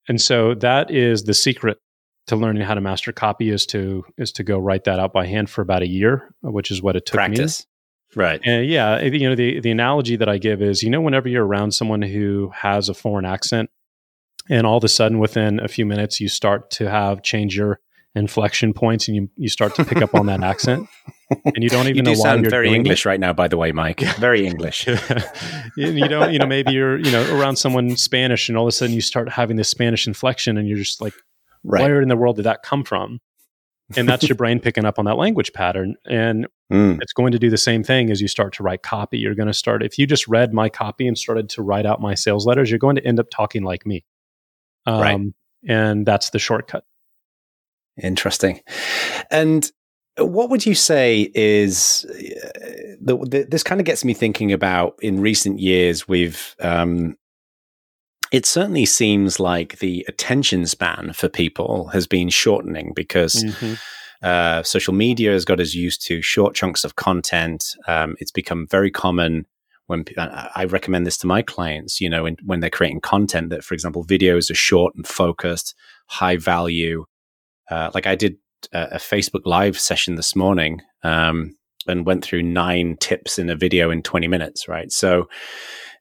And 0.07 0.19
so 0.19 0.55
that 0.55 0.91
is 0.91 1.23
the 1.23 1.33
secret 1.33 1.77
to 2.27 2.35
learning 2.35 2.63
how 2.63 2.73
to 2.73 2.81
master 2.81 3.11
copy 3.11 3.49
is 3.49 3.65
to 3.67 4.03
is 4.17 4.31
to 4.33 4.43
go 4.43 4.57
write 4.57 4.85
that 4.85 4.99
out 4.99 5.13
by 5.13 5.25
hand 5.25 5.49
for 5.49 5.61
about 5.61 5.81
a 5.81 5.87
year, 5.87 6.33
which 6.41 6.71
is 6.71 6.81
what 6.81 6.95
it 6.95 7.05
took 7.05 7.15
me. 7.15 7.17
Practice. 7.17 7.61
me. 7.61 7.65
Right. 8.15 8.41
And 8.45 8.65
yeah, 8.65 9.01
you 9.01 9.29
know 9.29 9.35
the 9.35 9.59
the 9.59 9.71
analogy 9.71 10.15
that 10.15 10.29
I 10.29 10.37
give 10.37 10.61
is 10.61 10.83
you 10.83 10.89
know 10.89 11.01
whenever 11.01 11.27
you're 11.27 11.45
around 11.45 11.71
someone 11.71 12.01
who 12.01 12.51
has 12.53 12.89
a 12.89 12.93
foreign 12.93 13.25
accent 13.25 13.69
and 14.49 14.65
all 14.65 14.77
of 14.77 14.83
a 14.83 14.87
sudden 14.87 15.19
within 15.19 15.59
a 15.59 15.67
few 15.67 15.85
minutes 15.85 16.19
you 16.19 16.27
start 16.27 16.69
to 16.71 16.89
have 16.89 17.21
change 17.21 17.55
your 17.55 17.79
inflection 18.15 18.73
points 18.73 19.07
and 19.07 19.15
you, 19.17 19.29
you 19.35 19.49
start 19.49 19.75
to 19.75 19.83
pick 19.83 20.01
up 20.01 20.15
on 20.15 20.27
that 20.27 20.41
accent 20.41 20.87
and 21.43 21.61
you 21.63 21.69
don't 21.69 21.87
even 21.87 21.97
you 21.97 22.01
do 22.03 22.11
know 22.11 22.17
why 22.17 22.23
sound 22.23 22.41
you're 22.41 22.49
very 22.49 22.69
doing 22.69 22.79
english 22.79 23.05
it. 23.05 23.09
right 23.09 23.19
now 23.19 23.33
by 23.33 23.47
the 23.47 23.57
way 23.57 23.73
mike 23.73 23.99
very 24.17 24.47
english 24.47 24.87
you, 25.77 25.91
you 25.91 26.07
don't 26.07 26.31
you 26.31 26.39
know 26.39 26.45
maybe 26.45 26.71
you're 26.71 26.97
you 26.97 27.11
know 27.11 27.37
around 27.37 27.57
someone 27.57 27.97
spanish 27.97 28.47
and 28.47 28.57
all 28.57 28.63
of 28.63 28.69
a 28.69 28.71
sudden 28.71 28.95
you 28.95 29.01
start 29.01 29.27
having 29.27 29.57
this 29.57 29.67
spanish 29.67 30.07
inflection 30.07 30.57
and 30.57 30.67
you're 30.67 30.77
just 30.77 31.01
like 31.01 31.13
right. 31.65 31.81
where 31.83 32.01
in 32.01 32.07
the 32.07 32.15
world 32.15 32.35
did 32.37 32.45
that 32.45 32.63
come 32.63 32.83
from 32.83 33.19
and 33.97 34.07
that's 34.07 34.27
your 34.27 34.35
brain 34.37 34.59
picking 34.59 34.85
up 34.85 34.97
on 34.99 35.05
that 35.05 35.17
language 35.17 35.53
pattern 35.53 35.95
and 36.05 36.47
Mm. 36.73 36.97
it's 36.99 37.13
going 37.13 37.31
to 37.31 37.37
do 37.37 37.51
the 37.51 37.57
same 37.59 37.83
thing 37.83 38.09
as 38.09 38.21
you 38.21 38.27
start 38.27 38.51
to 38.53 38.63
write 38.63 38.81
copy 38.81 39.19
you're 39.19 39.35
going 39.35 39.45
to 39.45 39.53
start 39.53 39.83
if 39.83 39.99
you 39.99 40.07
just 40.07 40.27
read 40.27 40.51
my 40.51 40.67
copy 40.67 41.07
and 41.07 41.15
started 41.15 41.47
to 41.49 41.61
write 41.61 41.85
out 41.85 42.01
my 42.01 42.15
sales 42.15 42.47
letters 42.47 42.71
you're 42.71 42.79
going 42.79 42.95
to 42.95 43.05
end 43.05 43.19
up 43.19 43.27
talking 43.29 43.61
like 43.63 43.85
me 43.85 44.03
um, 44.87 44.99
Right. 44.99 45.21
and 45.67 46.05
that's 46.07 46.31
the 46.31 46.39
shortcut 46.39 46.83
Interesting. 48.01 48.61
And 49.31 49.71
what 50.17 50.49
would 50.49 50.65
you 50.65 50.75
say 50.75 51.31
is 51.33 52.05
uh, 52.09 52.95
the, 53.01 53.17
the, 53.29 53.47
this 53.49 53.63
kind 53.63 53.79
of 53.79 53.85
gets 53.85 54.03
me 54.03 54.13
thinking 54.13 54.51
about 54.51 54.95
in 55.01 55.19
recent 55.21 55.59
years 55.59 56.07
we've 56.07 56.55
um, 56.61 57.15
it 58.35 58.45
certainly 58.45 58.85
seems 58.85 59.39
like 59.39 59.79
the 59.79 60.05
attention 60.09 60.65
span 60.65 61.13
for 61.13 61.29
people 61.29 61.87
has 61.93 62.05
been 62.05 62.29
shortening 62.29 62.91
because 62.93 63.35
Mhm. 63.45 63.79
uh, 64.21 64.61
social 64.63 64.93
media 64.93 65.31
has 65.31 65.45
got 65.45 65.59
us 65.61 65.73
used 65.73 66.05
to 66.07 66.21
short 66.21 66.53
chunks 66.53 66.83
of 66.83 66.95
content. 66.95 67.63
Um, 67.87 68.15
it's 68.19 68.31
become 68.31 68.67
very 68.67 68.91
common 68.91 69.45
when 69.87 70.03
I 70.17 70.49
I 70.61 70.65
recommend 70.65 71.05
this 71.05 71.17
to 71.19 71.27
my 71.27 71.41
clients, 71.43 72.01
you 72.01 72.09
know, 72.09 72.23
when, 72.23 72.35
when 72.43 72.59
they're 72.59 72.69
creating 72.79 73.01
content 73.01 73.49
that, 73.51 73.63
for 73.63 73.73
example, 73.73 74.03
videos 74.03 74.49
are 74.51 74.55
short 74.69 74.95
and 74.95 75.07
focused, 75.07 75.73
high 76.07 76.37
value. 76.37 77.05
Uh, 77.71 77.89
like 77.93 78.07
I 78.07 78.15
did 78.15 78.35
a, 78.73 78.95
a 78.95 78.99
Facebook 79.13 79.45
live 79.45 79.79
session 79.79 80.15
this 80.15 80.35
morning 80.35 80.81
um, 81.03 81.55
and 81.87 82.05
went 82.05 82.23
through 82.25 82.43
nine 82.43 82.97
tips 82.99 83.37
in 83.39 83.49
a 83.49 83.55
video 83.55 83.91
in 83.91 84.01
20 84.01 84.27
minutes, 84.27 84.67
right? 84.67 84.91
So 84.91 85.29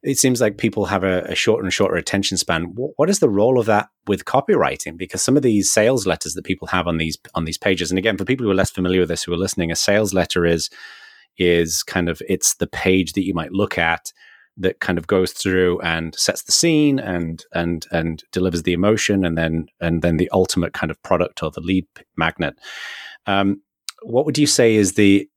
it 0.05 0.19
seems 0.19 0.41
like 0.41 0.59
people 0.59 0.85
have 0.85 1.03
a, 1.03 1.23
a 1.23 1.35
shorter 1.35 1.65
and 1.65 1.73
shorter 1.73 1.97
attention 1.97 2.37
span. 2.37 2.75
What, 2.75 2.93
what 2.97 3.09
is 3.11 3.21
the 3.21 3.29
role 3.29 3.59
of 3.59 3.67
that 3.67 3.89
with 4.07 4.27
copywriting? 4.27 4.99
Because 4.99 5.23
some 5.23 5.37
of 5.37 5.43
these 5.43 5.73
sales 5.73 6.07
letters 6.07 6.35
that 6.35 6.45
people 6.45 6.69
have 6.69 6.87
on 6.87 6.99
these 6.99 7.17
on 7.35 7.47
these 7.47 7.59
pages, 7.59 7.91
and 7.91 7.99
again, 7.99 8.19
for 8.19 8.25
people 8.25 8.45
who 8.45 8.53
are 8.53 8.57
less 8.57 8.71
familiar 8.71 9.01
with 9.01 9.09
this, 9.09 9.23
who 9.23 9.33
are 9.33 9.39
listening, 9.39 9.73
a 9.73 9.77
sales 9.77 10.13
letter 10.13 10.45
is 10.45 10.69
is 11.39 11.83
kind 11.83 12.09
of 12.09 12.23
it's 12.29 12.55
the 12.57 12.67
page 12.67 13.15
that 13.15 13.25
you 13.25 13.35
might 13.35 13.51
look 13.51 13.79
at 13.79 14.13
that 14.57 14.79
kind 14.79 14.99
of 14.99 15.07
goes 15.07 15.33
through 15.33 15.81
and 15.81 16.15
sets 16.15 16.43
the 16.43 16.53
scene 16.53 16.99
and 16.99 17.45
and 17.53 17.87
and 17.91 18.23
delivers 18.31 18.63
the 18.63 18.75
emotion 18.75 19.25
and 19.25 19.37
then 19.37 19.67
and 19.81 20.03
then 20.03 20.19
the 20.19 20.31
ultimate 20.33 20.75
kind 20.75 20.91
of 20.91 21.03
product 21.03 21.43
or 21.43 21.51
the 21.51 21.61
lead 21.61 21.87
magnet. 22.17 22.57
Um, 23.27 23.63
what 24.03 24.27
would 24.27 24.37
you 24.37 24.47
say 24.47 24.77
is 24.77 24.93
the 24.93 25.29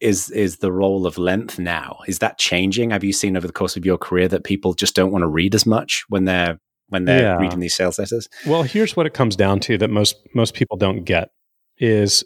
is 0.00 0.30
is 0.30 0.58
the 0.58 0.72
role 0.72 1.06
of 1.06 1.18
length 1.18 1.58
now? 1.58 1.98
Is 2.06 2.18
that 2.20 2.38
changing? 2.38 2.90
Have 2.90 3.04
you 3.04 3.12
seen 3.12 3.36
over 3.36 3.46
the 3.46 3.52
course 3.52 3.76
of 3.76 3.84
your 3.84 3.98
career 3.98 4.28
that 4.28 4.44
people 4.44 4.74
just 4.74 4.94
don't 4.94 5.12
want 5.12 5.22
to 5.22 5.28
read 5.28 5.54
as 5.54 5.66
much 5.66 6.04
when 6.08 6.24
they're 6.24 6.58
when 6.88 7.04
they're 7.04 7.22
Yeah. 7.22 7.38
reading 7.38 7.60
these 7.60 7.74
sales 7.74 7.98
letters? 7.98 8.28
well 8.46 8.62
here's 8.62 8.96
what 8.96 9.06
it 9.06 9.14
comes 9.14 9.36
down 9.36 9.60
to 9.60 9.76
that 9.78 9.90
most 9.90 10.16
most 10.34 10.54
people 10.54 10.76
don't 10.76 11.04
get 11.04 11.30
is 11.78 12.24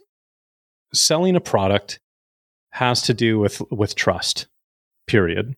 selling 0.92 1.36
a 1.36 1.40
product 1.40 2.00
has 2.72 3.02
to 3.02 3.14
do 3.14 3.38
with 3.38 3.60
with 3.70 3.94
trust 3.94 4.46
period 5.06 5.54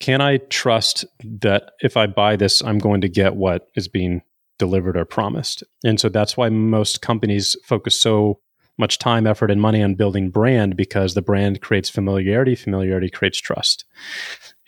can 0.00 0.20
i 0.20 0.36
trust 0.48 1.04
that 1.22 1.70
if 1.80 1.96
i 1.96 2.06
buy 2.06 2.34
this 2.36 2.60
i'm 2.62 2.78
going 2.78 3.00
to 3.00 3.08
get 3.08 3.36
what 3.36 3.68
is 3.76 3.86
being 3.88 4.20
delivered 4.58 4.96
or 4.96 5.04
promised 5.04 5.62
and 5.84 6.00
so 6.00 6.08
that's 6.08 6.36
why 6.36 6.48
most 6.48 7.00
companies 7.02 7.56
focus 7.64 8.00
so 8.00 8.40
much 8.78 8.98
time 8.98 9.26
effort 9.26 9.50
and 9.50 9.60
money 9.60 9.82
on 9.82 9.94
building 9.94 10.30
brand 10.30 10.76
because 10.76 11.14
the 11.14 11.22
brand 11.22 11.60
creates 11.60 11.88
familiarity 11.88 12.54
familiarity 12.54 13.08
creates 13.08 13.38
trust. 13.38 13.84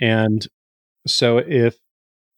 And 0.01 0.47
so 1.07 1.39
if 1.39 1.77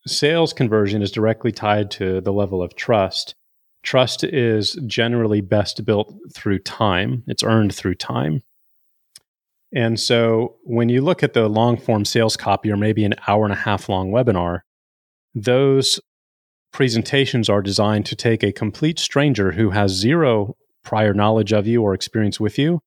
sales 0.07 0.53
conversion 0.53 1.03
is 1.03 1.11
directly 1.11 1.53
tied 1.53 1.91
to 1.91 2.21
the 2.21 2.33
level 2.33 2.63
of 2.63 2.75
trust 2.75 3.35
trust 3.83 4.25
is 4.25 4.79
generally 4.87 5.41
best 5.41 5.85
built 5.85 6.15
through 6.35 6.59
time. 6.61 7.23
It's 7.27 7.43
earned 7.43 7.75
through 7.75 7.95
time. 7.95 8.43
And 9.75 10.01
so 10.01 10.57
when 10.65 10.89
you 10.89 11.03
look 11.03 11.23
at 11.23 11.35
the 11.35 11.49
long 11.49 11.77
form 11.77 12.05
sales 12.05 12.37
copy 12.37 12.71
or 12.71 12.77
maybe 12.77 13.05
an 13.05 13.15
hour 13.27 13.45
and 13.45 13.53
a 13.53 13.57
half 13.57 13.89
long 13.89 14.11
webinar, 14.11 14.61
those 15.35 16.01
presentations 16.73 17.49
are 17.49 17.63
designed 17.63 18.07
to 18.07 18.17
take 18.17 18.43
a 18.43 18.53
complete 18.53 18.99
stranger 18.99 19.53
who 19.53 19.71
has 19.71 19.93
zero 19.93 20.57
prior 20.89 21.13
knowledge 21.13 21.53
of 21.53 21.67
you 21.67 21.83
or 21.83 21.93
experience 21.93 22.41
with 22.41 22.59
you 22.59 22.81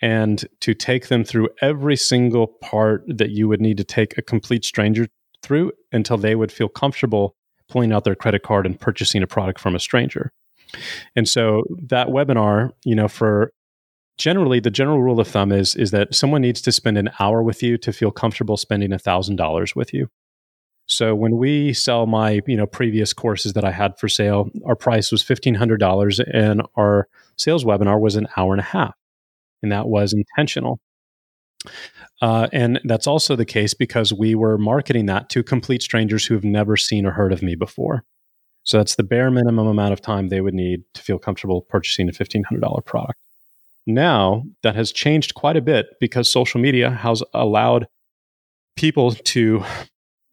and 0.00 0.44
to 0.60 0.72
take 0.72 1.08
them 1.08 1.24
through 1.24 1.48
every 1.60 1.96
single 1.96 2.46
part 2.46 3.02
that 3.08 3.30
you 3.30 3.48
would 3.48 3.60
need 3.60 3.76
to 3.76 3.82
take 3.82 4.16
a 4.16 4.22
complete 4.22 4.64
stranger 4.64 5.08
through 5.42 5.72
until 5.90 6.16
they 6.16 6.36
would 6.36 6.52
feel 6.52 6.68
comfortable 6.68 7.34
pulling 7.68 7.92
out 7.92 8.04
their 8.04 8.14
credit 8.14 8.44
card 8.44 8.64
and 8.64 8.78
purchasing 8.78 9.20
a 9.20 9.26
product 9.26 9.58
from 9.58 9.74
a 9.74 9.80
stranger. 9.80 10.30
And 11.16 11.28
so 11.28 11.64
that 11.88 12.06
webinar, 12.06 12.70
you 12.84 12.94
know, 12.94 13.08
for 13.08 13.50
generally 14.16 14.60
the 14.60 14.70
general 14.70 15.02
rule 15.02 15.18
of 15.18 15.26
thumb 15.26 15.50
is 15.50 15.74
is 15.74 15.90
that 15.90 16.14
someone 16.14 16.40
needs 16.40 16.62
to 16.62 16.70
spend 16.70 16.96
an 16.96 17.10
hour 17.18 17.42
with 17.42 17.64
you 17.64 17.76
to 17.78 17.92
feel 17.92 18.12
comfortable 18.12 18.56
spending 18.56 18.92
a 18.92 18.98
thousand 18.98 19.34
dollars 19.34 19.74
with 19.74 19.92
you 19.92 20.08
so 20.86 21.16
when 21.16 21.36
we 21.36 21.72
sell 21.72 22.06
my 22.06 22.40
you 22.46 22.56
know 22.56 22.64
previous 22.64 23.12
courses 23.12 23.54
that 23.54 23.64
i 23.64 23.72
had 23.72 23.98
for 23.98 24.08
sale 24.08 24.48
our 24.64 24.76
price 24.76 25.10
was 25.10 25.24
$1500 25.24 26.22
and 26.32 26.62
our 26.76 27.08
sales 27.36 27.64
webinar 27.64 28.00
was 28.00 28.16
an 28.16 28.26
hour 28.36 28.52
and 28.52 28.60
a 28.60 28.64
half 28.64 28.94
and 29.64 29.72
that 29.72 29.88
was 29.88 30.12
intentional. 30.12 30.78
Uh, 32.20 32.46
and 32.52 32.78
that's 32.84 33.06
also 33.06 33.34
the 33.34 33.46
case 33.46 33.72
because 33.72 34.12
we 34.12 34.34
were 34.34 34.58
marketing 34.58 35.06
that 35.06 35.30
to 35.30 35.42
complete 35.42 35.82
strangers 35.82 36.26
who 36.26 36.34
have 36.34 36.44
never 36.44 36.76
seen 36.76 37.06
or 37.06 37.10
heard 37.10 37.32
of 37.32 37.42
me 37.42 37.54
before. 37.54 38.04
So 38.62 38.76
that's 38.76 38.96
the 38.96 39.02
bare 39.02 39.30
minimum 39.30 39.66
amount 39.66 39.94
of 39.94 40.02
time 40.02 40.28
they 40.28 40.42
would 40.42 40.54
need 40.54 40.82
to 40.94 41.02
feel 41.02 41.18
comfortable 41.18 41.62
purchasing 41.62 42.08
a 42.08 42.12
$1500 42.12 42.84
product. 42.84 43.18
Now 43.86 44.44
that 44.62 44.76
has 44.76 44.92
changed 44.92 45.34
quite 45.34 45.56
a 45.56 45.62
bit 45.62 45.86
because 45.98 46.30
social 46.30 46.60
media 46.60 46.90
has 46.90 47.22
allowed 47.32 47.86
people 48.76 49.12
to 49.12 49.64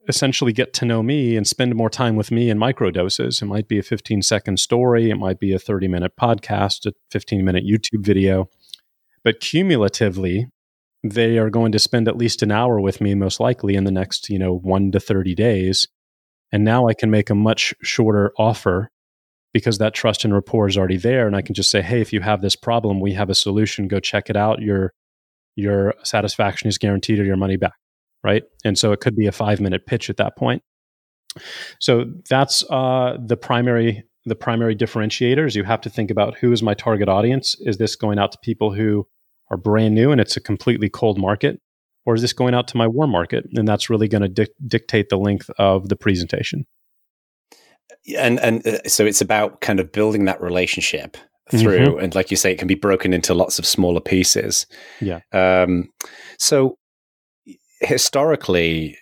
essentially 0.08 0.54
get 0.54 0.74
to 0.74 0.86
know 0.86 1.04
me 1.04 1.36
and 1.36 1.48
spend 1.48 1.76
more 1.76 1.90
time 1.90 2.16
with 2.16 2.32
me 2.32 2.50
in 2.50 2.58
micro 2.58 2.92
doses. 2.92 3.42
It 3.42 3.46
might 3.46 3.68
be 3.68 3.80
a 3.80 3.84
15 3.84 4.22
second 4.22 4.60
story, 4.60 5.10
it 5.10 5.16
might 5.16 5.40
be 5.40 5.54
a 5.54 5.60
30 5.60 5.88
minute 5.88 6.14
podcast, 6.20 6.86
a 6.86 6.94
15 7.12 7.44
minute 7.46 7.64
YouTube 7.66 8.06
video. 8.06 8.50
But 9.24 9.40
cumulatively, 9.40 10.48
they 11.04 11.38
are 11.38 11.50
going 11.50 11.72
to 11.72 11.80
spend 11.80 12.08
at 12.08 12.18
least 12.18 12.42
an 12.42 12.52
hour 12.52 12.80
with 12.80 13.02
me, 13.02 13.16
most 13.16 13.40
likely 13.40 13.76
in 13.76 13.84
the 13.84 13.92
next, 13.92 14.30
you 14.30 14.40
know, 14.40 14.56
one 14.56 14.92
to 14.92 15.00
30 15.00 15.36
days. 15.36 15.88
And 16.52 16.64
now 16.64 16.88
I 16.88 16.94
can 16.94 17.10
make 17.10 17.30
a 17.30 17.36
much 17.36 17.74
shorter 17.82 18.34
offer 18.38 18.90
because 19.54 19.78
that 19.78 19.94
trust 19.94 20.24
and 20.24 20.34
rapport 20.34 20.68
is 20.68 20.78
already 20.78 20.98
there 20.98 21.28
and 21.28 21.36
i 21.36 21.42
can 21.42 21.54
just 21.54 21.72
say 21.72 21.82
hey 21.82 22.02
if 22.02 22.14
you 22.14 22.22
have 22.22 22.42
this 22.42 22.56
problem 22.56 23.00
we 23.00 23.14
have 23.14 23.30
a 23.30 23.36
solution 23.36 23.88
go 23.88 24.00
check 24.00 24.30
it 24.30 24.36
out 24.36 24.62
your 24.62 24.94
your 25.56 25.94
satisfaction 26.04 26.70
is 26.70 26.78
guaranteed 26.78 27.20
or 27.20 27.26
your 27.26 27.38
money 27.38 27.58
back 27.58 27.74
right 28.24 28.44
and 28.64 28.78
so 28.78 28.92
it 28.92 29.00
could 29.00 29.16
be 29.16 29.28
a 29.28 29.32
five 29.32 29.60
minute 29.60 29.86
pitch 29.86 30.10
at 30.10 30.18
that 30.18 30.36
point 30.38 30.62
so 31.80 32.06
that's 32.30 32.64
uh, 32.70 33.18
the 33.26 33.38
primary 33.38 34.04
the 34.26 34.36
primary 34.36 34.76
differentiators 34.76 35.56
you 35.56 35.64
have 35.64 35.82
to 35.82 35.90
think 35.90 36.12
about 36.12 36.38
who 36.38 36.52
is 36.52 36.62
my 36.62 36.74
target 36.74 37.10
audience 37.10 37.56
is 37.62 37.78
this 37.78 37.96
going 37.96 38.20
out 38.20 38.32
to 38.32 38.38
people 38.44 38.74
who 38.74 39.08
are 39.50 39.58
brand 39.58 39.96
new 39.96 40.12
and 40.12 40.22
it's 40.22 40.38
a 40.38 40.42
completely 40.42 40.90
cold 40.90 41.18
market 41.18 41.60
or 42.06 42.16
is 42.16 42.22
this 42.22 42.34
going 42.34 42.54
out 42.54 42.68
to 42.70 42.78
my 42.78 42.88
warm 42.88 43.12
market? 43.12 43.46
And 43.54 43.68
that's 43.68 43.90
really 43.90 44.08
going 44.08 44.24
to 44.24 44.28
di- 44.28 44.54
dictate 44.68 45.10
the 45.10 45.18
length 45.18 45.50
of 45.58 45.90
the 45.90 45.96
presentation. 45.96 46.66
And 48.18 48.40
and 48.40 48.66
uh, 48.66 48.80
so 48.88 49.06
it's 49.06 49.22
about 49.22 49.62
kind 49.62 49.80
of 49.80 49.92
building 49.92 50.26
that 50.26 50.42
relationship 50.42 51.18
through, 51.52 51.88
mm-hmm. 51.88 52.00
and 52.00 52.16
like 52.16 52.32
you 52.32 52.38
say, 52.38 52.52
it 52.52 52.58
can 52.58 52.68
be 52.68 52.76
broken 52.76 53.14
into 53.14 53.34
lots 53.34 53.60
of 53.60 53.66
smaller 53.66 54.00
pieces. 54.00 54.66
Yeah. 55.02 55.20
Um, 55.34 55.90
so 56.40 56.78
historically, 57.82 58.98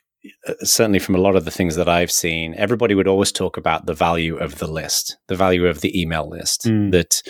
uh, 0.47 0.53
certainly 0.63 0.99
from 0.99 1.15
a 1.15 1.19
lot 1.19 1.35
of 1.35 1.45
the 1.45 1.51
things 1.51 1.75
that 1.75 1.87
I've 1.89 2.11
seen, 2.11 2.55
everybody 2.55 2.95
would 2.95 3.07
always 3.07 3.31
talk 3.31 3.57
about 3.57 3.85
the 3.85 3.93
value 3.93 4.37
of 4.37 4.59
the 4.59 4.67
list, 4.67 5.17
the 5.27 5.35
value 5.35 5.67
of 5.67 5.81
the 5.81 5.99
email 5.99 6.27
list. 6.27 6.63
Mm. 6.63 6.91
That 6.91 7.21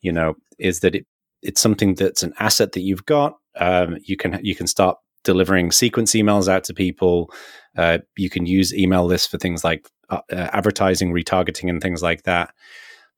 you 0.00 0.12
know 0.12 0.34
is 0.58 0.80
that 0.80 0.94
it 0.94 1.06
it's 1.42 1.60
something 1.60 1.94
that's 1.94 2.22
an 2.22 2.34
asset 2.38 2.72
that 2.72 2.80
you've 2.80 3.06
got. 3.06 3.36
Um, 3.58 3.98
you 4.04 4.16
can 4.16 4.40
you 4.42 4.54
can 4.54 4.66
start 4.66 4.98
delivering 5.24 5.72
sequence 5.72 6.12
emails 6.12 6.48
out 6.48 6.64
to 6.64 6.74
people. 6.74 7.32
Uh, 7.76 7.98
you 8.16 8.30
can 8.30 8.46
use 8.46 8.74
email 8.74 9.04
lists 9.04 9.26
for 9.26 9.38
things 9.38 9.64
like 9.64 9.88
uh, 10.08 10.20
uh, 10.32 10.48
advertising, 10.52 11.12
retargeting, 11.12 11.68
and 11.68 11.82
things 11.82 12.02
like 12.02 12.22
that. 12.22 12.54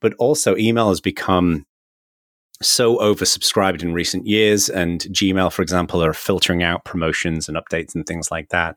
But 0.01 0.15
also, 0.15 0.57
email 0.57 0.89
has 0.89 1.01
become 1.01 1.67
so 2.63 2.97
oversubscribed 2.99 3.83
in 3.83 3.93
recent 3.93 4.27
years, 4.27 4.69
and 4.69 5.01
Gmail, 5.01 5.53
for 5.53 5.63
example, 5.63 6.03
are 6.03 6.13
filtering 6.13 6.63
out 6.63 6.85
promotions 6.85 7.49
and 7.49 7.57
updates 7.57 7.95
and 7.95 8.05
things 8.07 8.31
like 8.31 8.49
that. 8.49 8.77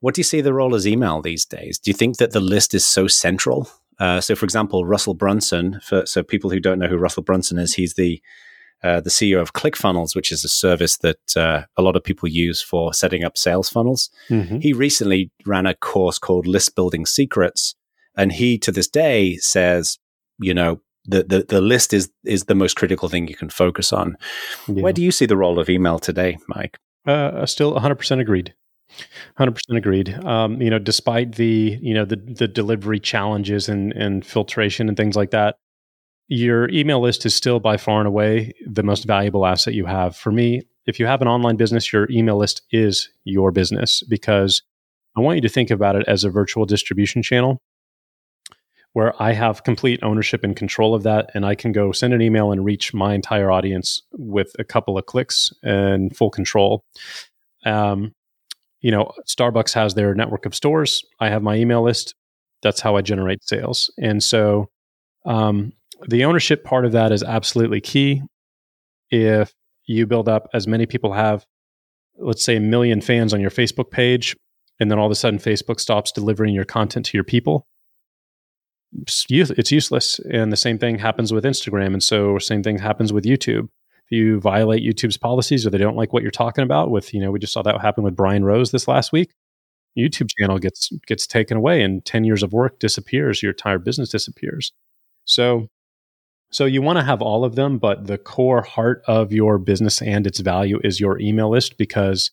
What 0.00 0.14
do 0.14 0.20
you 0.20 0.24
see 0.24 0.40
the 0.40 0.54
role 0.54 0.74
as 0.74 0.86
email 0.86 1.22
these 1.22 1.44
days? 1.44 1.78
Do 1.78 1.90
you 1.90 1.94
think 1.94 2.16
that 2.18 2.32
the 2.32 2.40
list 2.40 2.74
is 2.74 2.86
so 2.86 3.06
central? 3.06 3.68
Uh, 3.98 4.20
so, 4.20 4.34
for 4.34 4.44
example, 4.44 4.84
Russell 4.84 5.14
Brunson. 5.14 5.80
For 5.82 6.06
so 6.06 6.22
people 6.22 6.50
who 6.50 6.60
don't 6.60 6.78
know 6.78 6.88
who 6.88 6.96
Russell 6.96 7.22
Brunson 7.22 7.58
is, 7.58 7.74
he's 7.74 7.94
the 7.94 8.20
uh, 8.82 9.00
the 9.00 9.10
CEO 9.10 9.40
of 9.40 9.52
ClickFunnels, 9.52 10.16
which 10.16 10.32
is 10.32 10.44
a 10.44 10.48
service 10.48 10.96
that 10.98 11.36
uh, 11.36 11.62
a 11.76 11.82
lot 11.82 11.94
of 11.94 12.02
people 12.02 12.28
use 12.28 12.60
for 12.60 12.92
setting 12.92 13.22
up 13.22 13.38
sales 13.38 13.68
funnels. 13.68 14.10
Mm-hmm. 14.28 14.58
He 14.58 14.72
recently 14.72 15.30
ran 15.46 15.66
a 15.66 15.74
course 15.74 16.18
called 16.18 16.48
List 16.48 16.74
Building 16.74 17.06
Secrets, 17.06 17.76
and 18.16 18.32
he 18.32 18.58
to 18.58 18.72
this 18.72 18.88
day 18.88 19.36
says, 19.36 19.98
you 20.40 20.52
know, 20.52 20.80
the, 21.04 21.24
the, 21.24 21.46
the 21.48 21.60
list 21.60 21.92
is 21.92 22.10
is 22.24 22.44
the 22.44 22.54
most 22.54 22.76
critical 22.76 23.08
thing 23.08 23.26
you 23.28 23.34
can 23.34 23.50
focus 23.50 23.92
on. 23.92 24.16
Yeah. 24.68 24.82
Where 24.82 24.92
do 24.92 25.02
you 25.02 25.10
see 25.10 25.26
the 25.26 25.36
role 25.36 25.58
of 25.58 25.68
email 25.68 25.98
today, 25.98 26.38
Mike? 26.48 26.78
Uh, 27.06 27.44
still 27.46 27.74
100% 27.74 28.20
agreed. 28.20 28.54
100% 29.38 29.56
agreed. 29.70 30.12
Um, 30.24 30.60
you 30.60 30.70
know, 30.70 30.78
despite 30.78 31.36
the, 31.36 31.78
you 31.80 31.94
know, 31.94 32.04
the, 32.04 32.16
the 32.16 32.46
delivery 32.46 33.00
challenges 33.00 33.68
and, 33.68 33.92
and 33.92 34.24
filtration 34.24 34.88
and 34.88 34.96
things 34.96 35.16
like 35.16 35.30
that, 35.30 35.56
your 36.28 36.68
email 36.70 37.00
list 37.00 37.26
is 37.26 37.34
still 37.34 37.58
by 37.58 37.76
far 37.76 37.98
and 37.98 38.06
away 38.06 38.52
the 38.66 38.82
most 38.82 39.04
valuable 39.04 39.46
asset 39.46 39.74
you 39.74 39.86
have. 39.86 40.14
For 40.16 40.30
me, 40.30 40.62
if 40.86 41.00
you 41.00 41.06
have 41.06 41.22
an 41.22 41.28
online 41.28 41.56
business, 41.56 41.92
your 41.92 42.06
email 42.10 42.36
list 42.36 42.62
is 42.70 43.08
your 43.24 43.50
business 43.50 44.02
because 44.08 44.62
I 45.16 45.20
want 45.20 45.36
you 45.36 45.42
to 45.42 45.48
think 45.48 45.70
about 45.70 45.96
it 45.96 46.06
as 46.06 46.24
a 46.24 46.30
virtual 46.30 46.64
distribution 46.64 47.22
channel 47.22 47.60
where 48.92 49.20
I 49.22 49.32
have 49.32 49.64
complete 49.64 50.00
ownership 50.02 50.44
and 50.44 50.54
control 50.54 50.94
of 50.94 51.02
that. 51.04 51.30
And 51.34 51.46
I 51.46 51.54
can 51.54 51.72
go 51.72 51.92
send 51.92 52.12
an 52.12 52.20
email 52.20 52.52
and 52.52 52.64
reach 52.64 52.92
my 52.92 53.14
entire 53.14 53.50
audience 53.50 54.02
with 54.12 54.52
a 54.58 54.64
couple 54.64 54.98
of 54.98 55.06
clicks 55.06 55.52
and 55.62 56.14
full 56.14 56.30
control. 56.30 56.84
Um, 57.64 58.12
you 58.80 58.90
know, 58.90 59.12
Starbucks 59.28 59.72
has 59.74 59.94
their 59.94 60.14
network 60.14 60.44
of 60.44 60.54
stores. 60.54 61.04
I 61.20 61.30
have 61.30 61.42
my 61.42 61.56
email 61.56 61.82
list. 61.82 62.14
That's 62.62 62.80
how 62.80 62.96
I 62.96 63.02
generate 63.02 63.42
sales. 63.42 63.90
And 63.98 64.22
so, 64.22 64.68
um, 65.24 65.72
the 66.08 66.24
ownership 66.24 66.64
part 66.64 66.84
of 66.84 66.92
that 66.92 67.12
is 67.12 67.22
absolutely 67.22 67.80
key. 67.80 68.22
If 69.10 69.52
you 69.86 70.06
build 70.06 70.28
up 70.28 70.48
as 70.52 70.66
many 70.66 70.84
people 70.84 71.12
have, 71.12 71.46
let's 72.18 72.44
say 72.44 72.56
a 72.56 72.60
million 72.60 73.00
fans 73.00 73.32
on 73.32 73.40
your 73.40 73.50
Facebook 73.50 73.90
page, 73.90 74.36
and 74.80 74.90
then 74.90 74.98
all 74.98 75.06
of 75.06 75.12
a 75.12 75.16
sudden 75.16 75.38
Facebook 75.38 75.78
stops 75.78 76.10
delivering 76.10 76.54
your 76.54 76.64
content 76.64 77.06
to 77.06 77.16
your 77.16 77.24
people, 77.24 77.66
it's 78.94 79.72
useless. 79.72 80.20
And 80.30 80.52
the 80.52 80.56
same 80.56 80.78
thing 80.78 80.98
happens 80.98 81.32
with 81.32 81.44
Instagram. 81.44 81.92
And 81.92 82.02
so 82.02 82.38
same 82.38 82.62
thing 82.62 82.78
happens 82.78 83.12
with 83.12 83.24
YouTube. 83.24 83.68
If 84.04 84.10
you 84.10 84.40
violate 84.40 84.82
YouTube's 84.82 85.16
policies 85.16 85.66
or 85.66 85.70
they 85.70 85.78
don't 85.78 85.96
like 85.96 86.12
what 86.12 86.22
you're 86.22 86.30
talking 86.30 86.64
about 86.64 86.90
with, 86.90 87.14
you 87.14 87.20
know, 87.20 87.30
we 87.30 87.38
just 87.38 87.52
saw 87.52 87.62
that 87.62 87.80
happen 87.80 88.04
with 88.04 88.16
Brian 88.16 88.44
Rose 88.44 88.70
this 88.70 88.88
last 88.88 89.12
week. 89.12 89.32
YouTube 89.98 90.28
channel 90.38 90.58
gets 90.58 90.90
gets 91.06 91.26
taken 91.26 91.56
away 91.56 91.82
and 91.82 92.04
10 92.04 92.24
years 92.24 92.42
of 92.42 92.52
work 92.52 92.78
disappears, 92.78 93.42
your 93.42 93.52
entire 93.52 93.78
business 93.78 94.08
disappears. 94.08 94.72
So 95.24 95.68
so 96.50 96.66
you 96.66 96.82
want 96.82 96.98
to 96.98 97.04
have 97.04 97.22
all 97.22 97.44
of 97.44 97.54
them, 97.54 97.78
but 97.78 98.06
the 98.06 98.18
core 98.18 98.62
heart 98.62 99.02
of 99.06 99.32
your 99.32 99.56
business 99.58 100.02
and 100.02 100.26
its 100.26 100.40
value 100.40 100.80
is 100.84 101.00
your 101.00 101.18
email 101.18 101.50
list 101.50 101.78
because 101.78 102.30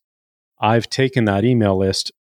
I've 0.60 0.90
taken 0.90 1.24
that 1.26 1.46
email 1.46 1.78
list 1.78 2.12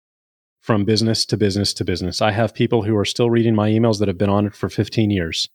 from 0.70 0.86
business 0.86 1.26
to 1.26 1.36
business 1.36 1.74
to 1.74 1.84
business. 1.84 2.22
I 2.22 2.30
have 2.30 2.54
people 2.54 2.84
who 2.84 2.96
are 2.96 3.04
still 3.04 3.32
reading 3.32 3.56
my 3.56 3.72
emails 3.72 3.98
that 3.98 4.08
have 4.08 4.20
been 4.20 4.30
on 4.30 4.46
it 4.46 4.54
for 4.54 4.70
15 4.70 5.10
years. 5.10 5.50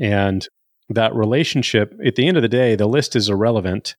And 0.00 0.48
that 0.88 1.14
relationship, 1.14 1.94
at 2.02 2.14
the 2.14 2.26
end 2.26 2.38
of 2.38 2.42
the 2.42 2.48
day, 2.48 2.74
the 2.74 2.86
list 2.86 3.14
is 3.14 3.28
irrelevant. 3.28 3.96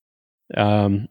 Um, 0.55 1.09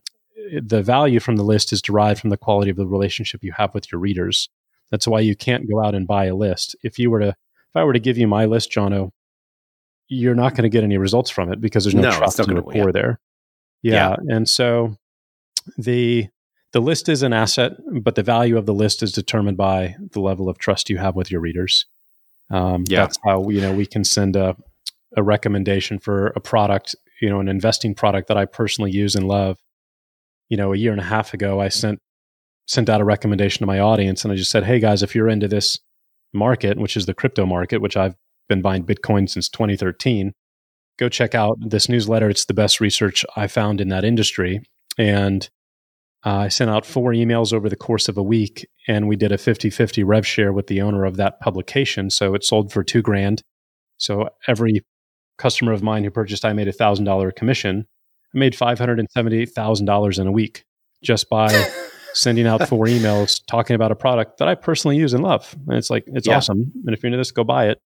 the 0.61 0.83
value 0.83 1.21
from 1.21 1.37
the 1.37 1.45
list 1.45 1.73
is 1.73 1.81
derived 1.81 2.19
from 2.19 2.31
the 2.31 2.37
quality 2.37 2.73
of 2.73 2.77
the 2.77 2.89
relationship 2.89 3.45
you 3.45 3.53
have 3.57 3.73
with 3.73 3.93
your 3.93 4.01
readers. 4.01 4.49
That's 4.91 5.07
why 5.07 5.21
you 5.21 5.37
can't 5.37 5.71
go 5.71 5.81
out 5.81 5.95
and 5.95 6.09
buy 6.09 6.25
a 6.25 6.35
list. 6.35 6.75
If 6.83 6.99
you 6.99 7.09
were 7.13 7.21
to, 7.21 7.29
if 7.29 7.77
I 7.77 7.85
were 7.85 7.93
to 7.93 8.01
give 8.01 8.19
you 8.19 8.27
my 8.27 8.47
list, 8.47 8.73
Jono, 8.73 9.13
you're 10.09 10.35
not 10.35 10.57
going 10.57 10.65
to 10.65 10.69
get 10.69 10.83
any 10.83 10.99
results 10.99 11.31
from 11.31 11.53
it 11.53 11.61
because 11.61 11.85
there's 11.85 11.95
no, 11.95 12.11
no 12.11 12.11
trust 12.11 12.41
and 12.41 12.53
rapport 12.53 12.87
yeah. 12.87 12.91
there. 12.91 13.21
Yeah. 13.83 14.17
yeah. 14.27 14.35
And 14.35 14.49
so 14.49 14.97
the 15.79 16.31
the 16.77 16.83
list 16.83 17.09
is 17.09 17.23
an 17.23 17.33
asset, 17.33 17.73
but 18.03 18.17
the 18.17 18.23
value 18.23 18.59
of 18.59 18.67
the 18.67 18.75
list 18.75 19.03
is 19.03 19.11
determined 19.11 19.57
by 19.57 19.97
the 20.13 20.21
level 20.21 20.47
of 20.47 20.59
trust 20.59 20.91
you 20.91 20.99
have 20.99 21.17
with 21.17 21.31
your 21.31 21.41
readers. 21.41 21.87
Um, 22.51 22.85
yeah. 22.87 23.01
That's 23.01 23.19
how 23.25 23.49
you 23.49 23.63
know 23.63 23.73
we 23.73 23.87
can 23.87 24.05
send 24.05 24.37
a 24.37 24.55
a 25.17 25.23
recommendation 25.23 25.99
for 25.99 26.35
a 26.37 26.41
product, 26.41 26.95
you 27.23 27.31
know, 27.31 27.41
an 27.41 27.49
investing 27.49 27.95
product 27.95 28.29
that 28.29 28.37
I 28.37 28.45
personally 28.45 28.91
use 28.91 29.15
and 29.15 29.27
love. 29.27 29.57
You 30.51 30.59
know, 30.59 30.75
a 30.75 30.77
year 30.77 30.93
and 30.93 31.01
a 31.01 31.05
half 31.05 31.33
ago, 31.33 31.63
I 31.63 31.69
sent 31.69 31.99
sent 32.67 32.91
out 32.91 33.01
a 33.01 33.05
recommendation 33.05 33.61
to 33.61 33.67
my 33.67 33.81
audience, 33.81 34.23
and 34.23 34.31
I 34.31 34.37
just 34.37 34.51
said, 34.51 34.65
"Hey 34.65 34.79
guys, 34.79 35.03
if 35.03 35.15
you're 35.15 35.31
into 35.31 35.49
this 35.49 35.79
market, 36.35 36.79
which 36.79 36.95
is 36.95 37.07
the 37.07 37.15
crypto 37.15 37.47
market, 37.47 37.81
which 37.81 37.97
I've 37.97 38.17
been 38.51 38.61
buying 38.61 38.85
Bitcoin 38.85 39.31
since 39.31 39.49
2013. 39.49 40.35
Go 40.99 41.09
check 41.09 41.35
out 41.35 41.57
this 41.61 41.89
newsletter. 41.89 42.29
It's 42.29 42.45
the 42.45 42.55
best 42.55 42.81
research 42.81 43.25
I 43.35 43.47
found 43.47 43.81
in 43.81 43.89
that 43.89 44.05
industry. 44.05 44.61
And 44.99 45.49
uh, 46.27 46.41
I 46.41 46.49
sent 46.49 46.71
out 46.71 46.85
four 46.85 47.13
emails 47.13 47.53
over 47.53 47.69
the 47.69 47.77
course 47.77 48.09
of 48.09 48.19
a 48.19 48.23
week, 48.23 48.67
and 48.89 49.07
we 49.07 49.15
did 49.15 49.31
a 49.31 49.39
50 49.39 49.71
50 49.71 50.03
rev 50.03 50.27
share 50.27 50.53
with 50.53 50.67
the 50.67 50.83
owner 50.83 51.05
of 51.05 51.17
that 51.17 51.41
publication. 51.41 52.11
So 52.11 52.35
it 52.35 52.45
sold 52.45 52.73
for 52.73 52.83
two 52.83 53.01
grand. 53.01 53.43
So 53.99 54.29
every 54.49 54.85
customer 55.39 55.73
of 55.73 55.83
mine 55.83 56.05
who 56.05 56.11
purchased, 56.11 56.45
I 56.45 56.53
made 56.53 56.69
a 56.69 56.73
thousand 56.73 57.05
dollar 57.05 57.31
commission. 57.31 57.87
I 58.35 58.39
made 58.39 58.57
five 58.57 58.79
hundred 58.79 58.99
and 58.99 59.09
seventy 59.11 59.41
eight 59.41 59.53
thousand 59.53 59.87
dollars 59.87 60.19
in 60.19 60.27
a 60.27 60.33
week 60.33 60.65
just 61.03 61.31
by 61.31 61.49
sending 62.13 62.47
out 62.47 62.69
four 62.69 62.87
emails 62.87 63.41
talking 63.47 63.77
about 63.77 63.93
a 63.93 63.97
product 63.97 64.39
that 64.39 64.49
I 64.49 64.57
personally 64.57 64.97
use 64.97 65.15
and 65.15 65.23
love. 65.23 65.55
And 65.69 65.79
it's 65.79 65.91
like 65.91 66.05
it's 66.09 66.27
yeah. 66.27 66.39
awesome. 66.39 66.73
And 66.85 66.95
if 66.95 67.03
you're 67.03 67.09
into 67.09 67.19
this, 67.19 67.31
go 67.31 67.45
buy 67.45 67.69
it 67.69 67.81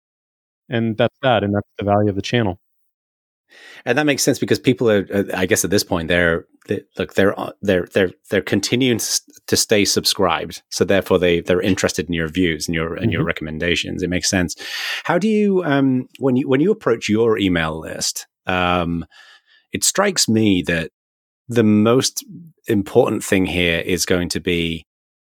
and 0.68 0.96
that's 0.96 1.16
that 1.22 1.42
and 1.42 1.54
that's 1.54 1.68
the 1.78 1.84
value 1.84 2.08
of 2.10 2.16
the 2.16 2.22
channel 2.22 2.60
and 3.84 3.96
that 3.96 4.06
makes 4.06 4.22
sense 4.22 4.38
because 4.38 4.58
people 4.58 4.90
are 4.90 5.06
uh, 5.12 5.24
i 5.34 5.46
guess 5.46 5.64
at 5.64 5.70
this 5.70 5.84
point 5.84 6.08
they're 6.08 6.46
they, 6.66 6.80
look 6.98 7.14
they're 7.14 7.38
uh, 7.38 7.52
they're 7.62 7.86
they're 7.92 8.10
they're 8.30 8.42
continuing 8.42 8.98
to 9.46 9.56
stay 9.56 9.84
subscribed 9.84 10.62
so 10.70 10.84
therefore 10.84 11.18
they 11.18 11.40
they're 11.40 11.60
interested 11.60 12.06
in 12.06 12.12
your 12.12 12.28
views 12.28 12.66
and 12.68 12.74
your 12.74 12.94
and 12.94 13.04
mm-hmm. 13.04 13.12
your 13.12 13.24
recommendations 13.24 14.02
it 14.02 14.10
makes 14.10 14.28
sense 14.28 14.54
how 15.04 15.18
do 15.18 15.28
you 15.28 15.62
um 15.64 16.06
when 16.18 16.36
you 16.36 16.48
when 16.48 16.60
you 16.60 16.70
approach 16.70 17.08
your 17.08 17.38
email 17.38 17.78
list 17.78 18.26
um 18.46 19.04
it 19.72 19.84
strikes 19.84 20.28
me 20.28 20.62
that 20.62 20.90
the 21.48 21.64
most 21.64 22.24
important 22.66 23.24
thing 23.24 23.46
here 23.46 23.80
is 23.80 24.04
going 24.04 24.28
to 24.28 24.40
be 24.40 24.86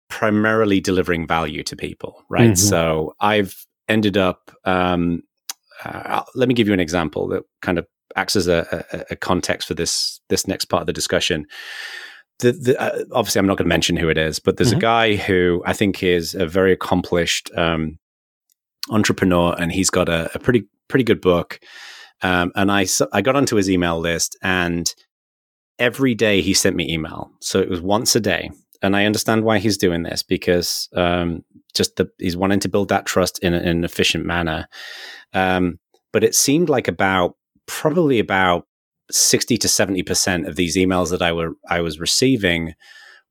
primarily 0.10 0.80
delivering 0.80 1.28
value 1.28 1.62
to 1.62 1.76
people 1.76 2.24
right 2.30 2.51
mm-hmm. 2.51 2.55
so 2.55 3.14
i've 3.20 3.55
ended 3.89 4.16
up. 4.16 4.51
Um, 4.64 5.24
uh, 5.84 6.24
let 6.36 6.47
me 6.47 6.53
give 6.53 6.68
you 6.68 6.74
an 6.74 6.80
example 6.80 7.28
that 7.30 7.43
kind 7.62 7.80
of 7.80 7.88
acts 8.16 8.36
as 8.36 8.47
a, 8.47 8.86
a, 8.91 9.05
a 9.12 9.16
context 9.16 9.68
for 9.68 9.74
this 9.74 10.20
this 10.30 10.47
next 10.47 10.66
part 10.66 10.82
of 10.82 10.88
the 10.88 10.93
discussion. 10.93 11.45
The, 12.39 12.53
the, 12.53 12.82
uh, 12.82 13.03
obviously, 13.12 13.39
I'm 13.39 13.47
not 13.47 13.57
going 13.57 13.66
to 13.66 13.76
mention 13.76 13.97
who 13.97 14.07
it 14.07 14.18
is, 14.18 14.39
but 14.39 14.55
there's 14.55 14.70
mm-hmm. 14.70 14.78
a 14.78 14.82
guy 14.82 15.16
who 15.16 15.62
I 15.66 15.74
think 15.74 16.01
is 16.01 16.36
a 16.36 16.47
very 16.47 16.72
accomplished 16.72 17.51
um, 17.55 17.99
entrepreneur, 18.89 19.55
and 19.60 19.72
he's 19.72 19.89
got 19.89 20.07
a, 20.07 20.30
a 20.34 20.39
pretty 20.39 20.64
pretty 20.88 21.03
good 21.03 21.22
book. 21.22 21.60
Um, 22.22 22.51
and 22.55 22.72
I 22.72 22.86
I 23.12 23.22
got 23.22 23.36
onto 23.36 23.55
his 23.55 23.70
email 23.70 23.99
list, 23.99 24.38
and 24.41 24.93
every 25.78 26.16
day 26.16 26.41
he 26.41 26.53
sent 26.53 26.76
me 26.76 26.91
email. 26.91 27.32
So 27.41 27.60
it 27.60 27.70
was 27.70 27.82
once 27.82 28.16
a 28.16 28.20
day, 28.20 28.51
and 28.82 28.95
I 28.95 29.05
understand 29.05 29.43
why 29.43 29.60
he's 29.60 29.78
doing 29.78 30.03
this 30.03 30.24
because 30.24 30.88
um, 30.95 31.43
just 31.74 31.97
the, 31.97 32.10
he's 32.18 32.38
wanting 32.38 32.60
to 32.62 32.70
build 32.70 32.89
that 32.89 33.05
trust 33.05 33.39
in, 33.39 33.53
in 33.53 33.68
an 33.68 33.84
efficient 33.84 34.26
manner. 34.26 34.68
Um, 35.34 35.80
but 36.12 36.24
it 36.24 36.36
seemed 36.36 36.70
like 36.70 36.88
about 36.88 37.36
probably 37.70 38.20
about 38.20 38.65
sixty 39.11 39.57
to 39.57 39.67
seventy 39.67 40.03
percent 40.03 40.47
of 40.47 40.55
these 40.55 40.76
emails 40.76 41.11
that 41.11 41.22
I 41.22 41.32
were 41.32 41.53
I 41.70 41.82
was 41.82 41.99
receiving 41.99 42.74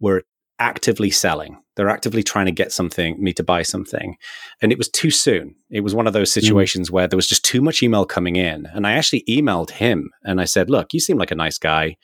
were 0.01 0.23
actively 0.59 1.11
selling. 1.11 1.59
They're 1.77 1.89
actively 1.89 2.23
trying 2.23 2.47
to 2.47 2.53
get 2.53 2.73
something, 2.73 3.23
me 3.23 3.33
to 3.35 3.45
buy 3.45 3.63
something. 3.63 4.17
And 4.61 4.73
it 4.73 4.79
was 4.79 4.89
too 4.89 5.11
soon. 5.11 5.55
It 5.71 5.81
was 5.81 5.95
one 5.95 6.09
of 6.09 6.13
those 6.13 6.31
mm. 6.31 6.35
situations 6.35 6.89
mm. 6.89 6.93
where 6.93 7.07
there 7.07 7.17
was 7.17 7.29
just 7.29 7.45
too 7.45 7.63
much 7.63 7.83
email 7.83 8.05
coming 8.05 8.37
in. 8.37 8.67
And 8.67 8.87
I 8.87 8.93
actually 8.93 9.25
emailed 9.29 9.71
him 9.71 10.11
and 10.25 10.41
I 10.41 10.45
said, 10.45 10.71
Look, 10.71 10.93
you 10.93 11.01
seem 11.01 11.19
like 11.19 11.31
a 11.31 11.37
nice 11.37 11.59
guy, 11.59 11.97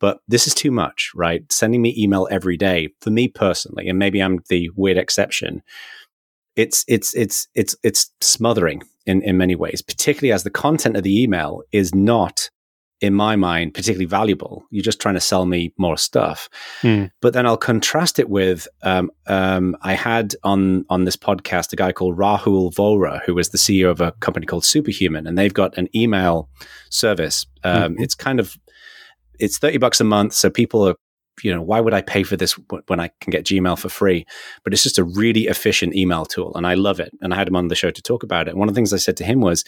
but 0.00 0.18
this 0.26 0.46
is 0.46 0.54
too 0.54 0.70
much, 0.70 1.12
right? 1.14 1.50
Sending 1.52 1.82
me 1.82 1.94
email 1.96 2.26
every 2.30 2.56
day 2.56 2.88
for 3.00 3.10
me 3.10 3.28
personally, 3.28 3.88
and 3.88 3.98
maybe 3.98 4.20
I'm 4.20 4.40
the 4.48 4.70
weird 4.76 4.98
exception. 4.98 5.62
It's 6.56 6.84
it's 6.86 7.14
it's 7.14 7.48
it's 7.54 7.76
it's 7.82 8.10
smothering 8.20 8.82
in, 9.06 9.22
in 9.22 9.36
many 9.36 9.54
ways, 9.54 9.82
particularly 9.82 10.32
as 10.32 10.44
the 10.44 10.50
content 10.50 10.96
of 10.96 11.02
the 11.02 11.22
email 11.22 11.62
is 11.72 11.94
not 11.94 12.50
in 13.00 13.12
my 13.12 13.36
mind, 13.36 13.74
particularly 13.74 14.06
valuable. 14.06 14.64
You're 14.70 14.82
just 14.82 15.00
trying 15.00 15.14
to 15.14 15.20
sell 15.20 15.44
me 15.44 15.74
more 15.76 15.98
stuff. 15.98 16.48
Mm. 16.82 17.10
But 17.20 17.34
then 17.34 17.44
I'll 17.44 17.56
contrast 17.56 18.18
it 18.18 18.30
with 18.30 18.66
um, 18.82 19.10
um, 19.26 19.76
I 19.82 19.94
had 19.94 20.34
on 20.42 20.86
on 20.88 21.04
this 21.04 21.16
podcast 21.16 21.72
a 21.72 21.76
guy 21.76 21.92
called 21.92 22.16
Rahul 22.16 22.72
Vohra 22.72 23.22
who 23.24 23.34
was 23.34 23.50
the 23.50 23.58
CEO 23.58 23.90
of 23.90 24.00
a 24.00 24.12
company 24.20 24.46
called 24.46 24.64
Superhuman, 24.64 25.26
and 25.26 25.36
they've 25.36 25.52
got 25.52 25.76
an 25.76 25.88
email 25.94 26.48
service. 26.90 27.46
Um, 27.62 27.94
mm-hmm. 27.94 28.02
It's 28.02 28.14
kind 28.14 28.40
of 28.40 28.56
it's 29.38 29.58
thirty 29.58 29.78
bucks 29.78 30.00
a 30.00 30.04
month, 30.04 30.32
so 30.32 30.48
people 30.48 30.88
are 30.88 30.96
you 31.42 31.54
know 31.54 31.62
why 31.62 31.80
would 31.80 31.94
I 31.94 32.02
pay 32.02 32.22
for 32.22 32.36
this 32.36 32.52
when 32.86 33.00
I 33.00 33.10
can 33.20 33.30
get 33.30 33.44
Gmail 33.44 33.78
for 33.78 33.88
free? 33.88 34.26
But 34.62 34.72
it's 34.72 34.82
just 34.82 34.98
a 34.98 35.04
really 35.04 35.42
efficient 35.46 35.94
email 35.94 36.24
tool, 36.24 36.52
and 36.54 36.66
I 36.66 36.74
love 36.74 37.00
it. 37.00 37.12
And 37.20 37.32
I 37.32 37.36
had 37.36 37.48
him 37.48 37.56
on 37.56 37.68
the 37.68 37.74
show 37.74 37.90
to 37.90 38.02
talk 38.02 38.22
about 38.22 38.46
it. 38.46 38.50
And 38.50 38.58
one 38.58 38.68
of 38.68 38.74
the 38.74 38.78
things 38.78 38.92
I 38.92 38.98
said 38.98 39.16
to 39.18 39.24
him 39.24 39.40
was 39.40 39.64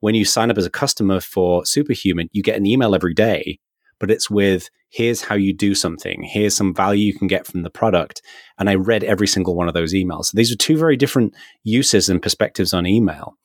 when 0.00 0.14
you 0.14 0.24
sign 0.24 0.50
up 0.50 0.58
as 0.58 0.66
a 0.66 0.70
customer 0.70 1.20
for 1.20 1.64
Superhuman, 1.64 2.28
you 2.32 2.42
get 2.42 2.56
an 2.56 2.66
email 2.66 2.94
every 2.94 3.14
day, 3.14 3.58
but 3.98 4.10
it's 4.10 4.30
with 4.30 4.70
here's 4.88 5.22
how 5.22 5.36
you 5.36 5.52
do 5.52 5.74
something, 5.74 6.22
here's 6.22 6.56
some 6.56 6.74
value 6.74 7.06
you 7.06 7.16
can 7.16 7.28
get 7.28 7.46
from 7.46 7.62
the 7.62 7.70
product. 7.70 8.22
And 8.58 8.68
I 8.68 8.74
read 8.74 9.04
every 9.04 9.28
single 9.28 9.54
one 9.54 9.68
of 9.68 9.74
those 9.74 9.94
emails. 9.94 10.26
So 10.26 10.36
these 10.36 10.52
are 10.52 10.56
two 10.56 10.76
very 10.76 10.96
different 10.96 11.34
uses 11.62 12.08
and 12.08 12.20
perspectives 12.20 12.74
on 12.74 12.86
email. 12.86 13.36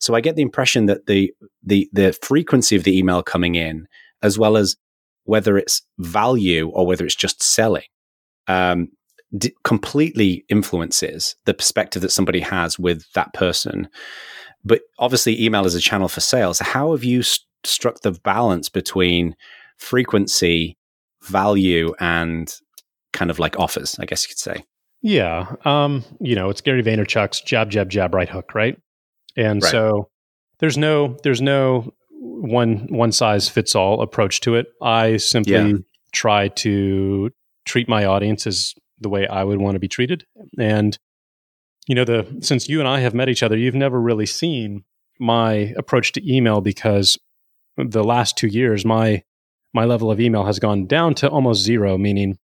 So 0.00 0.14
I 0.14 0.20
get 0.20 0.36
the 0.36 0.42
impression 0.42 0.86
that 0.86 1.06
the 1.06 1.32
the 1.62 1.88
the 1.92 2.12
frequency 2.22 2.76
of 2.76 2.84
the 2.84 2.96
email 2.96 3.22
coming 3.22 3.54
in, 3.54 3.86
as 4.22 4.38
well 4.38 4.56
as 4.56 4.76
whether 5.24 5.56
it's 5.56 5.82
value 5.98 6.68
or 6.68 6.86
whether 6.86 7.04
it's 7.04 7.14
just 7.14 7.42
selling, 7.42 7.84
um, 8.46 8.88
d- 9.36 9.54
completely 9.64 10.44
influences 10.48 11.36
the 11.44 11.54
perspective 11.54 12.02
that 12.02 12.12
somebody 12.12 12.40
has 12.40 12.78
with 12.78 13.04
that 13.14 13.32
person. 13.34 13.88
But 14.64 14.82
obviously, 14.98 15.42
email 15.42 15.66
is 15.66 15.74
a 15.74 15.80
channel 15.80 16.08
for 16.08 16.20
sales. 16.20 16.58
How 16.58 16.92
have 16.92 17.04
you 17.04 17.22
st- 17.22 17.46
struck 17.64 18.00
the 18.00 18.12
balance 18.12 18.68
between 18.68 19.34
frequency, 19.78 20.78
value, 21.22 21.94
and 22.00 22.54
kind 23.12 23.30
of 23.30 23.38
like 23.38 23.58
offers? 23.58 23.98
I 23.98 24.06
guess 24.06 24.24
you 24.24 24.28
could 24.28 24.38
say. 24.38 24.64
Yeah, 25.02 25.56
um, 25.66 26.02
you 26.18 26.34
know, 26.34 26.48
it's 26.48 26.62
Gary 26.62 26.82
Vaynerchuk's 26.82 27.42
jab, 27.42 27.70
jab, 27.70 27.90
jab, 27.90 28.14
right 28.14 28.28
hook, 28.28 28.54
right? 28.54 28.80
And 29.36 29.62
right. 29.62 29.70
so 29.70 30.08
there's 30.60 30.78
no 30.78 31.18
there's 31.22 31.42
no 31.42 31.92
one 32.20 32.86
one 32.88 33.12
size 33.12 33.48
fits 33.48 33.74
all 33.74 34.00
approach 34.00 34.40
to 34.40 34.54
it. 34.54 34.66
I 34.82 35.16
simply 35.16 35.52
yeah. 35.52 35.72
try 36.12 36.48
to 36.48 37.30
treat 37.64 37.88
my 37.88 38.04
audience 38.04 38.46
as 38.46 38.74
the 39.00 39.08
way 39.08 39.26
I 39.26 39.44
would 39.44 39.60
want 39.60 39.74
to 39.74 39.80
be 39.80 39.88
treated, 39.88 40.24
and 40.58 40.98
you 41.86 41.94
know, 41.94 42.04
the 42.04 42.38
since 42.40 42.68
you 42.68 42.80
and 42.80 42.88
I 42.88 43.00
have 43.00 43.14
met 43.14 43.28
each 43.28 43.42
other, 43.42 43.56
you've 43.56 43.74
never 43.74 44.00
really 44.00 44.26
seen 44.26 44.84
my 45.18 45.74
approach 45.76 46.12
to 46.12 46.34
email 46.34 46.60
because 46.60 47.18
the 47.76 48.04
last 48.04 48.36
two 48.36 48.46
years, 48.46 48.84
my 48.84 49.22
my 49.72 49.84
level 49.84 50.10
of 50.10 50.20
email 50.20 50.44
has 50.44 50.58
gone 50.58 50.86
down 50.86 51.14
to 51.14 51.28
almost 51.28 51.62
zero, 51.62 51.98
meaning 51.98 52.38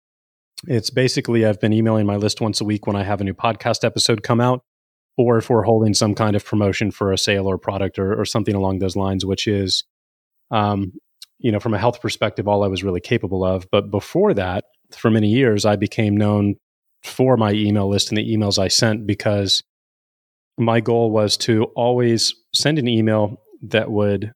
it's 0.67 0.91
basically 0.91 1.45
I've 1.45 1.61
been 1.61 1.73
emailing 1.73 2.07
my 2.07 2.17
list 2.17 2.41
once 2.41 2.61
a 2.61 2.65
week 2.65 2.87
when 2.87 2.97
I 2.97 3.03
have 3.03 3.21
a 3.21 3.25
new 3.25 3.35
podcast 3.35 3.85
episode 3.85 4.23
come 4.23 4.41
out, 4.41 4.63
or 5.17 5.39
if 5.39 5.49
we're 5.49 5.63
holding 5.63 5.95
some 5.95 6.15
kind 6.15 6.37
of 6.37 6.45
promotion 6.45 6.91
for 6.91 7.13
a 7.13 7.19
sale 7.19 7.47
or 7.47 7.59
product 7.59 7.99
or, 7.99 8.19
or 8.19 8.25
something 8.25 8.55
along 8.55 8.79
those 8.79 8.97
lines, 8.97 9.25
which 9.25 9.47
is, 9.47 9.85
um, 10.51 10.93
you 11.39 11.51
know, 11.51 11.61
from 11.61 11.75
a 11.75 11.79
health 11.79 12.01
perspective, 12.01 12.47
all 12.47 12.65
I 12.65 12.69
was 12.69 12.85
really 12.85 13.01
capable 13.01 13.45
of. 13.45 13.67
But 13.71 13.91
before 13.91 14.35
that, 14.35 14.65
for 14.91 15.11
many 15.11 15.29
years, 15.29 15.65
I 15.65 15.77
became 15.77 16.17
known 16.17 16.57
for 17.03 17.37
my 17.37 17.53
email 17.53 17.89
list 17.89 18.11
and 18.11 18.19
the 18.19 18.37
emails 18.37 18.59
I 18.59 18.69
sent 18.69 19.07
because 19.07 19.63
my 20.59 20.81
goal 20.81 21.11
was 21.11 21.37
to 21.39 21.65
always 21.77 22.35
send 22.55 22.79
an 22.79 22.89
email 22.89 23.41
that 23.63 23.91
would 23.91 24.33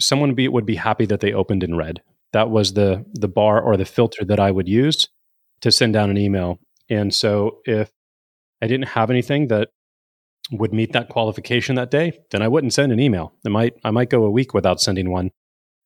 someone 0.00 0.34
be 0.34 0.48
would 0.48 0.66
be 0.66 0.76
happy 0.76 1.06
that 1.06 1.20
they 1.20 1.32
opened 1.32 1.62
and 1.62 1.76
read. 1.76 2.00
That 2.32 2.50
was 2.50 2.74
the 2.74 3.04
the 3.14 3.28
bar 3.28 3.60
or 3.60 3.76
the 3.76 3.84
filter 3.84 4.24
that 4.24 4.40
I 4.40 4.50
would 4.50 4.68
use 4.68 5.08
to 5.62 5.70
send 5.70 5.92
down 5.92 6.10
an 6.10 6.18
email. 6.18 6.58
And 6.88 7.14
so 7.14 7.58
if 7.64 7.90
I 8.62 8.66
didn't 8.66 8.88
have 8.88 9.10
anything 9.10 9.48
that 9.48 9.68
would 10.52 10.72
meet 10.72 10.92
that 10.92 11.08
qualification 11.08 11.76
that 11.76 11.90
day, 11.90 12.18
then 12.30 12.42
I 12.42 12.48
wouldn't 12.48 12.72
send 12.72 12.92
an 12.92 13.00
email. 13.00 13.32
I 13.46 13.48
might 13.48 13.74
I 13.84 13.90
might 13.90 14.10
go 14.10 14.24
a 14.24 14.30
week 14.30 14.54
without 14.54 14.80
sending 14.80 15.10
one 15.10 15.30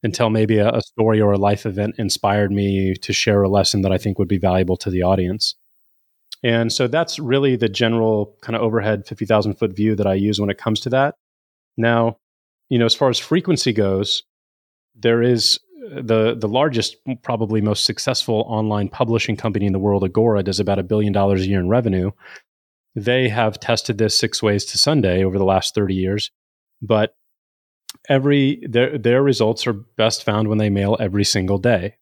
until 0.02 0.30
maybe 0.30 0.58
a, 0.58 0.70
a 0.70 0.82
story 0.82 1.20
or 1.20 1.32
a 1.32 1.38
life 1.38 1.66
event 1.66 1.94
inspired 1.98 2.52
me 2.52 2.94
to 2.94 3.12
share 3.12 3.42
a 3.42 3.48
lesson 3.48 3.82
that 3.82 3.92
I 3.92 3.98
think 3.98 4.18
would 4.18 4.28
be 4.28 4.38
valuable 4.38 4.76
to 4.78 4.90
the 4.90 5.02
audience. 5.02 5.54
And 6.42 6.70
so 6.70 6.86
that's 6.86 7.18
really 7.18 7.56
the 7.56 7.70
general 7.70 8.36
kind 8.42 8.54
of 8.54 8.60
overhead 8.60 9.06
50,000 9.06 9.54
foot 9.54 9.74
view 9.74 9.96
that 9.96 10.06
I 10.06 10.12
use 10.12 10.38
when 10.38 10.50
it 10.50 10.58
comes 10.58 10.80
to 10.80 10.90
that. 10.90 11.14
Now, 11.78 12.18
you 12.68 12.78
know, 12.78 12.84
as 12.84 12.94
far 12.94 13.08
as 13.08 13.18
frequency 13.18 13.72
goes, 13.72 14.22
there 14.94 15.22
is 15.22 15.58
uh, 15.86 16.02
the 16.02 16.36
the 16.38 16.48
largest, 16.48 16.96
probably 17.22 17.60
most 17.60 17.84
successful 17.84 18.44
online 18.46 18.88
publishing 18.88 19.36
company 19.36 19.66
in 19.66 19.72
the 19.72 19.78
world, 19.78 20.04
Agora, 20.04 20.42
does 20.42 20.60
about 20.60 20.78
a 20.78 20.82
billion 20.82 21.12
dollars 21.12 21.42
a 21.42 21.46
year 21.46 21.60
in 21.60 21.68
revenue. 21.68 22.10
They 22.94 23.28
have 23.28 23.60
tested 23.60 23.98
this 23.98 24.18
six 24.18 24.42
ways 24.42 24.64
to 24.66 24.78
Sunday 24.78 25.24
over 25.24 25.38
the 25.38 25.44
last 25.44 25.74
30 25.74 25.94
years, 25.94 26.30
but 26.80 27.14
every 28.08 28.62
their 28.68 28.98
their 28.98 29.22
results 29.22 29.66
are 29.66 29.72
best 29.72 30.24
found 30.24 30.48
when 30.48 30.58
they 30.58 30.70
mail 30.70 30.96
every 31.00 31.24
single 31.24 31.58
day. 31.58 31.96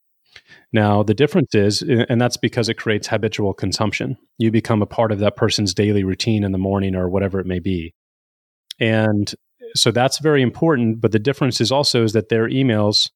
Now, 0.72 1.02
the 1.02 1.14
difference 1.14 1.54
is, 1.54 1.82
and 1.82 2.20
that's 2.20 2.38
because 2.38 2.68
it 2.68 2.78
creates 2.78 3.08
habitual 3.08 3.52
consumption. 3.52 4.16
You 4.38 4.50
become 4.50 4.80
a 4.80 4.86
part 4.86 5.12
of 5.12 5.18
that 5.18 5.36
person's 5.36 5.74
daily 5.74 6.04
routine 6.04 6.44
in 6.44 6.52
the 6.52 6.58
morning 6.58 6.94
or 6.94 7.08
whatever 7.08 7.38
it 7.40 7.46
may 7.46 7.58
be. 7.58 7.94
And 8.80 9.32
so 9.76 9.90
that's 9.90 10.18
very 10.18 10.40
important. 10.40 11.00
But 11.00 11.12
the 11.12 11.18
difference 11.18 11.60
is 11.60 11.70
also 11.70 12.02
is 12.04 12.14
that 12.14 12.30
their 12.30 12.48
emails 12.48 13.10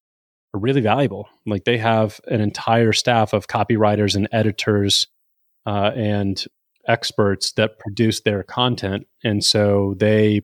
are 0.54 0.60
really 0.60 0.82
valuable. 0.82 1.28
Like 1.46 1.64
they 1.64 1.78
have 1.78 2.20
an 2.26 2.40
entire 2.40 2.92
staff 2.92 3.32
of 3.32 3.48
copywriters 3.48 4.14
and 4.14 4.28
editors 4.32 5.06
uh, 5.64 5.92
and 5.94 6.44
experts 6.88 7.52
that 7.52 7.78
produce 7.78 8.20
their 8.22 8.42
content. 8.42 9.06
And 9.24 9.42
so 9.44 9.94
they 9.98 10.42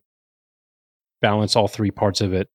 balance 1.20 1.56
all 1.56 1.68
three 1.68 1.90
parts 1.90 2.20
of 2.20 2.34
it 2.34 2.48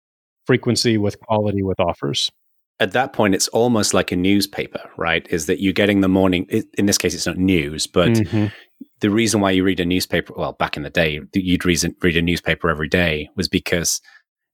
frequency 0.45 0.97
with 0.97 1.19
quality 1.19 1.63
with 1.63 1.79
offers 1.79 2.31
at 2.79 2.91
that 2.91 3.13
point 3.13 3.33
it's 3.33 3.47
almost 3.49 3.93
like 3.93 4.11
a 4.11 4.15
newspaper 4.15 4.89
right 4.97 5.27
is 5.29 5.45
that 5.45 5.61
you're 5.61 5.73
getting 5.73 6.01
the 6.01 6.07
morning 6.07 6.45
in 6.77 6.85
this 6.85 6.97
case 6.97 7.13
it's 7.13 7.25
not 7.25 7.37
news 7.37 7.87
but 7.87 8.09
mm-hmm. 8.09 8.45
the 9.01 9.09
reason 9.09 9.41
why 9.41 9.51
you 9.51 9.63
read 9.63 9.79
a 9.79 9.85
newspaper 9.85 10.33
well 10.37 10.53
back 10.53 10.77
in 10.77 10.83
the 10.83 10.89
day 10.89 11.19
you'd 11.33 11.65
read, 11.65 11.83
read 12.01 12.15
a 12.15 12.21
newspaper 12.21 12.69
every 12.69 12.87
day 12.87 13.29
was 13.35 13.47
because 13.47 13.99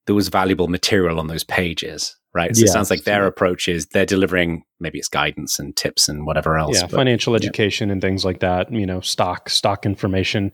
there 0.05 0.15
was 0.15 0.29
valuable 0.29 0.67
material 0.67 1.19
on 1.19 1.27
those 1.27 1.43
pages 1.43 2.15
right 2.33 2.55
so 2.55 2.61
yes. 2.61 2.69
it 2.69 2.73
sounds 2.73 2.89
like 2.89 3.03
their 3.03 3.25
approach 3.25 3.67
is 3.67 3.87
they're 3.87 4.05
delivering 4.05 4.63
maybe 4.79 4.99
it's 4.99 5.07
guidance 5.07 5.59
and 5.59 5.75
tips 5.75 6.09
and 6.09 6.25
whatever 6.25 6.57
else 6.57 6.77
yeah 6.77 6.87
but, 6.87 6.97
financial 6.97 7.35
education 7.35 7.89
yeah. 7.89 7.93
and 7.93 8.01
things 8.01 8.25
like 8.25 8.39
that 8.39 8.71
you 8.71 8.85
know 8.85 9.01
stock 9.01 9.49
stock 9.49 9.85
information 9.85 10.51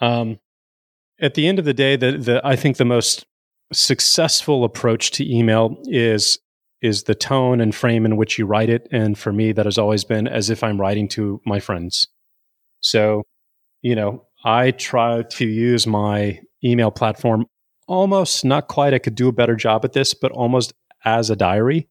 um, 0.00 0.38
at 1.20 1.34
the 1.34 1.46
end 1.46 1.58
of 1.58 1.64
the 1.64 1.74
day 1.74 1.96
the, 1.96 2.12
the 2.12 2.40
i 2.44 2.56
think 2.56 2.76
the 2.76 2.84
most 2.84 3.26
successful 3.72 4.64
approach 4.64 5.10
to 5.10 5.28
email 5.28 5.76
is 5.84 6.38
is 6.82 7.04
the 7.04 7.14
tone 7.14 7.60
and 7.60 7.74
frame 7.74 8.04
in 8.04 8.16
which 8.16 8.38
you 8.38 8.46
write 8.46 8.68
it. 8.68 8.86
And 8.92 9.18
for 9.18 9.32
me, 9.32 9.52
that 9.52 9.64
has 9.64 9.78
always 9.78 10.04
been 10.04 10.28
as 10.28 10.50
if 10.50 10.62
I'm 10.62 10.80
writing 10.80 11.08
to 11.10 11.40
my 11.44 11.58
friends. 11.58 12.06
So, 12.80 13.22
you 13.82 13.94
know, 13.94 14.26
I 14.44 14.70
try 14.72 15.22
to 15.22 15.46
use 15.46 15.86
my 15.86 16.40
email 16.62 16.90
platform 16.90 17.46
almost 17.86 18.44
not 18.44 18.68
quite, 18.68 18.94
I 18.94 18.98
could 18.98 19.14
do 19.14 19.28
a 19.28 19.32
better 19.32 19.56
job 19.56 19.84
at 19.84 19.92
this, 19.92 20.14
but 20.14 20.32
almost 20.32 20.72
as 21.04 21.30
a 21.30 21.36
diary. 21.36 21.88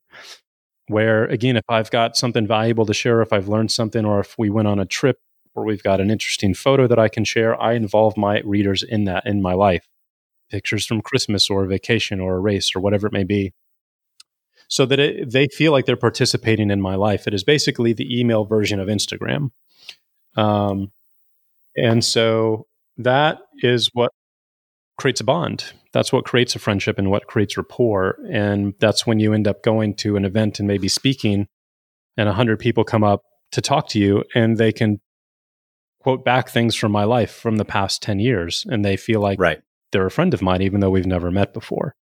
Where 0.87 1.25
again, 1.25 1.57
if 1.57 1.63
I've 1.67 1.89
got 1.89 2.15
something 2.15 2.45
valuable 2.45 2.85
to 2.85 2.93
share, 2.93 3.21
if 3.21 3.33
I've 3.33 3.47
learned 3.47 3.71
something, 3.71 4.05
or 4.05 4.19
if 4.19 4.37
we 4.37 4.51
went 4.51 4.67
on 4.67 4.79
a 4.79 4.85
trip 4.85 5.17
or 5.55 5.65
we've 5.65 5.81
got 5.81 5.99
an 5.99 6.11
interesting 6.11 6.53
photo 6.53 6.85
that 6.87 6.99
I 6.99 7.07
can 7.07 7.23
share, 7.23 7.59
I 7.59 7.73
involve 7.73 8.17
my 8.17 8.41
readers 8.41 8.83
in 8.83 9.05
that 9.05 9.25
in 9.25 9.41
my 9.41 9.53
life. 9.53 9.87
Pictures 10.51 10.85
from 10.85 11.01
Christmas 11.01 11.49
or 11.49 11.65
vacation 11.65 12.19
or 12.19 12.35
a 12.35 12.39
race 12.39 12.75
or 12.75 12.81
whatever 12.81 13.07
it 13.07 13.13
may 13.13 13.23
be 13.23 13.53
so 14.67 14.85
that 14.85 14.99
it, 14.99 15.31
they 15.31 15.47
feel 15.47 15.71
like 15.71 15.85
they're 15.85 15.95
participating 15.95 16.71
in 16.71 16.81
my 16.81 16.95
life. 16.95 17.27
It 17.27 17.33
is 17.33 17.43
basically 17.43 17.93
the 17.93 18.19
email 18.19 18.45
version 18.45 18.79
of 18.79 18.87
Instagram. 18.87 19.51
Um, 20.35 20.91
and 21.75 22.03
so 22.03 22.67
that 22.97 23.39
is 23.57 23.89
what 23.93 24.11
creates 24.97 25.21
a 25.21 25.23
bond. 25.23 25.73
That's 25.95 26.11
what 26.11 26.25
creates 26.25 26.57
a 26.57 26.59
friendship 26.59 26.99
and 26.99 27.09
what 27.09 27.25
creates 27.25 27.55
rapport. 27.55 28.17
And 28.29 28.73
that's 28.79 29.07
when 29.07 29.21
you 29.21 29.31
end 29.31 29.47
up 29.47 29.63
going 29.63 29.95
to 29.95 30.17
an 30.17 30.25
event 30.25 30.59
and 30.59 30.67
maybe 30.67 30.89
speaking, 30.89 31.47
and 32.17 32.27
100 32.27 32.59
people 32.59 32.83
come 32.83 33.01
up 33.01 33.21
to 33.53 33.61
talk 33.61 33.87
to 33.89 33.99
you 33.99 34.25
and 34.35 34.57
they 34.57 34.73
can 34.73 34.99
quote 36.01 36.25
back 36.25 36.49
things 36.49 36.75
from 36.75 36.91
my 36.91 37.05
life 37.05 37.31
from 37.31 37.55
the 37.55 37.63
past 37.63 38.03
10 38.03 38.19
years 38.19 38.65
and 38.67 38.83
they 38.83 38.97
feel 38.97 39.21
like 39.21 39.39
right. 39.39 39.61
they're 39.93 40.05
a 40.05 40.11
friend 40.11 40.33
of 40.33 40.41
mine 40.41 40.61
even 40.61 40.81
though 40.81 40.89
we've 40.89 41.05
never 41.05 41.31
met 41.31 41.53
before. 41.53 41.95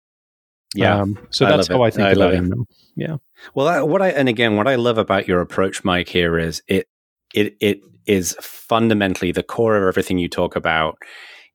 Yeah. 0.74 1.00
Um, 1.00 1.28
so 1.30 1.46
that's 1.46 1.70
I 1.70 1.74
how 1.74 1.84
it. 1.84 1.88
I 1.88 1.90
think 1.92 2.08
I 2.08 2.12
about 2.14 2.34
it. 2.34 2.52
Yeah. 2.96 3.18
Well, 3.54 3.68
I, 3.68 3.82
what 3.84 4.02
I 4.02 4.10
and 4.10 4.28
again, 4.28 4.56
what 4.56 4.68
I 4.68 4.74
love 4.74 4.98
about 4.98 5.28
your 5.28 5.40
approach, 5.40 5.84
Mike, 5.84 6.10
here 6.10 6.40
is 6.40 6.64
it 6.68 6.88
it 7.36 7.56
it 7.62 7.82
is 8.08 8.36
fundamentally 8.42 9.32
the 9.32 9.44
core 9.44 9.78
of 9.78 9.88
everything 9.88 10.18
you 10.18 10.30
talk 10.30 10.56
about 10.56 10.98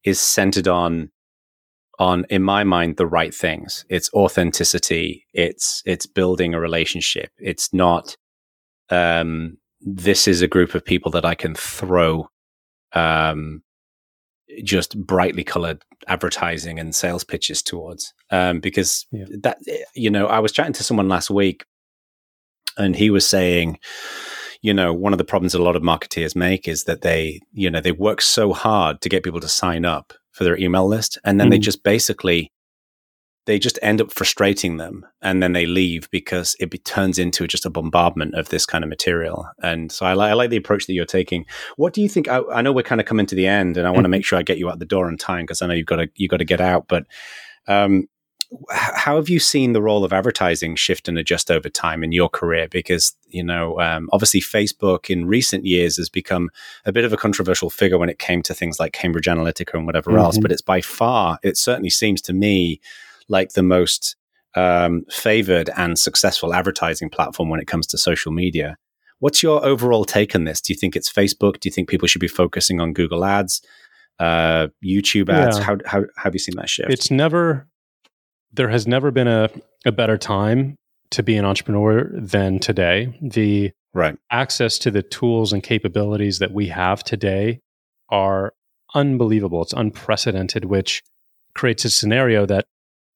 is 0.04 0.20
centered 0.20 0.68
on 0.68 1.10
on 1.98 2.24
in 2.30 2.42
my 2.42 2.64
mind 2.64 2.96
the 2.96 3.06
right 3.06 3.34
things. 3.34 3.84
It's 3.88 4.12
authenticity. 4.12 5.26
It's 5.32 5.82
it's 5.84 6.06
building 6.06 6.54
a 6.54 6.60
relationship. 6.60 7.30
It's 7.38 7.72
not 7.72 8.16
um 8.90 9.58
this 9.80 10.26
is 10.26 10.42
a 10.42 10.48
group 10.48 10.74
of 10.74 10.84
people 10.84 11.10
that 11.10 11.24
i 11.24 11.34
can 11.34 11.54
throw 11.54 12.28
um 12.94 13.62
just 14.64 14.98
brightly 14.98 15.44
colored 15.44 15.82
advertising 16.08 16.78
and 16.78 16.94
sales 16.94 17.24
pitches 17.24 17.62
towards. 17.62 18.14
Um 18.30 18.60
because 18.60 19.06
yeah. 19.12 19.26
that 19.42 19.58
you 19.94 20.10
know 20.10 20.26
i 20.26 20.38
was 20.38 20.52
chatting 20.52 20.72
to 20.74 20.84
someone 20.84 21.08
last 21.08 21.30
week 21.30 21.64
and 22.76 22.96
he 22.96 23.10
was 23.10 23.26
saying 23.26 23.78
you 24.60 24.74
know, 24.74 24.92
one 24.92 25.14
of 25.14 25.18
the 25.18 25.24
problems 25.24 25.54
a 25.54 25.62
lot 25.62 25.76
of 25.76 25.82
marketeers 25.82 26.34
make 26.34 26.66
is 26.66 26.84
that 26.84 27.02
they, 27.02 27.40
you 27.52 27.70
know, 27.70 27.80
they 27.80 27.92
work 27.92 28.20
so 28.20 28.52
hard 28.52 29.00
to 29.00 29.08
get 29.08 29.22
people 29.22 29.40
to 29.40 29.48
sign 29.48 29.84
up 29.84 30.12
for 30.38 30.44
their 30.44 30.56
email 30.56 30.86
list. 30.86 31.18
And 31.24 31.40
then 31.40 31.46
mm-hmm. 31.46 31.50
they 31.50 31.58
just 31.58 31.82
basically, 31.82 32.52
they 33.46 33.58
just 33.58 33.76
end 33.82 34.00
up 34.00 34.12
frustrating 34.12 34.76
them 34.76 35.04
and 35.20 35.42
then 35.42 35.52
they 35.52 35.66
leave 35.66 36.08
because 36.12 36.54
it 36.60 36.70
be, 36.70 36.78
turns 36.78 37.18
into 37.18 37.48
just 37.48 37.66
a 37.66 37.70
bombardment 37.70 38.34
of 38.34 38.48
this 38.50 38.64
kind 38.64 38.84
of 38.84 38.88
material. 38.88 39.48
And 39.62 39.90
so 39.90 40.06
I, 40.06 40.14
li- 40.14 40.26
I 40.26 40.34
like 40.34 40.50
the 40.50 40.56
approach 40.56 40.86
that 40.86 40.92
you're 40.92 41.04
taking. 41.04 41.44
What 41.76 41.92
do 41.92 42.00
you 42.00 42.08
think? 42.08 42.28
I, 42.28 42.40
I 42.52 42.62
know 42.62 42.72
we're 42.72 42.82
kind 42.84 43.00
of 43.00 43.06
coming 43.06 43.26
to 43.26 43.34
the 43.34 43.48
end 43.48 43.76
and 43.76 43.84
I 43.84 43.90
want 43.90 43.98
to 43.98 44.02
mm-hmm. 44.04 44.12
make 44.12 44.24
sure 44.24 44.38
I 44.38 44.42
get 44.42 44.58
you 44.58 44.70
out 44.70 44.78
the 44.78 44.84
door 44.84 45.08
on 45.08 45.16
time 45.16 45.44
because 45.44 45.60
I 45.60 45.66
know 45.66 45.74
you've 45.74 45.86
got 45.86 45.96
to, 45.96 46.08
you've 46.14 46.30
got 46.30 46.36
to 46.36 46.44
get 46.44 46.60
out, 46.60 46.86
but, 46.86 47.04
um, 47.66 48.06
how 48.70 49.16
have 49.16 49.28
you 49.28 49.38
seen 49.38 49.72
the 49.72 49.82
role 49.82 50.04
of 50.04 50.12
advertising 50.12 50.74
shift 50.74 51.08
and 51.08 51.18
adjust 51.18 51.50
over 51.50 51.68
time 51.68 52.02
in 52.02 52.12
your 52.12 52.28
career? 52.28 52.68
Because 52.70 53.14
you 53.28 53.42
know, 53.42 53.78
um, 53.80 54.08
obviously, 54.12 54.40
Facebook 54.40 55.10
in 55.10 55.26
recent 55.26 55.66
years 55.66 55.96
has 55.96 56.08
become 56.08 56.50
a 56.84 56.92
bit 56.92 57.04
of 57.04 57.12
a 57.12 57.16
controversial 57.16 57.70
figure 57.70 57.98
when 57.98 58.08
it 58.08 58.18
came 58.18 58.42
to 58.42 58.54
things 58.54 58.80
like 58.80 58.92
Cambridge 58.92 59.26
Analytica 59.26 59.74
and 59.74 59.86
whatever 59.86 60.10
mm-hmm. 60.10 60.20
else. 60.20 60.38
But 60.38 60.52
it's 60.52 60.62
by 60.62 60.80
far, 60.80 61.38
it 61.42 61.56
certainly 61.56 61.90
seems 61.90 62.22
to 62.22 62.32
me 62.32 62.80
like 63.28 63.52
the 63.52 63.62
most 63.62 64.16
um, 64.54 65.04
favored 65.10 65.70
and 65.76 65.98
successful 65.98 66.54
advertising 66.54 67.10
platform 67.10 67.48
when 67.48 67.60
it 67.60 67.66
comes 67.66 67.86
to 67.88 67.98
social 67.98 68.32
media. 68.32 68.76
What's 69.20 69.42
your 69.42 69.64
overall 69.64 70.04
take 70.04 70.34
on 70.34 70.44
this? 70.44 70.60
Do 70.60 70.72
you 70.72 70.78
think 70.78 70.96
it's 70.96 71.12
Facebook? 71.12 71.60
Do 71.60 71.68
you 71.68 71.72
think 71.72 71.88
people 71.88 72.08
should 72.08 72.20
be 72.20 72.28
focusing 72.28 72.80
on 72.80 72.92
Google 72.92 73.24
Ads, 73.24 73.62
uh, 74.20 74.68
YouTube 74.84 75.28
ads? 75.28 75.58
Yeah. 75.58 75.64
How, 75.64 75.76
how, 75.84 76.00
how 76.16 76.24
have 76.24 76.34
you 76.34 76.38
seen 76.38 76.54
that 76.56 76.68
shift? 76.68 76.90
It's 76.90 77.10
never 77.10 77.66
there 78.52 78.68
has 78.68 78.86
never 78.86 79.10
been 79.10 79.28
a, 79.28 79.50
a 79.84 79.92
better 79.92 80.16
time 80.18 80.76
to 81.10 81.22
be 81.22 81.36
an 81.36 81.44
entrepreneur 81.44 82.10
than 82.12 82.58
today. 82.58 83.18
The 83.20 83.72
right. 83.94 84.16
access 84.30 84.78
to 84.78 84.90
the 84.90 85.02
tools 85.02 85.52
and 85.52 85.62
capabilities 85.62 86.38
that 86.38 86.52
we 86.52 86.68
have 86.68 87.02
today 87.02 87.60
are 88.10 88.52
unbelievable. 88.94 89.62
It's 89.62 89.72
unprecedented, 89.72 90.66
which 90.66 91.02
creates 91.54 91.84
a 91.84 91.90
scenario 91.90 92.46
that, 92.46 92.66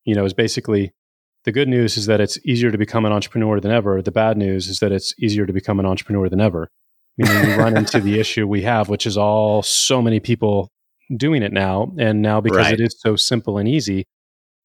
you 0.05 0.14
know, 0.14 0.24
is 0.24 0.35
basically 0.35 0.93
the 1.45 1.53
good 1.53 1.68
news 1.68 1.97
is 1.97 2.07
that 2.07 2.20
it's 2.20 2.39
easier 2.47 2.70
to 2.70 2.78
become 2.78 3.05
an 3.05 3.12
entrepreneur 3.12 3.59
than 3.59 3.72
ever. 3.72 4.01
The 4.01 4.12
bad 4.12 4.37
news 4.37 4.68
is 4.68 4.78
that 4.78 4.93
it's 4.93 5.14
easier 5.18 5.47
to 5.47 5.53
become 5.53 5.80
an 5.80 5.87
entrepreneur 5.87 6.28
than 6.28 6.41
ever. 6.41 6.68
Meaning 7.18 7.47
we 7.47 7.55
run 7.55 7.76
into 7.76 8.01
the 8.01 8.20
issue 8.20 8.47
we 8.47 8.62
have, 8.62 8.89
which 8.89 9.07
is 9.07 9.16
all 9.16 9.62
so 9.62 10.01
many 10.01 10.20
people 10.20 10.70
doing 11.16 11.43
it 11.43 11.53
now. 11.53 11.93
And 11.99 12.22
now 12.22 12.41
because 12.41 12.66
right. 12.66 12.74
it 12.74 12.80
is 12.80 12.97
so 12.99 13.16
simple 13.16 13.59
and 13.59 13.68
easy, 13.68 14.07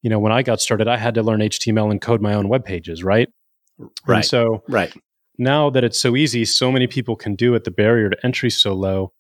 you 0.01 0.09
know, 0.09 0.19
when 0.19 0.31
I 0.31 0.43
got 0.43 0.61
started, 0.61 0.87
I 0.87 0.97
had 0.97 1.15
to 1.15 1.23
learn 1.23 1.39
HTML 1.39 1.91
and 1.91 2.01
code 2.01 2.21
my 2.21 2.33
own 2.33 2.49
web 2.49 2.65
pages, 2.65 3.03
right? 3.03 3.29
Right. 4.05 4.17
And 4.17 4.25
so 4.25 4.63
right. 4.67 4.93
now 5.37 5.69
that 5.69 5.83
it's 5.83 5.99
so 5.99 6.15
easy, 6.15 6.45
so 6.45 6.71
many 6.71 6.87
people 6.87 7.15
can 7.15 7.35
do 7.35 7.55
it, 7.55 7.63
the 7.63 7.71
barrier 7.71 8.09
to 8.09 8.25
entry 8.25 8.49
so 8.49 8.73
low, 8.73 9.11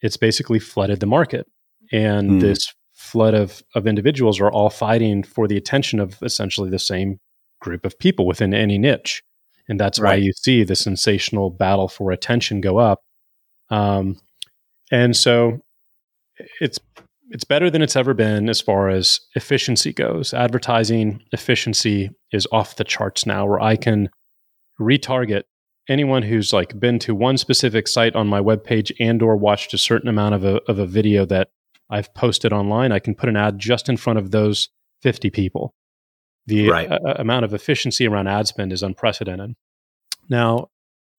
it's 0.00 0.16
basically 0.16 0.58
flooded 0.58 1.00
the 1.00 1.06
market. 1.06 1.46
And 1.92 2.32
mm. 2.32 2.40
this 2.40 2.72
flood 2.94 3.34
of, 3.34 3.62
of 3.74 3.86
individuals 3.86 4.40
are 4.40 4.50
all 4.50 4.70
fighting 4.70 5.22
for 5.22 5.46
the 5.46 5.56
attention 5.56 6.00
of 6.00 6.18
essentially 6.22 6.70
the 6.70 6.78
same 6.78 7.18
group 7.60 7.84
of 7.84 7.98
people 7.98 8.26
within 8.26 8.54
any 8.54 8.78
niche. 8.78 9.22
And 9.68 9.80
that's 9.80 9.98
right. 9.98 10.10
why 10.10 10.14
you 10.16 10.32
see 10.32 10.64
the 10.64 10.76
sensational 10.76 11.50
battle 11.50 11.88
for 11.88 12.10
attention 12.12 12.60
go 12.60 12.78
up. 12.78 13.00
Um, 13.70 14.20
and 14.90 15.16
so 15.16 15.60
it's 16.60 16.78
it's 17.30 17.44
better 17.44 17.70
than 17.70 17.82
it's 17.82 17.96
ever 17.96 18.14
been 18.14 18.48
as 18.48 18.60
far 18.60 18.88
as 18.88 19.20
efficiency 19.34 19.92
goes. 19.92 20.32
Advertising 20.32 21.22
efficiency 21.32 22.10
is 22.32 22.46
off 22.52 22.76
the 22.76 22.84
charts 22.84 23.26
now, 23.26 23.46
where 23.46 23.60
I 23.60 23.76
can 23.76 24.10
retarget 24.80 25.42
anyone 25.88 26.22
who's 26.22 26.52
like 26.52 26.78
been 26.78 26.98
to 27.00 27.14
one 27.14 27.38
specific 27.38 27.88
site 27.88 28.16
on 28.16 28.26
my 28.26 28.40
webpage 28.40 28.92
and 29.00 29.22
or 29.22 29.36
watched 29.36 29.72
a 29.74 29.78
certain 29.78 30.08
amount 30.08 30.34
of 30.34 30.44
a, 30.44 30.60
of 30.68 30.78
a 30.78 30.86
video 30.86 31.24
that 31.26 31.48
I've 31.90 32.12
posted 32.14 32.52
online. 32.52 32.92
I 32.92 32.98
can 32.98 33.14
put 33.14 33.28
an 33.28 33.36
ad 33.36 33.58
just 33.58 33.88
in 33.88 33.96
front 33.96 34.18
of 34.18 34.30
those 34.30 34.68
50 35.02 35.30
people. 35.30 35.74
The 36.46 36.68
right. 36.68 36.90
a, 36.90 37.20
amount 37.20 37.44
of 37.44 37.54
efficiency 37.54 38.06
around 38.06 38.28
ad 38.28 38.46
spend 38.48 38.72
is 38.72 38.82
unprecedented. 38.82 39.54
Now, 40.28 40.68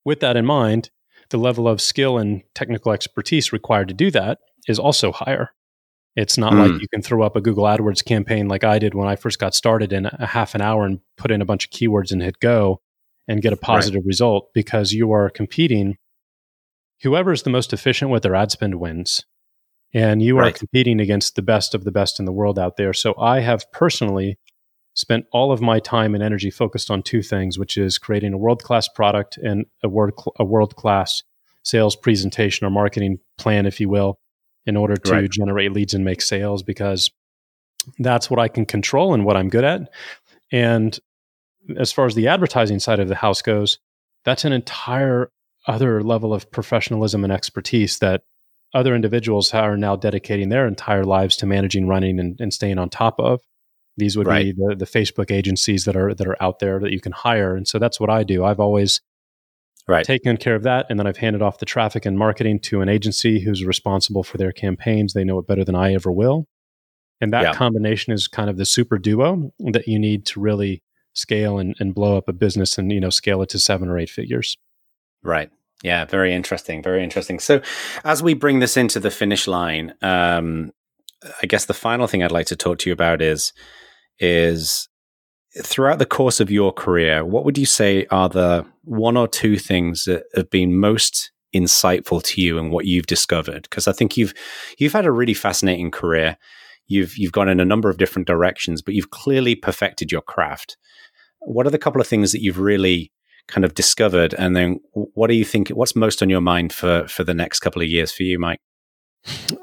with 0.04 0.20
that 0.20 0.36
in 0.36 0.44
mind, 0.44 0.90
the 1.30 1.38
level 1.38 1.68
of 1.68 1.80
skill 1.80 2.18
and 2.18 2.42
technical 2.54 2.92
expertise 2.92 3.52
required 3.52 3.88
to 3.88 3.94
do 3.94 4.10
that 4.10 4.38
is 4.66 4.78
also 4.78 5.12
higher. 5.12 5.50
It's 6.18 6.36
not 6.36 6.52
mm. 6.52 6.68
like 6.68 6.80
you 6.82 6.88
can 6.88 7.00
throw 7.00 7.22
up 7.22 7.36
a 7.36 7.40
Google 7.40 7.62
AdWords 7.62 8.04
campaign 8.04 8.48
like 8.48 8.64
I 8.64 8.80
did 8.80 8.92
when 8.92 9.06
I 9.06 9.14
first 9.14 9.38
got 9.38 9.54
started 9.54 9.92
in 9.92 10.06
a 10.06 10.26
half 10.26 10.56
an 10.56 10.60
hour 10.60 10.84
and 10.84 10.98
put 11.16 11.30
in 11.30 11.40
a 11.40 11.44
bunch 11.44 11.66
of 11.66 11.70
keywords 11.70 12.10
and 12.10 12.20
hit 12.20 12.40
go 12.40 12.80
and 13.28 13.40
get 13.40 13.52
a 13.52 13.56
positive 13.56 14.00
right. 14.00 14.08
result 14.08 14.52
because 14.52 14.90
you 14.90 15.12
are 15.12 15.30
competing. 15.30 15.96
Whoever 17.02 17.30
is 17.30 17.44
the 17.44 17.50
most 17.50 17.72
efficient 17.72 18.10
with 18.10 18.24
their 18.24 18.34
ad 18.34 18.50
spend 18.50 18.80
wins. 18.80 19.24
And 19.94 20.20
you 20.20 20.36
right. 20.36 20.52
are 20.52 20.58
competing 20.58 20.98
against 20.98 21.36
the 21.36 21.42
best 21.42 21.72
of 21.72 21.84
the 21.84 21.92
best 21.92 22.18
in 22.18 22.24
the 22.24 22.32
world 22.32 22.58
out 22.58 22.76
there. 22.76 22.92
So 22.92 23.14
I 23.16 23.38
have 23.38 23.70
personally 23.70 24.40
spent 24.94 25.26
all 25.30 25.52
of 25.52 25.60
my 25.60 25.78
time 25.78 26.16
and 26.16 26.24
energy 26.24 26.50
focused 26.50 26.90
on 26.90 27.04
two 27.04 27.22
things, 27.22 27.60
which 27.60 27.76
is 27.78 27.96
creating 27.96 28.32
a 28.32 28.38
world 28.38 28.64
class 28.64 28.88
product 28.88 29.36
and 29.36 29.66
a, 29.84 29.88
word, 29.88 30.14
a 30.36 30.44
world 30.44 30.74
class 30.74 31.22
sales 31.62 31.94
presentation 31.94 32.66
or 32.66 32.70
marketing 32.70 33.18
plan, 33.38 33.66
if 33.66 33.78
you 33.78 33.88
will, 33.88 34.18
in 34.68 34.76
order 34.76 34.96
to 34.96 35.12
right. 35.12 35.30
generate 35.30 35.72
leads 35.72 35.94
and 35.94 36.04
make 36.04 36.20
sales 36.20 36.62
because 36.62 37.10
that's 37.98 38.30
what 38.30 38.38
I 38.38 38.48
can 38.48 38.66
control 38.66 39.14
and 39.14 39.24
what 39.24 39.36
I'm 39.36 39.48
good 39.48 39.64
at. 39.64 39.90
And 40.52 40.96
as 41.78 41.90
far 41.90 42.04
as 42.04 42.14
the 42.14 42.28
advertising 42.28 42.78
side 42.78 43.00
of 43.00 43.08
the 43.08 43.14
house 43.14 43.40
goes, 43.40 43.78
that's 44.26 44.44
an 44.44 44.52
entire 44.52 45.32
other 45.66 46.02
level 46.02 46.34
of 46.34 46.50
professionalism 46.50 47.24
and 47.24 47.32
expertise 47.32 47.98
that 48.00 48.22
other 48.74 48.94
individuals 48.94 49.54
are 49.54 49.78
now 49.78 49.96
dedicating 49.96 50.50
their 50.50 50.66
entire 50.66 51.04
lives 51.04 51.34
to 51.38 51.46
managing, 51.46 51.88
running, 51.88 52.20
and, 52.20 52.38
and 52.38 52.52
staying 52.52 52.78
on 52.78 52.90
top 52.90 53.18
of. 53.18 53.40
These 53.96 54.18
would 54.18 54.26
right. 54.26 54.44
be 54.44 54.52
the, 54.52 54.76
the 54.76 54.84
Facebook 54.84 55.30
agencies 55.30 55.86
that 55.86 55.96
are 55.96 56.14
that 56.14 56.26
are 56.26 56.40
out 56.42 56.58
there 56.58 56.78
that 56.78 56.92
you 56.92 57.00
can 57.00 57.12
hire, 57.12 57.56
and 57.56 57.66
so 57.66 57.78
that's 57.78 57.98
what 57.98 58.10
I 58.10 58.22
do. 58.22 58.44
I've 58.44 58.60
always 58.60 59.00
right. 59.88 60.04
taken 60.04 60.36
care 60.36 60.54
of 60.54 60.62
that. 60.62 60.86
And 60.88 60.98
then 60.98 61.06
I've 61.06 61.16
handed 61.16 61.42
off 61.42 61.58
the 61.58 61.66
traffic 61.66 62.06
and 62.06 62.18
marketing 62.18 62.60
to 62.60 62.80
an 62.80 62.88
agency 62.88 63.40
who's 63.40 63.64
responsible 63.64 64.22
for 64.22 64.36
their 64.36 64.52
campaigns. 64.52 65.12
They 65.12 65.24
know 65.24 65.38
it 65.38 65.46
better 65.46 65.64
than 65.64 65.74
I 65.74 65.94
ever 65.94 66.12
will. 66.12 66.46
And 67.20 67.32
that 67.32 67.42
yeah. 67.42 67.52
combination 67.52 68.12
is 68.12 68.28
kind 68.28 68.48
of 68.48 68.58
the 68.58 68.66
super 68.66 68.98
duo 68.98 69.52
that 69.72 69.88
you 69.88 69.98
need 69.98 70.24
to 70.26 70.40
really 70.40 70.82
scale 71.14 71.58
and, 71.58 71.74
and 71.80 71.94
blow 71.94 72.16
up 72.16 72.28
a 72.28 72.32
business 72.32 72.78
and, 72.78 72.92
you 72.92 73.00
know, 73.00 73.10
scale 73.10 73.42
it 73.42 73.48
to 73.50 73.58
seven 73.58 73.88
or 73.88 73.98
eight 73.98 74.10
figures. 74.10 74.56
Right. 75.22 75.50
Yeah, 75.82 76.04
very 76.04 76.32
interesting. 76.32 76.82
Very 76.82 77.02
interesting. 77.02 77.38
So, 77.38 77.60
as 78.04 78.22
we 78.22 78.34
bring 78.34 78.58
this 78.58 78.76
into 78.76 78.98
the 78.98 79.10
finish 79.10 79.46
line, 79.46 79.94
um, 80.02 80.72
I 81.42 81.46
guess 81.46 81.66
the 81.66 81.74
final 81.74 82.06
thing 82.06 82.22
I'd 82.22 82.32
like 82.32 82.46
to 82.46 82.56
talk 82.56 82.78
to 82.78 82.90
you 82.90 82.92
about 82.92 83.22
is 83.22 83.52
is 84.18 84.87
throughout 85.62 85.98
the 85.98 86.06
course 86.06 86.40
of 86.40 86.50
your 86.50 86.72
career, 86.72 87.24
what 87.24 87.44
would 87.44 87.58
you 87.58 87.66
say 87.66 88.06
are 88.10 88.28
the 88.28 88.64
one 88.84 89.16
or 89.16 89.28
two 89.28 89.56
things 89.56 90.04
that 90.04 90.24
have 90.34 90.50
been 90.50 90.78
most 90.78 91.30
insightful 91.54 92.22
to 92.22 92.40
you 92.40 92.58
and 92.58 92.70
what 92.70 92.86
you've 92.86 93.06
discovered? 93.06 93.62
Because 93.62 93.88
I 93.88 93.92
think 93.92 94.16
you've 94.16 94.34
you've 94.78 94.92
had 94.92 95.06
a 95.06 95.12
really 95.12 95.34
fascinating 95.34 95.90
career. 95.90 96.36
You've 96.86 97.16
you've 97.18 97.32
gone 97.32 97.48
in 97.48 97.60
a 97.60 97.64
number 97.64 97.90
of 97.90 97.98
different 97.98 98.26
directions, 98.26 98.82
but 98.82 98.94
you've 98.94 99.10
clearly 99.10 99.54
perfected 99.54 100.10
your 100.10 100.22
craft. 100.22 100.76
What 101.40 101.66
are 101.66 101.70
the 101.70 101.78
couple 101.78 102.00
of 102.00 102.06
things 102.06 102.32
that 102.32 102.42
you've 102.42 102.58
really 102.58 103.12
kind 103.46 103.64
of 103.64 103.74
discovered, 103.74 104.34
and 104.34 104.54
then 104.56 104.80
what 104.92 105.28
do 105.28 105.34
you 105.34 105.44
think? 105.44 105.68
What's 105.70 105.96
most 105.96 106.22
on 106.22 106.30
your 106.30 106.40
mind 106.40 106.72
for 106.72 107.06
for 107.08 107.24
the 107.24 107.34
next 107.34 107.60
couple 107.60 107.82
of 107.82 107.88
years 107.88 108.12
for 108.12 108.22
you, 108.22 108.38
Mike? 108.38 108.60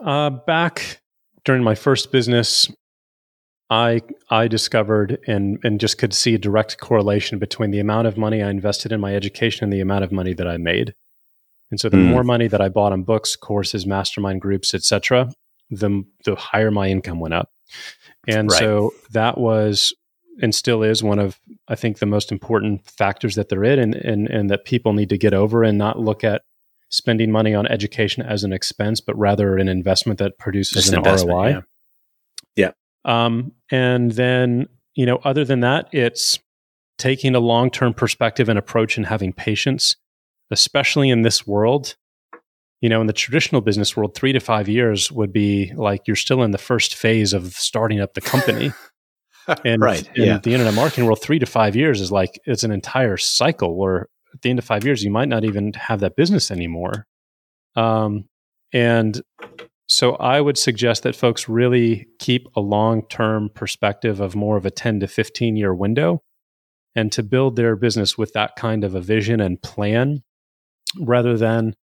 Uh, 0.03 0.29
back 0.29 1.01
during 1.43 1.63
my 1.63 1.75
first 1.75 2.11
business, 2.11 2.71
I 3.69 4.01
I 4.29 4.47
discovered 4.47 5.19
and 5.27 5.59
and 5.63 5.79
just 5.79 5.97
could 5.97 6.13
see 6.13 6.35
a 6.35 6.39
direct 6.39 6.77
correlation 6.79 7.39
between 7.39 7.71
the 7.71 7.79
amount 7.79 8.07
of 8.07 8.17
money 8.17 8.43
I 8.43 8.49
invested 8.49 8.91
in 8.91 8.99
my 8.99 9.15
education 9.15 9.63
and 9.63 9.73
the 9.73 9.81
amount 9.81 10.03
of 10.03 10.11
money 10.11 10.33
that 10.33 10.47
I 10.47 10.57
made. 10.57 10.93
And 11.71 11.79
so 11.79 11.89
the 11.89 11.97
mm. 11.97 12.09
more 12.09 12.23
money 12.23 12.47
that 12.47 12.61
I 12.61 12.69
bought 12.69 12.93
on 12.93 13.03
books, 13.03 13.35
courses, 13.35 13.85
mastermind 13.87 14.41
groups, 14.41 14.73
etc., 14.73 15.31
the 15.71 16.03
the 16.25 16.35
higher 16.35 16.69
my 16.69 16.89
income 16.89 17.19
went 17.19 17.33
up. 17.33 17.49
And 18.27 18.51
right. 18.51 18.59
so 18.59 18.93
that 19.11 19.37
was 19.37 19.93
and 20.41 20.53
still 20.53 20.83
is 20.83 21.01
one 21.01 21.17
of 21.17 21.39
I 21.67 21.75
think 21.75 21.97
the 21.97 22.05
most 22.05 22.31
important 22.31 22.85
factors 22.85 23.35
that 23.35 23.49
they're 23.49 23.63
in 23.63 23.79
and, 23.79 23.95
and 23.95 24.27
and 24.27 24.49
that 24.51 24.65
people 24.65 24.93
need 24.93 25.09
to 25.09 25.17
get 25.17 25.33
over 25.33 25.63
and 25.63 25.77
not 25.77 25.99
look 25.99 26.23
at 26.23 26.43
spending 26.89 27.31
money 27.31 27.55
on 27.55 27.65
education 27.67 28.23
as 28.23 28.43
an 28.43 28.53
expense, 28.53 29.01
but 29.01 29.17
rather 29.17 29.57
an 29.57 29.67
investment 29.67 30.19
that 30.19 30.37
produces 30.37 30.89
an, 30.89 31.05
an 31.05 31.27
ROI. 31.27 31.49
Yeah. 31.49 31.61
Um, 33.05 33.53
and 33.71 34.11
then, 34.11 34.67
you 34.95 35.05
know, 35.05 35.17
other 35.23 35.45
than 35.45 35.61
that, 35.61 35.87
it's 35.93 36.39
taking 36.97 37.35
a 37.35 37.39
long 37.39 37.69
term 37.69 37.93
perspective 37.93 38.49
and 38.49 38.59
approach 38.59 38.97
and 38.97 39.05
having 39.05 39.31
patience, 39.31 39.95
especially 40.51 41.09
in 41.09 41.21
this 41.21 41.47
world. 41.47 41.95
You 42.81 42.89
know, 42.89 43.01
in 43.01 43.07
the 43.07 43.13
traditional 43.13 43.61
business 43.61 43.95
world, 43.95 44.15
three 44.15 44.33
to 44.33 44.39
five 44.39 44.67
years 44.67 45.11
would 45.11 45.31
be 45.31 45.71
like 45.75 46.07
you're 46.07 46.15
still 46.15 46.43
in 46.43 46.51
the 46.51 46.57
first 46.57 46.93
phase 46.93 47.31
of 47.33 47.53
starting 47.53 48.01
up 48.01 48.13
the 48.13 48.21
company. 48.21 48.73
and 49.65 49.81
right, 49.81 50.07
in 50.15 50.23
yeah. 50.25 50.37
the 50.39 50.51
internet 50.53 50.73
marketing 50.73 51.05
world, 51.05 51.21
three 51.21 51.39
to 51.39 51.45
five 51.45 51.75
years 51.75 52.01
is 52.01 52.11
like 52.11 52.39
it's 52.45 52.63
an 52.63 52.71
entire 52.71 53.17
cycle 53.17 53.75
where 53.75 54.09
at 54.35 54.41
the 54.41 54.49
end 54.49 54.59
of 54.59 54.65
five 54.65 54.83
years, 54.83 55.03
you 55.03 55.09
might 55.09 55.29
not 55.29 55.45
even 55.45 55.73
have 55.73 56.01
that 56.01 56.15
business 56.15 56.51
anymore. 56.51 57.07
Um, 57.75 58.27
and 58.73 59.21
so 59.95 60.15
I 60.17 60.41
would 60.41 60.57
suggest 60.57 61.03
that 61.03 61.15
folks 61.15 61.47
really 61.47 62.09
keep 62.19 62.49
a 62.53 62.59
long 62.59 63.07
term 63.07 63.49
perspective 63.55 64.19
of 64.19 64.35
more 64.35 64.57
of 64.57 64.65
a 64.65 64.69
10 64.69 64.99
to 64.99 65.07
15 65.07 65.55
year 65.55 65.73
window 65.73 66.21
and 66.97 67.13
to 67.13 67.23
build 67.23 67.55
their 67.55 67.77
business 67.77 68.17
with 68.17 68.33
that 68.33 68.57
kind 68.57 68.83
of 68.83 68.93
a 68.93 68.99
vision 68.99 69.39
and 69.39 69.61
plan 69.61 70.21
rather 70.99 71.37
than 71.37 71.75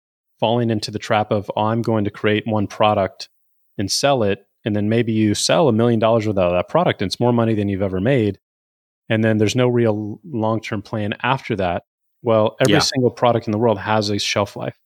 falling 0.42 0.70
into 0.70 0.92
the 0.92 1.00
trap 1.00 1.32
of, 1.32 1.50
oh, 1.56 1.68
I'm 1.68 1.82
going 1.82 2.04
to 2.04 2.12
create 2.12 2.44
one 2.46 2.68
product 2.68 3.30
and 3.78 3.90
sell 3.90 4.24
it. 4.24 4.40
And 4.66 4.76
then 4.76 4.90
maybe 4.90 5.14
you 5.14 5.34
sell 5.34 5.70
a 5.70 5.74
million 5.74 6.02
dollars 6.02 6.28
without 6.28 6.52
that 6.52 6.68
product 6.68 7.02
and 7.02 7.08
it's 7.08 7.20
more 7.22 7.32
money 7.32 7.54
than 7.54 7.70
you've 7.70 7.82
ever 7.82 8.02
made. 8.02 8.40
And 9.08 9.24
then 9.24 9.38
there's 9.38 9.56
no 9.56 9.70
real 9.70 10.20
long 10.26 10.60
term 10.60 10.82
plan 10.82 11.14
after 11.24 11.56
that. 11.56 11.84
Well, 12.24 12.58
every 12.60 12.74
yeah. 12.74 12.80
single 12.80 13.12
product 13.12 13.48
in 13.48 13.54
the 13.54 13.58
world 13.58 13.80
has 13.80 14.10
a 14.10 14.20
shelf 14.20 14.58
life. 14.58 14.78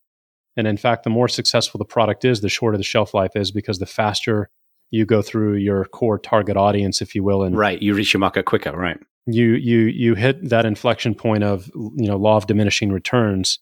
And 0.58 0.68
in 0.68 0.78
fact, 0.78 1.03
the 1.03 1.10
more 1.10 1.28
successful 1.28 1.78
the 1.78 1.86
product 1.86 2.24
is, 2.24 2.41
the 2.41 2.49
shorter 2.49 2.78
the 2.78 2.84
shelf 2.84 3.14
life 3.14 3.36
is 3.36 3.51
because 3.51 3.80
the 3.80 3.86
faster 3.86 4.49
you 4.91 5.06
go 5.06 5.22
through 5.22 5.56
your 5.56 5.86
core 5.86 6.18
target 6.18 6.56
audience, 6.58 7.01
if 7.01 7.16
you 7.16 7.24
will. 7.24 7.43
And 7.43 7.58
right, 7.58 7.82
you 7.82 7.93
reach 7.93 8.14
your 8.14 8.20
market 8.20 8.45
quicker, 8.45 8.72
right? 8.72 8.97
You 9.26 9.53
you 9.53 9.80
you 9.80 10.16
hit 10.16 10.49
that 10.49 10.66
inflection 10.66 11.16
point 11.16 11.43
of 11.43 11.68
you 11.76 12.08
know 12.08 12.18
law 12.18 12.38
of 12.38 12.47
diminishing 12.47 12.91
returns, 12.91 13.60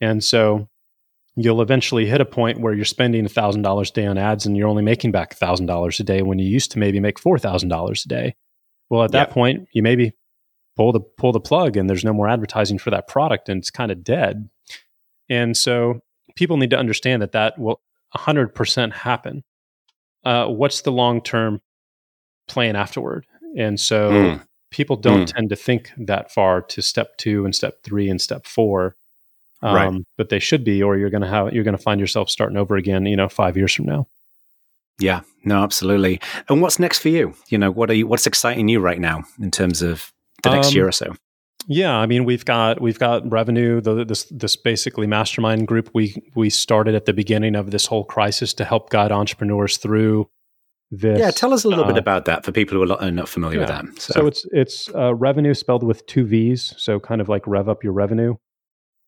and 0.00 0.22
so 0.22 0.68
you'll 1.34 1.62
eventually 1.62 2.04
hit 2.04 2.20
a 2.20 2.26
point 2.26 2.60
where 2.60 2.74
you're 2.74 2.84
spending 2.84 3.26
thousand 3.26 3.62
dollars 3.62 3.90
a 3.90 3.94
day 3.94 4.06
on 4.06 4.18
ads, 4.18 4.44
and 4.44 4.56
you're 4.56 4.68
only 4.68 4.82
making 4.82 5.10
back 5.10 5.34
thousand 5.34 5.66
dollars 5.66 5.98
a 5.98 6.04
day 6.04 6.22
when 6.22 6.38
you 6.38 6.46
used 6.46 6.70
to 6.72 6.78
maybe 6.78 7.00
make 7.00 7.18
four 7.18 7.38
thousand 7.38 7.70
dollars 7.70 8.04
a 8.04 8.08
day. 8.08 8.36
Well, 8.90 9.02
at 9.02 9.12
that 9.12 9.30
point, 9.30 9.68
you 9.72 9.82
maybe 9.82 10.12
pull 10.76 10.92
the 10.92 11.00
pull 11.00 11.32
the 11.32 11.40
plug 11.40 11.76
and 11.76 11.90
there's 11.90 12.04
no 12.04 12.12
more 12.12 12.28
advertising 12.28 12.78
for 12.78 12.90
that 12.90 13.08
product 13.08 13.48
and 13.48 13.58
it's 13.58 13.70
kind 13.70 13.90
of 13.90 14.04
dead. 14.04 14.48
And 15.28 15.56
so 15.56 16.00
people 16.38 16.56
need 16.56 16.70
to 16.70 16.78
understand 16.78 17.20
that 17.20 17.32
that 17.32 17.58
will 17.58 17.80
100% 18.14 18.92
happen. 18.92 19.42
Uh, 20.24 20.46
what's 20.46 20.82
the 20.82 20.92
long 20.92 21.20
term 21.20 21.60
plan 22.46 22.76
afterward? 22.76 23.26
And 23.56 23.78
so 23.80 24.10
mm. 24.10 24.46
people 24.70 24.94
don't 24.94 25.28
mm. 25.28 25.34
tend 25.34 25.48
to 25.50 25.56
think 25.56 25.90
that 25.96 26.32
far 26.32 26.62
to 26.62 26.80
step 26.80 27.16
two 27.16 27.44
and 27.44 27.52
step 27.52 27.82
three 27.82 28.08
and 28.08 28.20
step 28.20 28.46
four. 28.46 28.94
Um, 29.62 29.74
right. 29.74 30.04
But 30.16 30.28
they 30.28 30.38
should 30.38 30.62
be, 30.62 30.80
or 30.80 30.96
you're 30.96 31.10
going 31.10 31.22
to 31.22 31.28
have 31.28 31.52
you're 31.52 31.64
going 31.64 31.76
to 31.76 31.82
find 31.82 31.98
yourself 31.98 32.30
starting 32.30 32.56
over 32.56 32.76
again. 32.76 33.04
You 33.06 33.16
know, 33.16 33.28
five 33.28 33.56
years 33.56 33.74
from 33.74 33.86
now. 33.86 34.06
Yeah, 35.00 35.22
no, 35.42 35.64
absolutely. 35.64 36.20
And 36.48 36.62
what's 36.62 36.78
next 36.78 37.00
for 37.00 37.08
you? 37.08 37.34
You 37.48 37.58
know, 37.58 37.72
what 37.72 37.90
are 37.90 37.94
you? 37.94 38.06
What's 38.06 38.28
exciting 38.28 38.68
you 38.68 38.78
right 38.78 39.00
now 39.00 39.24
in 39.40 39.50
terms 39.50 39.82
of 39.82 40.12
the 40.44 40.50
next 40.50 40.68
um, 40.68 40.74
year 40.74 40.86
or 40.86 40.92
so? 40.92 41.16
Yeah, 41.66 41.96
I 41.96 42.06
mean 42.06 42.24
we've 42.24 42.44
got 42.44 42.80
we've 42.80 42.98
got 42.98 43.28
Revvenue. 43.28 43.82
The, 43.82 44.04
this 44.04 44.24
this 44.30 44.56
basically 44.56 45.06
mastermind 45.06 45.66
group 45.66 45.90
we 45.92 46.14
we 46.34 46.50
started 46.50 46.94
at 46.94 47.04
the 47.04 47.12
beginning 47.12 47.56
of 47.56 47.70
this 47.70 47.86
whole 47.86 48.04
crisis 48.04 48.54
to 48.54 48.64
help 48.64 48.90
guide 48.90 49.12
entrepreneurs 49.12 49.76
through 49.76 50.30
this. 50.90 51.18
Yeah, 51.18 51.30
tell 51.30 51.52
us 51.52 51.64
a 51.64 51.68
little 51.68 51.84
uh, 51.84 51.88
bit 51.88 51.98
about 51.98 52.24
that 52.26 52.44
for 52.44 52.52
people 52.52 52.78
who 52.78 52.92
are 52.94 53.10
not 53.10 53.28
familiar 53.28 53.60
yeah. 53.60 53.82
with 53.82 53.94
that. 53.94 54.00
So, 54.00 54.12
so 54.12 54.26
it's 54.26 54.46
it's 54.52 54.88
uh, 54.90 55.14
Revvenue 55.14 55.54
spelled 55.54 55.82
with 55.82 56.06
two 56.06 56.24
V's, 56.24 56.74
so 56.78 57.00
kind 57.00 57.20
of 57.20 57.28
like 57.28 57.46
rev 57.46 57.68
up 57.68 57.84
your 57.84 57.92
revenue. 57.92 58.36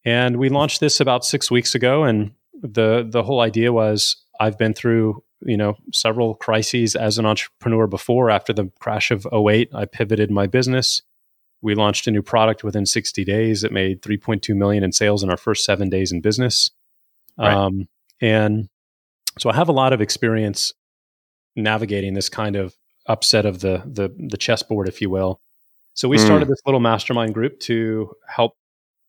And 0.04 0.36
we 0.38 0.48
launched 0.48 0.80
this 0.80 1.00
about 1.00 1.24
six 1.24 1.50
weeks 1.50 1.74
ago, 1.74 2.04
and 2.04 2.32
the 2.54 3.06
the 3.08 3.22
whole 3.22 3.40
idea 3.40 3.72
was 3.72 4.16
I've 4.38 4.58
been 4.58 4.74
through 4.74 5.22
you 5.42 5.56
know 5.56 5.76
several 5.92 6.34
crises 6.34 6.94
as 6.94 7.16
an 7.16 7.26
entrepreneur 7.26 7.86
before. 7.86 8.30
After 8.30 8.52
the 8.52 8.70
crash 8.80 9.10
of 9.10 9.26
08, 9.32 9.70
I 9.74 9.86
pivoted 9.86 10.30
my 10.30 10.46
business 10.46 11.02
we 11.62 11.74
launched 11.74 12.06
a 12.06 12.10
new 12.10 12.22
product 12.22 12.64
within 12.64 12.86
60 12.86 13.24
days. 13.24 13.64
It 13.64 13.72
made 13.72 14.02
3.2 14.02 14.54
million 14.56 14.82
in 14.82 14.92
sales 14.92 15.22
in 15.22 15.30
our 15.30 15.36
first 15.36 15.64
seven 15.64 15.88
days 15.90 16.12
in 16.12 16.20
business. 16.20 16.70
Right. 17.38 17.52
Um, 17.52 17.88
and 18.20 18.68
so 19.38 19.50
I 19.50 19.54
have 19.54 19.68
a 19.68 19.72
lot 19.72 19.92
of 19.92 20.00
experience 20.00 20.72
navigating 21.56 22.14
this 22.14 22.28
kind 22.28 22.56
of 22.56 22.74
upset 23.06 23.46
of 23.46 23.60
the 23.60 23.82
the, 23.86 24.14
the 24.18 24.36
chessboard, 24.36 24.88
if 24.88 25.00
you 25.00 25.10
will. 25.10 25.40
So 25.94 26.08
we 26.08 26.16
mm. 26.16 26.24
started 26.24 26.48
this 26.48 26.60
little 26.64 26.80
mastermind 26.80 27.34
group 27.34 27.60
to 27.60 28.12
help 28.26 28.56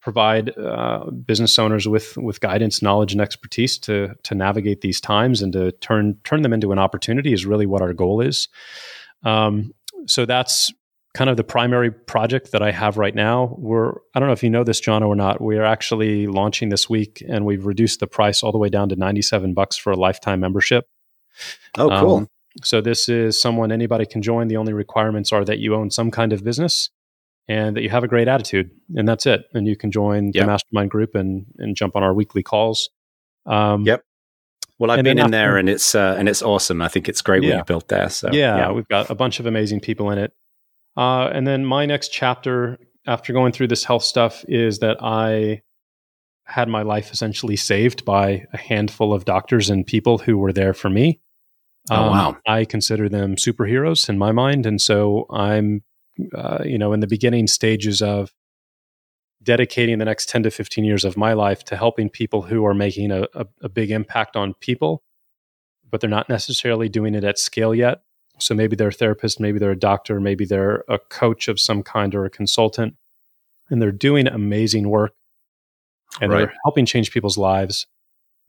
provide 0.02 0.58
uh, 0.58 1.06
business 1.12 1.58
owners 1.60 1.88
with 1.88 2.18
with 2.18 2.40
guidance, 2.42 2.82
knowledge, 2.82 3.14
and 3.14 3.22
expertise 3.22 3.78
to 3.80 4.16
to 4.24 4.36
navigate 4.36 4.82
these 4.82 5.00
times 5.00 5.42
and 5.42 5.54
to 5.54 5.72
turn 5.74 6.18
turn 6.24 6.42
them 6.42 6.54
into 6.54 6.72
an 6.72 6.80
opportunity. 6.80 7.34
Is 7.34 7.46
really 7.46 7.66
what 7.66 7.82
our 7.82 7.94
goal 7.94 8.22
is. 8.22 8.48
Um, 9.24 9.74
so 10.08 10.26
that's 10.26 10.72
kind 11.14 11.30
of 11.30 11.38
the 11.38 11.44
primary 11.44 11.92
project 11.92 12.52
that 12.52 12.62
I 12.62 12.72
have 12.72 12.98
right 12.98 13.14
now. 13.14 13.56
We're 13.58 13.94
I 14.16 14.20
don't 14.20 14.28
know 14.28 14.34
if 14.34 14.44
you 14.44 14.50
know 14.50 14.64
this, 14.64 14.80
John, 14.80 15.04
or 15.04 15.16
not. 15.16 15.42
We 15.42 15.58
are 15.58 15.66
actually 15.66 16.28
launching 16.28 16.70
this 16.70 16.90
week, 16.90 17.24
and 17.28 17.46
we've 17.46 17.66
reduced 17.66 18.00
the 18.00 18.08
price 18.08 18.44
all 18.44 18.52
the 18.52 18.58
way 18.58 18.70
down 18.70 18.90
to 18.90 18.96
ninety 18.96 19.22
seven 19.22 19.54
bucks 19.54 19.78
for 19.78 19.92
a 19.92 19.98
lifetime 19.98 20.40
membership. 20.40 20.86
Oh, 21.78 21.90
cool. 22.00 22.18
Um, 22.18 22.28
so 22.64 22.82
this 22.82 23.08
is 23.08 23.42
someone 23.42 23.72
anybody 23.72 24.06
can 24.06 24.22
join. 24.22 24.48
The 24.48 24.58
only 24.58 24.74
requirements 24.74 25.32
are 25.32 25.46
that 25.46 25.60
you 25.60 25.76
own 25.76 25.90
some 25.90 26.12
kind 26.12 26.34
of 26.34 26.44
business 26.44 26.90
and 27.48 27.76
that 27.76 27.82
you 27.82 27.90
have 27.90 28.04
a 28.04 28.08
great 28.08 28.28
attitude, 28.28 28.72
and 28.96 29.08
that's 29.08 29.26
it. 29.26 29.46
And 29.54 29.68
you 29.68 29.76
can 29.76 29.92
join 29.92 30.28
yep. 30.28 30.34
the 30.34 30.48
mastermind 30.48 30.92
group 30.92 31.16
and 31.16 31.46
and 31.58 31.76
jump 31.76 31.96
on 31.96 32.04
our 32.04 32.14
weekly 32.14 32.44
calls. 32.44 32.90
Um, 33.46 33.84
yep. 33.84 34.04
Well, 34.80 34.90
I've 34.90 35.04
been 35.04 35.20
in 35.20 35.20
after, 35.20 35.32
there, 35.32 35.58
and 35.58 35.70
it's 35.70 35.94
uh, 35.94 36.16
and 36.18 36.28
it's 36.28 36.42
awesome. 36.42 36.82
I 36.82 36.88
think 36.88 37.08
it's 37.08 37.22
great 37.22 37.44
yeah. 37.44 37.50
what 37.50 37.58
you 37.58 37.64
built 37.66 37.88
there. 37.90 38.10
So 38.10 38.30
yeah, 38.32 38.58
yeah, 38.58 38.72
we've 38.72 38.88
got 38.88 39.10
a 39.10 39.16
bunch 39.16 39.40
of 39.40 39.46
amazing 39.46 39.80
people 39.82 40.10
in 40.10 40.18
it. 40.18 40.34
Uh, 40.98 41.28
and 41.28 41.48
then 41.48 41.66
my 41.66 41.86
next 41.86 42.10
chapter 42.10 42.78
after 43.08 43.34
going 43.34 43.52
through 43.52 43.68
this 43.68 43.84
health 43.84 44.04
stuff 44.04 44.46
is 44.48 44.80
that 44.80 44.98
I 45.02 45.62
had 46.46 46.68
my 46.68 46.82
life 46.82 47.12
essentially 47.12 47.56
saved 47.56 48.06
by 48.06 48.46
a 48.54 48.58
handful 48.58 49.14
of 49.14 49.26
doctors 49.26 49.70
and 49.70 49.86
people 49.86 50.18
who 50.18 50.38
were 50.38 50.54
there 50.54 50.74
for 50.74 50.90
me. 50.90 51.20
Oh, 51.90 51.96
um, 51.96 52.12
wow. 52.12 52.38
I 52.46 52.66
consider 52.66 53.10
them 53.10 53.36
superheroes 53.36 54.08
in 54.10 54.18
my 54.18 54.32
mind. 54.32 54.66
And 54.66 54.80
so 54.80 55.26
I'm, 55.32 55.84
uh, 56.36 56.60
you 56.64 56.78
know, 56.78 56.94
in 56.94 57.00
the 57.00 57.08
beginning 57.08 57.48
stages 57.48 58.02
of 58.02 58.32
dedicating 59.42 59.98
the 59.98 60.06
next 60.06 60.30
10 60.30 60.44
to 60.44 60.52
15 60.52 60.84
years 60.84 61.06
of 61.06 61.18
my 61.18 61.34
life 61.34 61.64
to 61.66 61.76
helping 61.76 62.10
people 62.10 62.44
who 62.44 62.66
are 62.66 62.76
making 62.76 63.12
a, 63.12 63.24
a, 63.34 63.46
a 63.64 63.70
big 63.70 63.90
impact 63.90 64.36
on 64.36 64.54
people, 64.60 65.02
but 65.90 66.02
they're 66.02 66.10
not 66.10 66.30
necessarily 66.30 66.90
doing 66.90 67.16
it 67.16 67.24
at 67.24 67.40
scale 67.40 67.74
yet. 67.74 68.02
So 68.42 68.56
maybe 68.56 68.76
they're 68.76 68.90
a 68.90 68.94
therapist, 68.94 69.40
maybe 69.40 69.60
they're 69.60 69.72
a 69.72 69.80
doctor, 69.80 70.20
maybe 70.20 70.46
they're 70.46 70.84
a 70.88 71.00
coach 71.00 71.48
of 71.48 71.60
some 71.60 71.84
kind 71.84 72.14
or 72.16 72.26
a 72.26 72.30
consultant, 72.30 72.96
and 73.70 73.82
they're 73.82 73.92
doing 73.92 74.28
amazing 74.28 74.90
work 74.90 75.14
and 76.20 76.32
right. 76.32 76.40
they're 76.40 76.54
helping 76.66 76.86
change 76.86 77.12
people's 77.12 77.38
lives, 77.38 77.88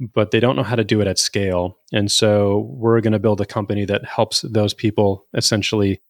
but 0.01 0.30
they 0.30 0.40
don't 0.40 0.57
know 0.57 0.62
how 0.62 0.76
to 0.76 0.84
do 0.84 1.01
it 1.01 1.07
at 1.07 1.18
scale. 1.18 1.78
And 1.93 2.11
so 2.11 2.70
we're 2.70 3.01
going 3.01 3.12
to 3.12 3.18
build 3.18 3.40
a 3.40 3.47
company 3.47 3.84
that 3.84 4.05
helps 4.05 4.43
those 4.43 4.74
people 4.74 5.26
essentially 5.34 6.01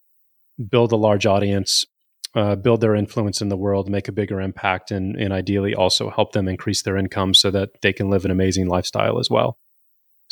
build 0.71 0.93
a 0.93 0.97
large 0.97 1.27
audience, 1.27 1.85
uh, 2.35 2.57
build 2.57 2.81
their 2.81 2.95
influence 2.95 3.43
in 3.43 3.49
the 3.49 3.57
world, 3.57 3.91
make 3.91 4.09
a 4.09 4.13
bigger 4.13 4.41
impact, 4.41 4.91
and, 4.91 5.17
and 5.17 5.33
ideally 5.33 5.75
also 5.75 6.09
help 6.09 6.33
them 6.33 6.49
increase 6.49 6.83
their 6.83 6.97
income 6.97 7.35
so 7.35 7.51
that 7.51 7.81
they 7.83 7.93
can 7.93 8.09
live 8.09 8.25
an 8.25 8.31
amazing 8.31 8.69
lifestyle 8.69 9.19
as 9.19 9.29
well. 9.29 9.59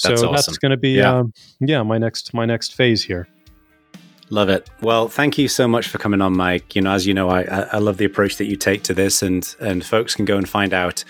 That's 0.02 0.20
so 0.20 0.28
awesome. 0.28 0.34
that's 0.34 0.58
going 0.58 0.70
to 0.70 0.78
be 0.78 0.92
yeah. 0.92 1.18
Um, 1.18 1.32
yeah 1.60 1.82
my 1.82 1.98
next 1.98 2.32
my 2.32 2.46
next 2.46 2.74
phase 2.74 3.02
here. 3.02 3.28
Love 4.32 4.48
it. 4.48 4.70
Well, 4.80 5.08
thank 5.08 5.38
you 5.38 5.48
so 5.48 5.66
much 5.66 5.88
for 5.88 5.98
coming 5.98 6.22
on, 6.22 6.36
Mike. 6.36 6.76
You 6.76 6.82
know, 6.82 6.92
as 6.92 7.04
you 7.04 7.12
know, 7.12 7.28
I, 7.28 7.42
I 7.42 7.78
love 7.78 7.96
the 7.96 8.04
approach 8.04 8.36
that 8.36 8.46
you 8.46 8.56
take 8.56 8.84
to 8.84 8.94
this, 8.94 9.22
and 9.22 9.54
and 9.58 9.84
folks 9.84 10.14
can 10.14 10.24
go 10.24 10.36
and 10.36 10.48
find 10.48 10.72
out 10.72 11.04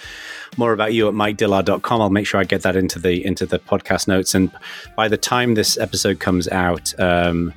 more 0.57 0.73
about 0.73 0.95
you 0.95 1.07
at 1.07 1.15
mikedillard.com. 1.15 2.01
I'll 2.01 2.11
make 2.11 2.27
sure 2.27 2.41
I 2.41 2.45
get 2.45 2.63
that 2.63 2.77
into 2.77 2.99
the 2.99 3.25
into 3.25 3.45
the 3.45 3.59
podcast 3.59 4.09
notes. 4.09 4.35
And 4.35 4.51
by 4.97 5.07
the 5.07 5.19
time 5.19 5.55
this 5.55 5.77
episode 5.77 6.19
comes 6.19 6.49
out, 6.49 6.99
um, 6.99 7.53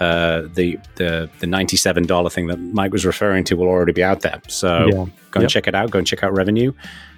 uh, 0.00 0.42
the 0.54 0.78
the 0.96 1.28
the 1.40 1.46
ninety 1.46 1.76
seven 1.76 2.06
dollar 2.06 2.30
thing 2.30 2.46
that 2.46 2.58
Mike 2.58 2.92
was 2.92 3.04
referring 3.04 3.44
to 3.44 3.54
will 3.54 3.68
already 3.68 3.92
be 3.92 4.02
out 4.02 4.22
there. 4.22 4.40
So 4.48 4.86
yeah. 4.86 4.92
go 4.92 5.04
and 5.34 5.42
yep. 5.42 5.50
check 5.50 5.68
it 5.68 5.74
out. 5.74 5.90
Go 5.90 5.98
and 5.98 6.06
check 6.06 6.24
out 6.24 6.32
Revvenue. 6.32 6.72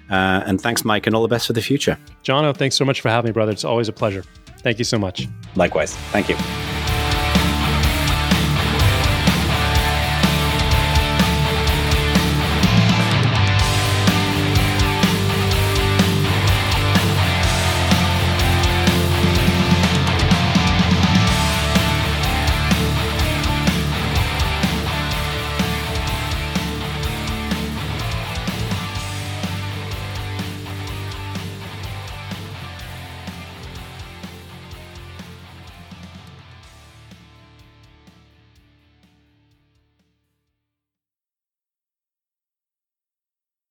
Uh, 0.09 0.43
and 0.45 0.61
thanks, 0.61 0.83
Mike, 0.83 1.07
and 1.07 1.15
all 1.15 1.21
the 1.21 1.29
best 1.29 1.47
for 1.47 1.53
the 1.53 1.61
future. 1.61 1.97
Jono, 2.23 2.55
thanks 2.55 2.75
so 2.75 2.83
much 2.83 2.99
for 2.99 3.09
having 3.09 3.29
me, 3.29 3.33
brother. 3.33 3.53
It's 3.53 3.63
always 3.63 3.87
a 3.87 3.93
pleasure. 3.93 4.23
Thank 4.59 4.79
you 4.79 4.85
so 4.85 4.99
much. 4.99 5.27
Likewise. 5.55 5.95
Thank 6.11 6.29
you. 6.29 6.35